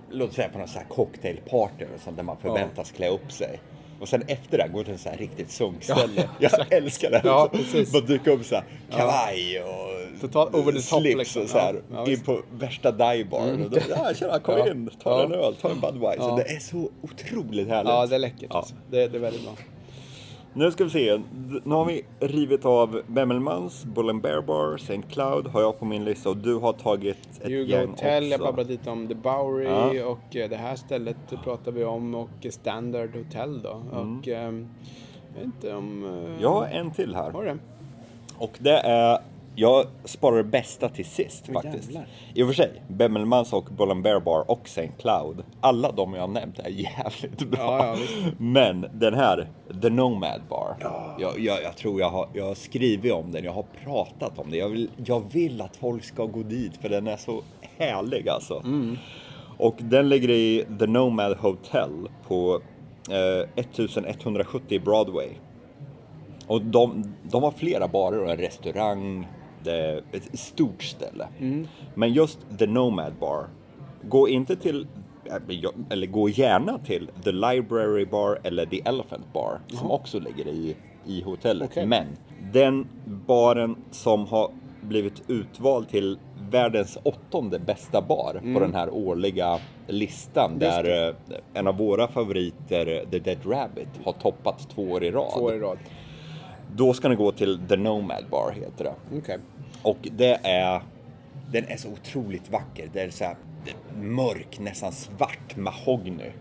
låt 0.09 0.33
säga 0.33 0.49
på 0.49 0.57
någon 0.59 0.67
sån 0.67 0.81
här 0.81 0.89
cocktailparty 0.89 1.85
och 1.95 2.01
sånt 2.01 2.17
där 2.17 2.23
man 2.23 2.37
förväntas 2.37 2.91
klä 2.91 3.09
upp 3.09 3.31
sig. 3.31 3.59
Och 4.01 4.07
sen 4.09 4.23
efter 4.27 4.57
det 4.57 4.67
går 4.73 4.83
till 4.83 4.93
en 4.93 4.99
sån 4.99 5.11
här 5.11 5.19
riktigt 5.19 5.51
sunkställe. 5.51 6.29
Ja, 6.39 6.49
jag 6.69 6.73
älskar 6.73 7.11
det. 7.11 7.21
Ja, 7.23 7.49
precis. 7.53 7.91
Bara 7.91 8.01
dyka 8.01 8.31
upp 8.31 8.45
så 8.45 8.55
här, 8.55 8.63
kavaj 8.91 9.61
och 9.61 9.87
Totalt 10.21 10.55
over 10.55 10.71
the 10.71 10.79
top, 10.81 10.99
slips 11.01 11.17
liksom. 11.17 11.41
och 11.41 11.49
så 11.49 11.57
här, 11.57 11.81
Ja, 11.93 12.07
in 12.11 12.19
på 12.19 12.41
värsta 12.51 12.91
divebaren. 12.91 13.63
Och 13.63 13.69
då, 13.69 13.77
ja, 13.89 14.13
tjena, 14.13 14.39
kom 14.39 14.57
Ja. 14.57 14.71
in, 14.71 14.89
ta 15.03 15.23
en 15.23 15.33
öl, 15.33 15.55
ta 15.61 15.69
en 15.69 15.79
Budweiser. 15.79 16.35
Det 16.37 16.43
är 16.55 16.59
så 16.59 16.89
otroligt 17.01 17.67
härligt. 17.67 17.89
Ja, 17.89 18.05
det 18.05 18.15
är 18.15 18.19
läckert. 18.19 18.51
Alltså. 18.51 18.75
Det, 18.91 19.07
det 19.07 19.17
är 19.17 19.21
väldigt 19.21 19.43
bra. 19.43 19.53
Nu 20.57 20.71
ska 20.71 20.83
vi 20.83 20.89
se. 20.89 21.19
Nu 21.63 21.75
har 21.75 21.85
vi 21.85 22.05
rivit 22.19 22.65
av 22.65 23.01
Bemmelmans, 23.07 23.85
Bull 23.85 24.09
Bear 24.21 24.41
Bar, 24.41 24.75
St. 24.75 25.01
Cloud 25.09 25.47
har 25.47 25.61
jag 25.61 25.79
på 25.79 25.85
min 25.85 26.05
lista 26.05 26.29
och 26.29 26.37
du 26.37 26.55
har 26.55 26.73
tagit 26.73 27.17
ett 27.41 27.47
Hugo 27.47 27.63
gäng 27.63 27.89
Hotel, 27.89 28.23
jag 28.27 28.33
också. 28.41 28.45
babblade 28.45 28.69
lite 28.69 28.89
om 28.89 29.07
The 29.07 29.15
Bowery 29.15 29.65
Ja. 29.97 30.05
och 30.05 30.35
eh, 30.35 30.49
det 30.49 30.55
här 30.55 30.75
stället 30.75 31.17
pratar 31.43 31.71
vi 31.71 31.83
om 31.83 32.15
och 32.15 32.29
Standard 32.49 33.15
Hotel 33.15 33.61
då. 33.61 33.81
Mm. 33.93 34.17
Och 34.19 34.27
ehm, 34.27 34.67
jag 35.33 35.35
vet 35.35 35.45
inte 35.45 35.73
om... 35.75 36.05
eh, 36.05 36.41
Jag 36.43 36.49
har 36.51 36.65
en 36.67 36.91
till 36.91 37.15
här. 37.15 37.31
Har 37.31 37.43
du? 37.43 37.57
Och 38.37 38.51
det 38.59 38.77
är, 38.77 39.19
jag 39.59 39.85
sparar 40.03 40.37
det 40.37 40.43
bästa 40.43 40.89
till 40.89 41.05
sist 41.05 41.45
Åh, 41.47 41.53
faktiskt. 41.53 41.87
jävlar. 41.87 42.07
I 42.33 42.43
och 42.43 42.47
för 42.47 42.53
sig, 42.53 42.83
Bemmelmans 42.87 43.53
och 43.53 43.65
Bull 43.77 44.01
Bear 44.01 44.19
Bar 44.19 44.51
och 44.51 44.61
St. 44.65 44.91
Cloud, 44.99 45.43
alla 45.61 45.91
de 45.91 46.13
jag 46.13 46.21
har 46.21 46.27
nämnt 46.27 46.59
är 46.59 46.69
jävligt 46.69 47.49
bra. 47.49 47.59
Ja, 47.59 47.97
ja. 47.97 48.31
Men 48.37 48.85
den 48.93 49.13
här, 49.13 49.47
The 49.81 49.89
Nomad 49.89 50.41
Bar, 50.49 50.75
jag, 51.19 51.39
jag, 51.39 51.63
jag 51.63 51.77
tror 51.77 51.99
jag 51.99 52.09
har, 52.09 52.29
jag 52.33 52.45
har 52.45 52.55
skrivit 52.55 53.13
om 53.13 53.31
den, 53.31 53.43
jag 53.43 53.51
har 53.51 53.65
pratat 53.83 54.39
om 54.39 54.51
det. 54.51 54.57
Jag 54.57 54.69
vill, 54.69 54.89
jag 55.05 55.33
vill 55.33 55.61
att 55.61 55.75
folk 55.75 56.03
ska 56.03 56.25
gå 56.25 56.43
dit 56.43 56.77
för 56.77 56.89
den 56.89 57.07
är 57.07 57.17
så 57.17 57.41
härlig 57.77 58.29
alltså. 58.29 58.61
Mm. 58.65 58.97
Och 59.57 59.75
den 59.79 60.09
ligger 60.09 60.29
i 60.29 60.65
The 60.79 60.87
Nomad 60.87 61.37
Hotel 61.37 62.09
på 62.27 62.61
eh, 63.09 63.49
1170 63.55 64.81
Broadway. 64.85 65.29
Och 66.47 66.61
de, 66.61 67.13
de 67.23 67.43
har 67.43 67.51
flera 67.51 67.87
barer 67.87 68.23
och 68.23 68.31
en 68.31 68.37
restaurang. 68.37 69.27
Det 69.67 69.73
är 69.73 70.03
ett 70.11 70.39
stort 70.39 70.83
ställe. 70.83 71.27
Men 71.95 72.13
just 72.13 72.39
The 72.59 72.67
Nomad 72.67 73.13
Bar. 73.19 73.47
Gå 74.03 74.29
inte 74.29 74.55
till, 74.55 74.87
eller 75.89 76.07
gå 76.07 76.29
gärna 76.29 76.79
till 76.79 77.09
The 77.23 77.31
Library 77.31 78.05
Bar 78.05 78.39
eller 78.43 78.65
The 78.65 78.81
Elephant 78.85 79.33
Bar. 79.33 79.59
Som 79.67 79.91
också 79.91 80.19
ligger 80.19 80.47
i, 80.47 80.75
i 81.05 81.21
hotellet. 81.21 81.69
Okej. 81.71 81.85
Men 81.85 82.05
den 82.53 82.87
baren 83.05 83.75
som 83.91 84.25
har 84.25 84.51
blivit 84.81 85.29
utvald 85.29 85.89
till 85.89 86.19
världens 86.49 86.97
åttonde 87.03 87.59
bästa 87.59 88.01
bar 88.01 88.53
på 88.53 88.59
den 88.59 88.73
här 88.73 88.89
årliga 88.89 89.59
listan. 89.87 90.51
Mm. 90.51 90.59
Där 90.59 91.07
eh, 91.07 91.39
en 91.53 91.67
av 91.67 91.77
våra 91.77 92.07
favoriter, 92.07 93.05
The 93.11 93.19
Dead 93.19 93.37
Rabbit, 93.45 93.89
har 94.03 94.13
toppat 94.13 94.69
två 94.69 94.81
år 94.81 95.03
i 95.03 95.11
rad. 95.11 95.33
Två 95.33 95.45
år 95.45 95.55
i 95.55 95.59
rad. 95.59 95.77
Då 96.75 96.93
ska 96.93 97.09
ni 97.09 97.15
gå 97.15 97.31
till 97.31 97.59
The 97.69 97.75
Nomad 97.75 98.25
Bar 98.31 98.51
heter 98.51 98.83
det. 98.83 99.17
Okej. 99.17 99.37
Och 99.81 99.97
det 100.01 100.39
är, 100.43 100.81
den 101.51 101.65
är 101.67 101.77
så 101.77 101.89
otroligt 101.89 102.51
vacker. 102.51 102.89
Det 102.93 103.01
är 103.01 103.09
så 103.09 103.23
här 103.23 103.35
mörk, 103.95 104.59
nästan 104.59 104.91
svart 104.91 105.55
mahogny. 105.55 106.31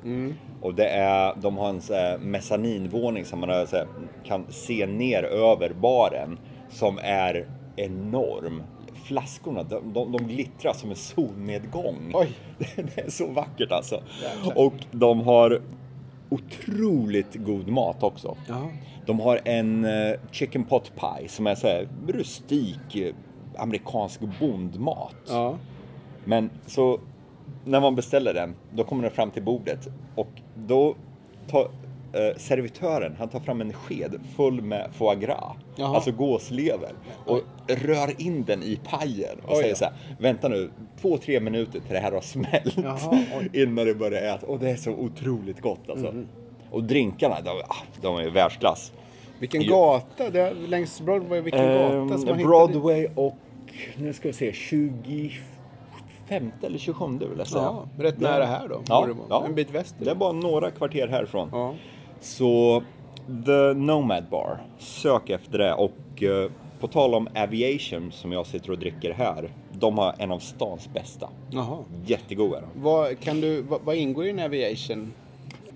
Och 0.60 0.74
det 0.74 0.88
är, 0.88 1.34
de 1.42 1.56
har 1.56 1.68
en 1.68 1.80
så 1.80 2.16
mezzaninvåning 2.20 3.24
som 3.24 3.40
man 3.40 3.66
så 3.66 3.76
här, 3.76 3.86
kan 4.24 4.46
se 4.48 4.86
ner 4.86 5.22
över 5.22 5.72
baren. 5.72 6.38
Som 6.70 6.98
är 7.02 7.48
enorm. 7.76 8.62
Flaskorna, 9.04 9.62
de, 9.62 9.92
de, 9.92 10.12
de 10.12 10.26
glittrar 10.26 10.72
som 10.72 10.90
en 10.90 10.96
solnedgång. 10.96 12.10
Oj. 12.14 12.28
Det 12.76 12.98
är 12.98 13.10
så 13.10 13.26
vackert 13.26 13.72
alltså. 13.72 14.02
Jäklar. 14.22 14.66
Och 14.66 14.74
de 14.90 15.20
har 15.20 15.60
otroligt 16.28 17.34
god 17.34 17.68
mat 17.68 18.02
också. 18.02 18.36
Jaha. 18.48 18.68
De 19.06 19.20
har 19.20 19.40
en 19.44 19.84
eh, 19.84 20.14
chicken 20.30 20.64
pot 20.64 20.92
pie 20.94 21.28
som 21.28 21.46
är 21.46 21.54
så 21.54 21.66
här 21.66 21.88
rustik 22.08 22.96
eh, 22.96 23.14
amerikansk 23.58 24.20
bondmat. 24.40 25.16
Ja. 25.28 25.58
Men 26.24 26.50
så 26.66 27.00
när 27.64 27.80
man 27.80 27.94
beställer 27.94 28.34
den, 28.34 28.54
då 28.72 28.84
kommer 28.84 29.02
den 29.02 29.12
fram 29.12 29.30
till 29.30 29.42
bordet 29.42 29.88
och 30.14 30.30
då 30.54 30.94
tar 31.48 31.70
eh, 32.16 32.36
servitören, 32.36 33.16
han 33.18 33.28
tar 33.28 33.40
fram 33.40 33.60
en 33.60 33.72
sked 33.72 34.20
full 34.36 34.62
med 34.62 34.90
foie 34.92 35.16
gras, 35.16 35.56
Jaha. 35.76 35.94
alltså 35.94 36.12
gåslever 36.12 36.92
och 37.26 37.40
rör 37.66 38.20
in 38.22 38.44
den 38.44 38.62
i 38.62 38.80
pajen 38.84 39.38
och 39.42 39.56
Oj 39.56 39.62
säger 39.62 39.74
så 39.74 39.84
här, 39.84 39.94
vänta 40.18 40.48
nu, 40.48 40.70
två, 41.00 41.18
tre 41.18 41.40
minuter 41.40 41.80
till 41.80 41.92
det 41.92 41.98
här 41.98 42.12
har 42.12 42.20
smält 42.20 42.76
Jaha, 42.76 43.24
innan 43.52 43.86
det 43.86 43.94
börjar 43.94 44.34
äta 44.34 44.46
och 44.46 44.58
det 44.58 44.70
är 44.70 44.76
så 44.76 44.90
otroligt 44.90 45.60
gott 45.60 45.90
alltså. 45.90 46.06
Mhm. 46.06 46.28
Och 46.70 46.84
drinkarna, 46.84 47.40
de, 47.40 47.50
ah, 47.50 47.76
de 48.02 48.16
är 48.16 48.22
ju 48.22 48.30
världsklass. 48.30 48.92
Vilken 49.38 49.66
gata? 49.66 50.30
Det 50.30 50.54
längs 50.54 51.00
Broadway, 51.00 51.40
vilken 51.40 51.66
gata 51.66 52.18
som 52.18 52.28
man? 52.28 52.38
Broadway 52.38 53.08
och, 53.14 53.34
nu 53.96 54.12
ska 54.12 54.28
vi 54.28 54.32
se, 54.32 54.52
25 54.52 56.52
eller 56.62 56.78
27 56.78 57.18
vill 57.18 57.38
jag 57.38 57.46
säga. 57.46 57.62
Ja, 57.62 57.88
rätt 57.98 58.20
nära 58.20 58.44
här 58.44 58.68
då. 58.68 58.82
Ja, 58.88 59.08
ja. 59.28 59.44
En 59.46 59.54
bit 59.54 59.70
väster. 59.70 60.04
Det 60.04 60.10
är 60.10 60.14
bara 60.14 60.32
några 60.32 60.70
kvarter 60.70 61.08
härifrån. 61.08 61.48
Ja. 61.52 61.74
Så 62.20 62.82
The 63.46 63.74
Nomad 63.74 64.24
Bar, 64.30 64.58
sök 64.78 65.30
efter 65.30 65.58
det 65.58 65.74
och 65.74 66.22
eh, 66.22 66.50
på 66.80 66.88
tal 66.88 67.14
om 67.14 67.28
aviation 67.34 68.12
som 68.12 68.32
jag 68.32 68.46
sitter 68.46 68.70
och 68.70 68.78
dricker 68.78 69.12
här. 69.12 69.50
De 69.72 69.98
har 69.98 70.14
en 70.18 70.30
av 70.30 70.38
stans 70.38 70.88
bästa. 70.94 71.28
Jaha. 71.50 71.78
Jättegoda. 72.06 72.60
de. 72.60 72.82
Vad, 72.82 73.20
kan 73.20 73.40
du, 73.40 73.62
vad, 73.62 73.80
vad 73.84 73.96
ingår 73.96 74.26
i 74.26 74.30
en 74.30 74.38
aviation? 74.38 75.12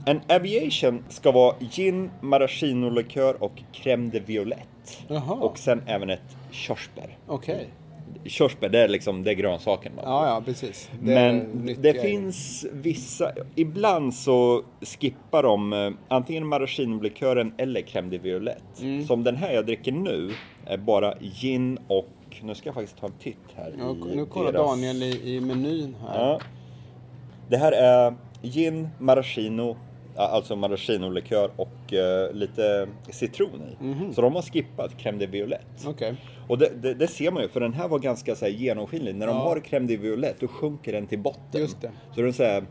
En 0.07 0.21
aviation 0.29 1.05
ska 1.09 1.33
vara 1.33 1.55
gin, 1.61 2.11
maraschino-likör 2.21 3.43
och 3.43 3.63
crème 3.73 4.11
de 4.11 4.21
violette. 4.21 4.67
Jaha. 5.09 5.35
Och 5.35 5.59
sen 5.59 5.83
även 5.87 6.11
ett 6.11 6.37
körsbär. 6.51 7.19
Okej. 7.27 7.69
Körsbär, 8.25 8.69
det 8.69 8.79
är 8.79 8.89
liksom 8.89 9.23
det 9.25 9.31
är 9.31 9.35
grönsaken. 9.35 9.93
man 9.95 10.05
får. 10.05 10.13
Ja, 10.13 10.27
ja, 10.27 10.43
precis. 10.45 10.91
Det 11.03 11.15
Men 11.15 11.69
det 11.79 12.03
finns 12.03 12.67
vissa, 12.73 13.33
ibland 13.55 14.15
så 14.15 14.63
skippar 14.81 15.43
de 15.43 15.73
eh, 15.73 15.91
antingen 16.09 16.47
maraschinlikören 16.47 17.55
eller 17.59 17.81
crème 17.81 18.11
de 18.11 18.19
violette. 18.19 18.83
Mm. 18.83 19.07
Som 19.07 19.25
den 19.25 19.37
här 19.37 19.53
jag 19.53 19.67
dricker 19.67 19.93
nu 19.93 20.31
är 20.67 20.77
bara 20.77 21.15
gin 21.21 21.79
och, 21.89 22.09
nu 22.43 22.55
ska 22.55 22.69
jag 22.69 22.75
faktiskt 22.75 22.99
ta 23.01 23.07
en 23.07 23.13
titt 23.13 23.37
här 23.57 23.75
Ja, 23.79 23.91
i 24.13 24.17
nu 24.17 24.27
kollar 24.27 24.53
deras- 24.53 24.67
Daniel 24.71 25.03
i, 25.03 25.35
i 25.37 25.41
menyn 25.41 25.97
här. 26.09 26.19
Ja. 26.29 26.41
Det 27.49 27.57
här 27.57 27.73
är 27.73 28.15
gin, 28.43 28.89
maraschino, 28.99 29.77
alltså 30.17 30.57
maraschino-likör 30.57 31.51
och 31.57 31.93
eh, 31.93 32.33
lite 32.33 32.89
citron 33.11 33.63
i. 33.81 33.85
Mhm. 33.85 34.13
Så 34.15 34.21
de 34.21 34.35
har 34.35 34.43
skippat 34.43 34.97
crème 34.99 35.19
de 35.19 35.27
violette. 35.27 35.89
Okej. 35.89 36.15
Och 36.49 36.59
det, 36.59 36.71
det, 36.83 36.95
det 36.95 37.07
ser 37.07 37.31
man 37.31 37.43
ju, 37.43 37.49
för 37.49 37.61
den 37.61 37.73
här 37.75 37.89
var 37.89 37.99
ganska 37.99 38.35
så 38.37 38.45
här 38.45 38.53
genomskinlig. 38.53 39.15
När 39.15 39.27
de 39.27 39.37
Ja. 39.37 39.43
har 39.43 39.57
crème 39.57 39.87
de 39.87 39.97
violette, 39.97 40.37
då 40.41 40.49
sjunker 40.49 40.93
den 40.93 41.07
till 41.07 41.19
botten. 41.19 41.61
Just 41.61 41.81
det. 41.81 41.91
Så 42.15 42.21
den 42.23 42.33
så 42.33 42.43
här 42.45 42.65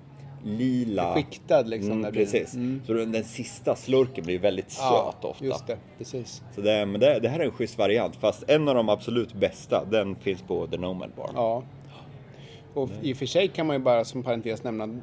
lila... 0.44 1.14
Skiktad 1.16 1.62
liksom. 1.62 1.92
Mm, 1.92 2.14
precis. 2.14 2.54
Mm. 2.54 2.82
Så 2.88 2.94
den, 2.94 3.12
den 3.12 3.24
sista 3.24 3.76
slurken 3.76 4.26
blir 4.26 4.40
väldigt 4.40 4.72
söt 4.72 4.82
Ja, 4.84 5.16
ofta. 5.24 5.46
just 5.46 5.68
det. 5.68 5.78
Precis. 5.98 6.42
Så 6.56 6.62
det, 6.62 6.86
men 6.86 7.02
det, 7.02 7.20
det 7.20 7.30
här 7.30 7.40
är 7.40 7.44
en 7.46 7.52
schysst 7.52 7.78
variant. 7.78 8.16
Fast 8.16 8.44
en 8.50 8.68
av 8.68 8.76
de 8.76 8.90
absolut 8.90 9.34
bästa, 9.34 9.86
den 9.86 10.16
finns 10.16 10.42
på 10.42 10.68
The 10.68 10.78
Nomad 10.78 11.10
Bar. 11.18 11.30
Ja. 11.36 11.64
Och 12.74 12.90
i 13.02 13.14
och 13.14 13.18
för 13.18 13.26
sig 13.26 13.48
kan 13.48 13.68
man 13.68 13.76
ju 13.76 13.82
bara 13.84 14.06
som 14.06 14.24
parentes 14.24 14.64
nämna 14.64 15.00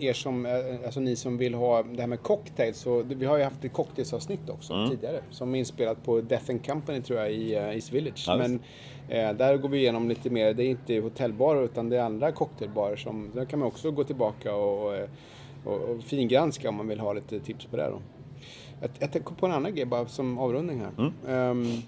er 0.00 0.12
som, 0.12 0.46
eh, 0.46 0.52
alltså 0.84 1.00
ni 1.00 1.16
som 1.16 1.36
vill 1.38 1.54
ha 1.54 1.82
det 1.82 2.00
här 2.00 2.06
med 2.08 2.22
cocktails. 2.22 2.78
Så 2.78 3.02
vi 3.02 3.26
har 3.26 3.38
ju 3.38 3.44
haft 3.44 3.64
ett 3.64 3.72
cocktailsavsnitt 3.72 4.50
också 4.50 4.72
Mm. 4.72 4.90
tidigare. 4.90 5.20
Som 5.30 5.54
är 5.54 5.58
inspelat 5.58 6.04
på 6.04 6.20
Death 6.20 6.50
and 6.50 6.66
Company 6.66 7.00
tror 7.02 7.18
jag 7.18 7.32
i 7.32 7.56
uh, 7.56 7.74
East 7.74 7.92
Village. 7.92 8.24
Ja, 8.26 8.36
Men 8.36 8.60
eh, 9.08 9.32
där 9.36 9.56
går 9.56 9.68
vi 9.68 9.78
igenom 9.78 10.08
lite 10.08 10.30
mer, 10.30 10.54
det 10.54 10.64
är 10.64 10.70
inte 10.70 10.98
hotellbarer 11.00 11.64
utan 11.64 11.88
det 11.88 11.96
är 11.96 12.02
andra 12.02 12.32
cocktailbarer. 12.32 12.96
Som, 12.96 13.30
där 13.34 13.44
kan 13.44 13.58
man 13.58 13.68
också 13.68 13.90
gå 13.90 14.04
tillbaka 14.04 14.54
och, 14.54 14.94
eh, 14.96 15.08
och, 15.64 15.80
och 15.80 16.02
fingranska 16.02 16.68
om 16.68 16.74
man 16.74 16.88
vill 16.88 17.00
ha 17.00 17.12
lite 17.12 17.40
tips 17.40 17.66
på 17.66 17.76
det 17.76 17.90
då. 17.90 18.00
Jag, 18.80 18.90
jag 18.98 19.12
tänker 19.12 19.34
på 19.34 19.46
en 19.46 19.52
annan 19.52 19.74
grej 19.74 19.84
bara 19.86 20.06
som 20.06 20.38
avrundning 20.38 20.80
här. 20.80 20.92
Mm. 20.98 21.12
Ehm, 21.28 21.82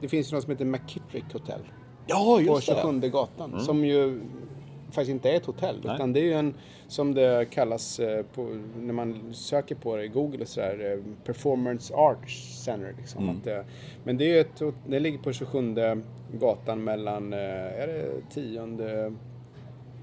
det 0.00 0.08
finns 0.08 0.32
ju 0.32 0.34
något 0.36 0.42
som 0.44 0.50
heter 0.52 0.64
McKittrick 0.64 1.32
Hotel 1.32 1.60
Ja, 2.06 2.34
på 2.36 2.42
just 2.56 2.66
det. 2.68 2.74
27 2.82 3.00
gatan. 3.08 3.60
Som 3.60 3.84
ju 3.84 4.20
faktiskt 4.90 5.10
inte 5.10 5.30
är 5.30 5.36
ett 5.36 5.46
hotell. 5.46 5.80
Nej. 5.84 5.94
Utan 5.94 6.12
det 6.12 6.20
är 6.20 6.24
ju 6.24 6.32
en, 6.32 6.54
som 6.88 7.14
det 7.14 7.50
kallas 7.50 8.00
eh, 8.00 8.24
på, 8.34 8.58
när 8.80 8.92
man 8.92 9.34
söker 9.34 9.74
på 9.74 9.96
det 9.96 10.04
i 10.04 10.08
Google 10.08 10.42
och 10.42 10.48
sådär, 10.48 10.92
eh, 10.92 11.24
Performance 11.24 11.94
Arts 11.94 12.62
Center. 12.64 12.94
Liksom. 12.98 13.24
Mm. 13.24 13.36
Att, 13.36 13.46
eh, 13.46 13.60
men 14.04 14.16
det 14.16 14.36
är 14.36 14.40
ett, 14.40 14.62
det 14.86 15.00
ligger 15.00 15.18
på 15.18 15.32
27 15.32 15.74
gatan 16.32 16.84
mellan, 16.84 17.32
är 17.32 17.86
det 17.86 18.34
tionde 18.34 19.12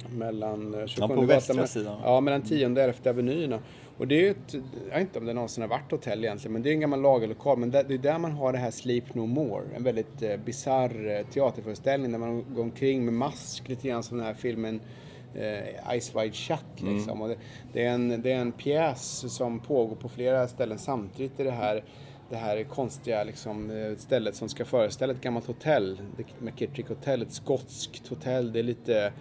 mellan 0.09 0.73
eh, 0.73 0.85
27 0.85 1.07
på 1.07 1.13
gatan, 1.13 1.27
västra 1.27 1.67
sidan. 1.67 1.97
Ja, 2.03 2.21
mellan 2.21 2.41
tionde 2.41 2.81
och 2.81 2.87
elfte 2.87 3.09
avenyerna. 3.09 3.59
Och 3.97 4.07
det 4.07 4.15
är 4.15 4.21
ju 4.21 4.29
ett, 4.29 4.53
jag 4.89 4.93
vet 4.93 5.01
inte 5.01 5.19
om 5.19 5.25
det 5.25 5.33
någonsin 5.33 5.61
har 5.61 5.69
varit 5.69 5.91
hotell 5.91 6.23
egentligen, 6.23 6.53
men 6.53 6.61
det 6.61 6.69
är 6.69 6.73
en 6.73 6.79
gammal 6.79 7.01
lagerlokal. 7.01 7.57
Men 7.57 7.71
det, 7.71 7.79
är 7.79 7.97
där 7.97 8.19
man 8.19 8.31
har 8.31 8.53
det 8.53 8.57
här 8.57 8.71
Sleep 8.71 9.15
No 9.15 9.25
More. 9.25 9.63
En 9.75 9.83
väldigt 9.83 10.21
eh, 10.21 10.37
bisarr 10.37 11.07
eh, 11.07 11.25
teaterföreställning 11.25 12.11
där 12.11 12.19
man 12.19 12.55
går 12.55 12.63
omkring 12.63 13.05
med 13.05 13.13
mask, 13.13 13.69
lite 13.69 13.87
grann 13.87 14.03
som 14.03 14.17
den 14.17 14.27
här 14.27 14.33
filmen 14.33 14.81
eh, 15.35 15.99
Ice 15.99 16.15
Wide 16.15 16.33
Shut 16.33 16.81
liksom. 16.81 17.21
Och 17.21 17.27
det, 17.27 17.37
det, 17.73 17.85
är 17.85 17.89
en, 17.89 18.21
det 18.21 18.31
är 18.31 18.39
en 18.39 18.51
pjäs 18.51 19.35
som 19.35 19.59
pågår 19.59 19.95
på 19.95 20.09
flera 20.09 20.47
ställen 20.47 20.79
samtidigt 20.79 21.39
i 21.39 21.43
det 21.43 21.51
här 21.51 21.83
det 22.29 22.35
här 22.35 22.63
konstiga 22.63 23.23
liksom, 23.23 23.71
eh, 23.71 23.97
stället 23.97 24.35
som 24.35 24.49
ska 24.49 24.65
föreställa 24.65 25.13
ett 25.13 25.21
gammalt 25.21 25.47
hotell. 25.47 25.99
McKittrick 26.39 26.89
Hotel, 26.89 27.21
ett 27.21 27.33
skotskt 27.33 28.07
hotell. 28.07 28.53
Det 28.53 28.59
är 28.59 28.63
lite, 28.63 29.13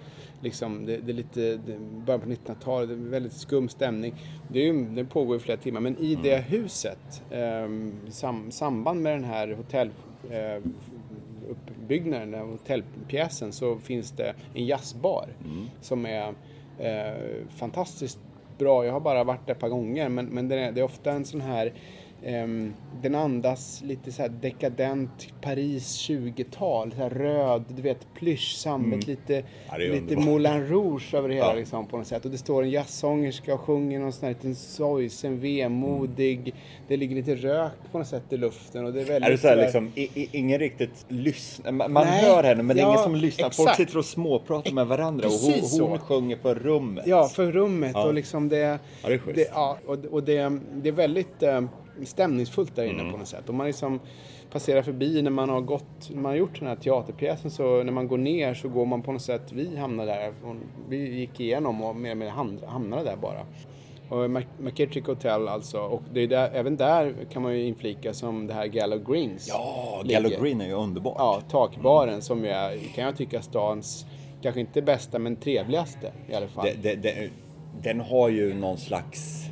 liksom, 0.45 0.87
det, 0.87 0.97
det 0.97 1.13
är 1.13 1.15
lite 1.15 1.41
det, 1.41 1.79
början 2.07 2.21
på 2.21 2.29
1900-talet, 2.29 2.89
det 2.89 2.95
är 2.95 3.11
väldigt 3.11 3.33
skum 3.33 3.69
stämning. 3.69 4.15
Det, 4.49 4.59
är 4.59 4.73
ju, 4.73 4.85
det 4.85 5.05
pågår 5.05 5.37
i 5.37 5.41
flera 5.41 5.59
timmar, 5.59 5.81
men 5.81 5.99
i 5.99 6.15
det 6.15 6.37
huset, 6.37 7.23
eh, 7.31 7.69
sam, 8.11 8.51
samband 8.51 9.03
med 9.03 9.13
den 9.13 9.25
här 9.25 9.49
hotell... 9.49 9.91
Eh, 10.31 10.63
uppbyggnaden, 11.49 12.31
den 12.31 12.41
här 12.41 12.47
hotellpjäsen, 12.47 13.53
så 13.53 13.79
finns 13.79 14.11
det 14.11 14.35
en 14.55 14.67
jazzbar 14.67 15.29
som 15.81 16.07
är 16.07 16.35
eh, 16.79 17.47
fantastiskt 17.57 18.19
bra. 18.59 18.87
Jag 18.87 18.93
har 18.93 19.01
bara 19.01 19.25
varit 19.25 19.47
där 19.47 19.55
ett 19.55 19.61
par 19.61 19.69
gånger, 19.69 20.09
men, 20.09 20.27
men 20.27 20.49
det, 20.49 20.61
är, 20.61 20.73
det 20.73 20.81
är 20.81 20.85
ofta 20.85 21.13
en 21.13 21.25
sån 21.25 21.41
här 21.41 21.73
den 23.03 23.15
andas 23.15 23.83
lite 23.85 24.13
så 24.13 24.29
dekadent 24.29 25.29
Paris 25.41 26.09
20-tal, 26.09 26.95
så 26.97 27.09
röd, 27.09 27.65
du 27.69 27.83
vet 27.83 28.15
plysch, 28.15 28.57
sammet, 28.57 29.07
lite, 29.07 29.43
Ja, 29.71 29.77
lite. 29.77 30.17
Moulin 30.17 30.67
Rouge 30.67 31.15
över 31.15 31.29
det 31.29 31.35
hela 31.35 31.47
Ja. 31.47 31.55
liksom, 31.55 31.87
på 31.87 31.97
något 31.97 32.07
sätt. 32.07 32.25
Och 32.25 32.31
det 32.31 32.39
står 32.39 32.63
en 32.63 32.71
jazzsångerska 32.71 33.55
och 33.55 33.61
sjunger 33.61 34.01
någon 34.01 34.13
sån 34.13 34.27
här 34.27 34.35
liten 34.35 34.55
sorgsen, 34.55 35.41
vemodig. 35.41 36.55
Det 36.89 36.97
ligger 36.97 37.17
lite 37.17 37.35
rök 37.35 37.73
på 37.93 37.99
något 37.99 38.07
sätt 38.07 38.23
i 38.31 38.37
luften 38.37 38.85
och 38.87 38.93
det 38.93 39.01
är 39.01 39.05
väldigt 39.05 39.29
Är 39.29 39.31
det 39.33 39.39
så 39.39 39.49
här 39.49 39.57
liksom, 39.57 39.93
i, 39.95 40.03
i, 40.03 40.29
ingen 40.33 40.59
riktigt 40.59 41.07
lyssnar, 41.09 41.73
man, 41.73 41.93
man 41.93 42.07
hör 42.07 42.43
henne 42.43 42.63
men 42.63 42.77
det 42.77 42.83
är 42.83 42.85
ja, 42.85 42.93
ingen 42.93 43.03
som 43.03 43.15
lyssnar. 43.15 43.51
Folk 43.51 43.69
exakt. 43.69 43.77
sitter 43.77 43.99
och 43.99 44.05
småpratar 44.05 44.73
med 44.73 44.87
varandra 44.87 45.27
och 45.27 45.33
hon, 45.33 45.53
Precis 45.53 45.81
hon 45.81 45.99
sjunger 45.99 46.37
för 46.37 46.55
rummet. 46.55 47.07
Ja, 47.07 47.29
för 47.29 47.53
rummet 47.53 47.97
och 47.97 48.15
liksom 48.15 48.49
det... 48.49 48.59
Ja, 48.59 48.79
det 49.09 49.15
är 49.15 49.19
schysst. 49.19 49.37
det, 49.37 49.49
ja, 49.55 49.79
och, 49.87 50.05
och 50.05 50.23
det, 50.23 50.59
det 50.73 50.89
är 50.89 50.93
väldigt 50.93 51.43
eh, 51.43 51.61
stämningsfullt 52.05 52.77
där 52.77 52.85
inne 52.85 53.01
Mm. 53.01 53.13
på 53.13 53.19
något 53.19 53.29
sätt. 53.29 53.49
Och 53.49 53.55
man 53.55 53.67
liksom 53.67 54.01
passerar 54.53 54.83
förbi 54.83 55.23
när 55.23 55.31
man 55.31 55.49
har 55.49 55.61
gått, 55.61 56.11
när 56.11 56.17
man 56.23 56.31
har 56.31 56.37
gjort 56.37 56.59
den 56.59 56.69
här 56.69 56.77
teaterpjäsen 56.77 57.51
så 57.51 57.83
när 57.83 57.93
man 57.93 58.09
går 58.09 58.19
ner 58.19 58.55
så 58.55 58.69
går 58.69 58.87
man 58.87 59.03
på 59.03 59.13
något 59.13 59.23
sätt, 59.23 59.53
vi 59.53 59.77
hamnar 59.77 60.07
där, 60.07 60.33
vi 60.89 61.19
gick 61.19 61.41
igenom 61.41 61.83
och 61.83 61.97
mer 61.97 62.11
eller 62.11 62.15
mindre 62.15 62.35
ham- 62.37 62.67
hamnade 62.67 63.05
där 63.05 63.17
bara. 63.17 63.41
Och 64.09 64.31
McKittrick 64.59 65.07
Hotel 65.07 65.49
alltså, 65.49 65.79
och 65.81 66.03
det 66.13 66.21
är 66.21 66.27
där, 66.29 66.51
även 66.55 66.77
där 66.77 67.15
kan 67.33 67.43
man 67.43 67.53
ju 67.55 67.63
inflika 67.63 68.15
som 68.15 68.47
det 68.47 68.55
här 68.55 68.67
Gallo 68.67 69.13
Greens 69.13 69.49
Ja, 69.49 70.01
ligger. 70.05 70.21
Gallo 70.23 70.43
Green 70.43 70.61
är 70.61 70.67
ju 70.67 70.73
underbart. 70.73 71.15
Ja, 71.19 71.41
takbaren 71.51 72.23
som 72.23 72.45
är, 72.45 72.95
kan 72.95 73.05
jag 73.05 73.17
tycka, 73.17 73.43
stans, 73.43 74.07
kanske 74.43 74.61
inte 74.61 74.83
bästa 74.83 75.19
men 75.19 75.37
trevligaste 75.37 76.13
i 76.31 76.35
alla 76.35 76.49
fall. 76.49 76.65
Det, 76.65 76.95
det, 76.95 77.03
det, 77.03 77.31
den 77.83 78.01
har 78.01 78.29
ju 78.29 78.55
någon 78.55 78.79
slags 78.79 79.45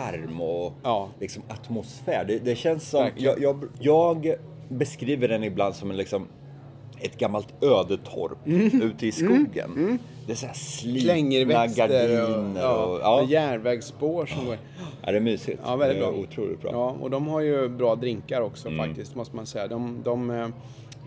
charm 0.00 0.40
och 0.40 0.72
Ja. 0.82 1.08
liksom 1.20 1.42
atmosfär. 1.48 2.24
Det, 2.24 2.38
det 2.38 2.54
känns 2.56 2.88
som, 2.90 3.08
jag, 3.16 3.42
jag, 3.42 3.64
jag 3.80 4.34
beskriver 4.68 5.28
den 5.28 5.44
ibland 5.44 5.74
som 5.74 5.90
en 5.90 5.96
liksom 5.96 6.26
ett 7.02 7.18
gammalt 7.18 7.54
ödetorp 7.62 8.38
ute 8.82 9.06
i 9.06 9.12
skogen. 9.12 9.98
Det 10.26 10.32
är 10.32 10.36
så 10.36 10.46
här 10.46 10.54
slitna 10.54 11.66
gardiner 11.66 12.22
och, 12.78 12.94
och, 12.94 13.00
ja, 13.00 13.20
och 13.22 13.28
järnvägsspår 13.30 14.26
som 14.26 14.44
går. 14.46 14.56
ja, 15.04 15.10
det 15.10 15.16
är 15.16 15.20
mysigt. 15.20 15.60
Ja, 15.64 15.76
väldigt 15.76 15.98
bra. 15.98 16.10
Otroligt 16.12 16.60
bra. 16.60 16.70
Ja, 16.72 16.96
och 17.00 17.10
de 17.10 17.26
har 17.28 17.40
ju 17.40 17.68
bra 17.68 17.94
drinkar 17.94 18.40
också 18.40 18.68
Mm. 18.68 18.86
faktiskt, 18.86 19.14
måste 19.14 19.36
man 19.36 19.46
säga. 19.46 19.68
De, 19.68 20.00
de, 20.04 20.30
eh, 20.30 20.48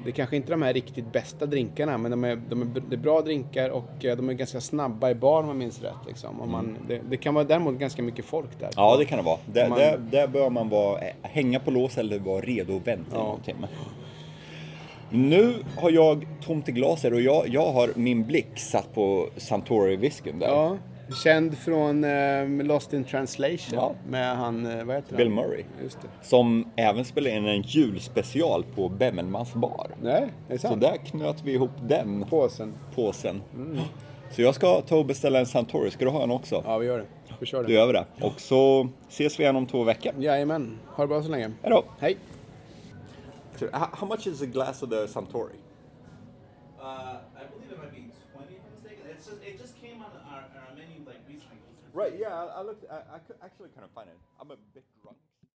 det 0.03 0.09
är 0.09 0.13
kanske 0.13 0.35
inte 0.35 0.51
de 0.51 0.61
här 0.61 0.73
riktigt 0.73 1.11
bästa 1.13 1.45
drinkarna, 1.45 1.97
men 1.97 2.11
de 2.11 2.23
är, 2.23 2.35
de 2.49 2.61
är, 2.61 2.65
det 2.89 2.95
är 2.95 2.99
bra 2.99 3.21
drinkar 3.21 3.69
och 3.69 4.05
eh, 4.05 4.17
de 4.17 4.29
är 4.29 4.33
ganska 4.33 4.61
snabba 4.61 5.09
i 5.09 5.15
bar 5.15 5.39
om 5.41 5.47
jag 5.47 5.55
minns 5.55 5.81
rätt. 5.81 5.93
Liksom. 6.07 6.41
Och 6.41 6.47
man, 6.47 6.77
det, 6.87 7.01
det 7.09 7.17
kan 7.17 7.33
vara 7.33 7.43
däremot 7.45 7.75
ganska 7.79 8.01
mycket 8.03 8.25
folk 8.25 8.49
där. 8.59 8.65
Mm. 8.65 8.73
Ja, 8.75 8.97
det 8.97 9.05
kan 9.05 9.17
det 9.17 9.23
vara. 9.23 9.37
Där, 9.45 9.69
Man- 9.69 9.77
där, 9.79 9.97
där 10.11 10.27
bör 10.27 10.49
man 10.49 10.69
vara, 10.69 10.99
eh, 11.01 11.13
hänga 11.21 11.59
på 11.59 11.71
lås 11.71 11.97
eller 11.97 12.19
vara 12.19 12.41
redo 12.41 12.75
att 12.77 12.87
vänta 12.87 13.11
Ja. 13.15 13.23
någon 13.23 13.41
timme. 13.41 13.67
Nu 15.09 15.53
har 15.77 15.91
jag 15.91 16.25
tomt 16.45 16.69
i 16.69 16.71
glaset 16.71 17.13
och 17.13 17.21
jag, 17.21 17.47
jag 17.47 17.71
har 17.71 17.89
min 17.95 18.25
blick 18.25 18.59
satt 18.59 18.93
på 18.93 19.29
Suntory-whiskyn 19.37 20.39
där. 20.39 20.47
Ja, 20.47 20.77
känd 21.15 21.57
från 21.57 22.03
eh, 22.03 22.47
Lost 22.47 22.93
in 22.93 23.03
translation 23.03 23.73
Ja. 23.73 23.95
med 24.09 24.37
han, 24.37 24.65
eh, 24.65 24.83
vad 24.83 24.95
heter 24.95 25.17
Bill 25.17 25.27
han? 25.27 25.35
Murray. 25.35 25.63
Just 25.83 26.01
det. 26.01 26.07
Som 26.27 26.67
även 26.75 27.05
spelar 27.05 27.31
in 27.31 27.45
en 27.47 27.61
julspecial 27.61 28.63
på 28.75 28.89
Bemmelmans 28.89 29.53
bar. 29.53 29.87
Nej, 30.01 30.13
är 30.13 30.29
det 30.47 30.59
Så 30.59 30.67
sant? 30.67 30.81
där 30.81 30.97
knöt 30.97 31.41
vi 31.43 31.53
ihop 31.53 31.71
den 31.81 32.25
Påsen. 32.29 32.73
påsen. 32.95 33.41
Så 34.31 34.41
jag 34.41 34.55
ska 34.55 34.81
ta 34.81 34.95
och 34.97 35.05
beställa 35.05 35.39
en 35.39 35.45
Suntory. 35.45 35.91
Ska 35.91 36.05
du 36.05 36.11
ha 36.11 36.23
en 36.23 36.31
också? 36.31 36.63
Ja, 36.65 36.77
vi 36.77 36.85
gör 36.87 36.97
det. 36.97 37.05
Vi 37.39 37.45
kör 37.45 37.61
Då 37.61 37.67
det. 37.67 37.73
gör 37.73 37.87
vi 37.87 37.93
det. 37.93 38.05
Och 38.21 38.39
så 38.41 38.89
ses 39.09 39.39
vi 39.39 39.43
igen 39.43 39.55
om 39.55 39.65
två 39.65 39.83
veckor. 39.83 40.11
Jajamän. 40.19 40.79
Ha 40.87 41.03
det 41.03 41.07
bra 41.07 41.23
så 41.23 41.29
länge. 41.29 41.51
Hej 41.61 41.71
då! 41.71 41.83
Hej! 41.99 42.17
How, 43.71 44.07
much 44.07 44.27
is 44.27 44.41
a 44.41 44.45
glass 44.45 44.83
of 44.83 44.89
the 44.89 45.07
Suntory? 45.07 45.53
Right, 51.93 52.13
yeah, 52.19 52.33
I, 52.33 52.59
I 52.59 52.61
looked, 52.63 52.85
I, 52.91 53.15
I 53.15 53.19
could 53.19 53.37
actually 53.43 53.69
kind 53.69 53.85
of 53.85 53.91
find 53.91 54.09
it. 54.09 54.17
I'm 54.41 54.49
a 54.51 54.57
bit. 54.73 54.83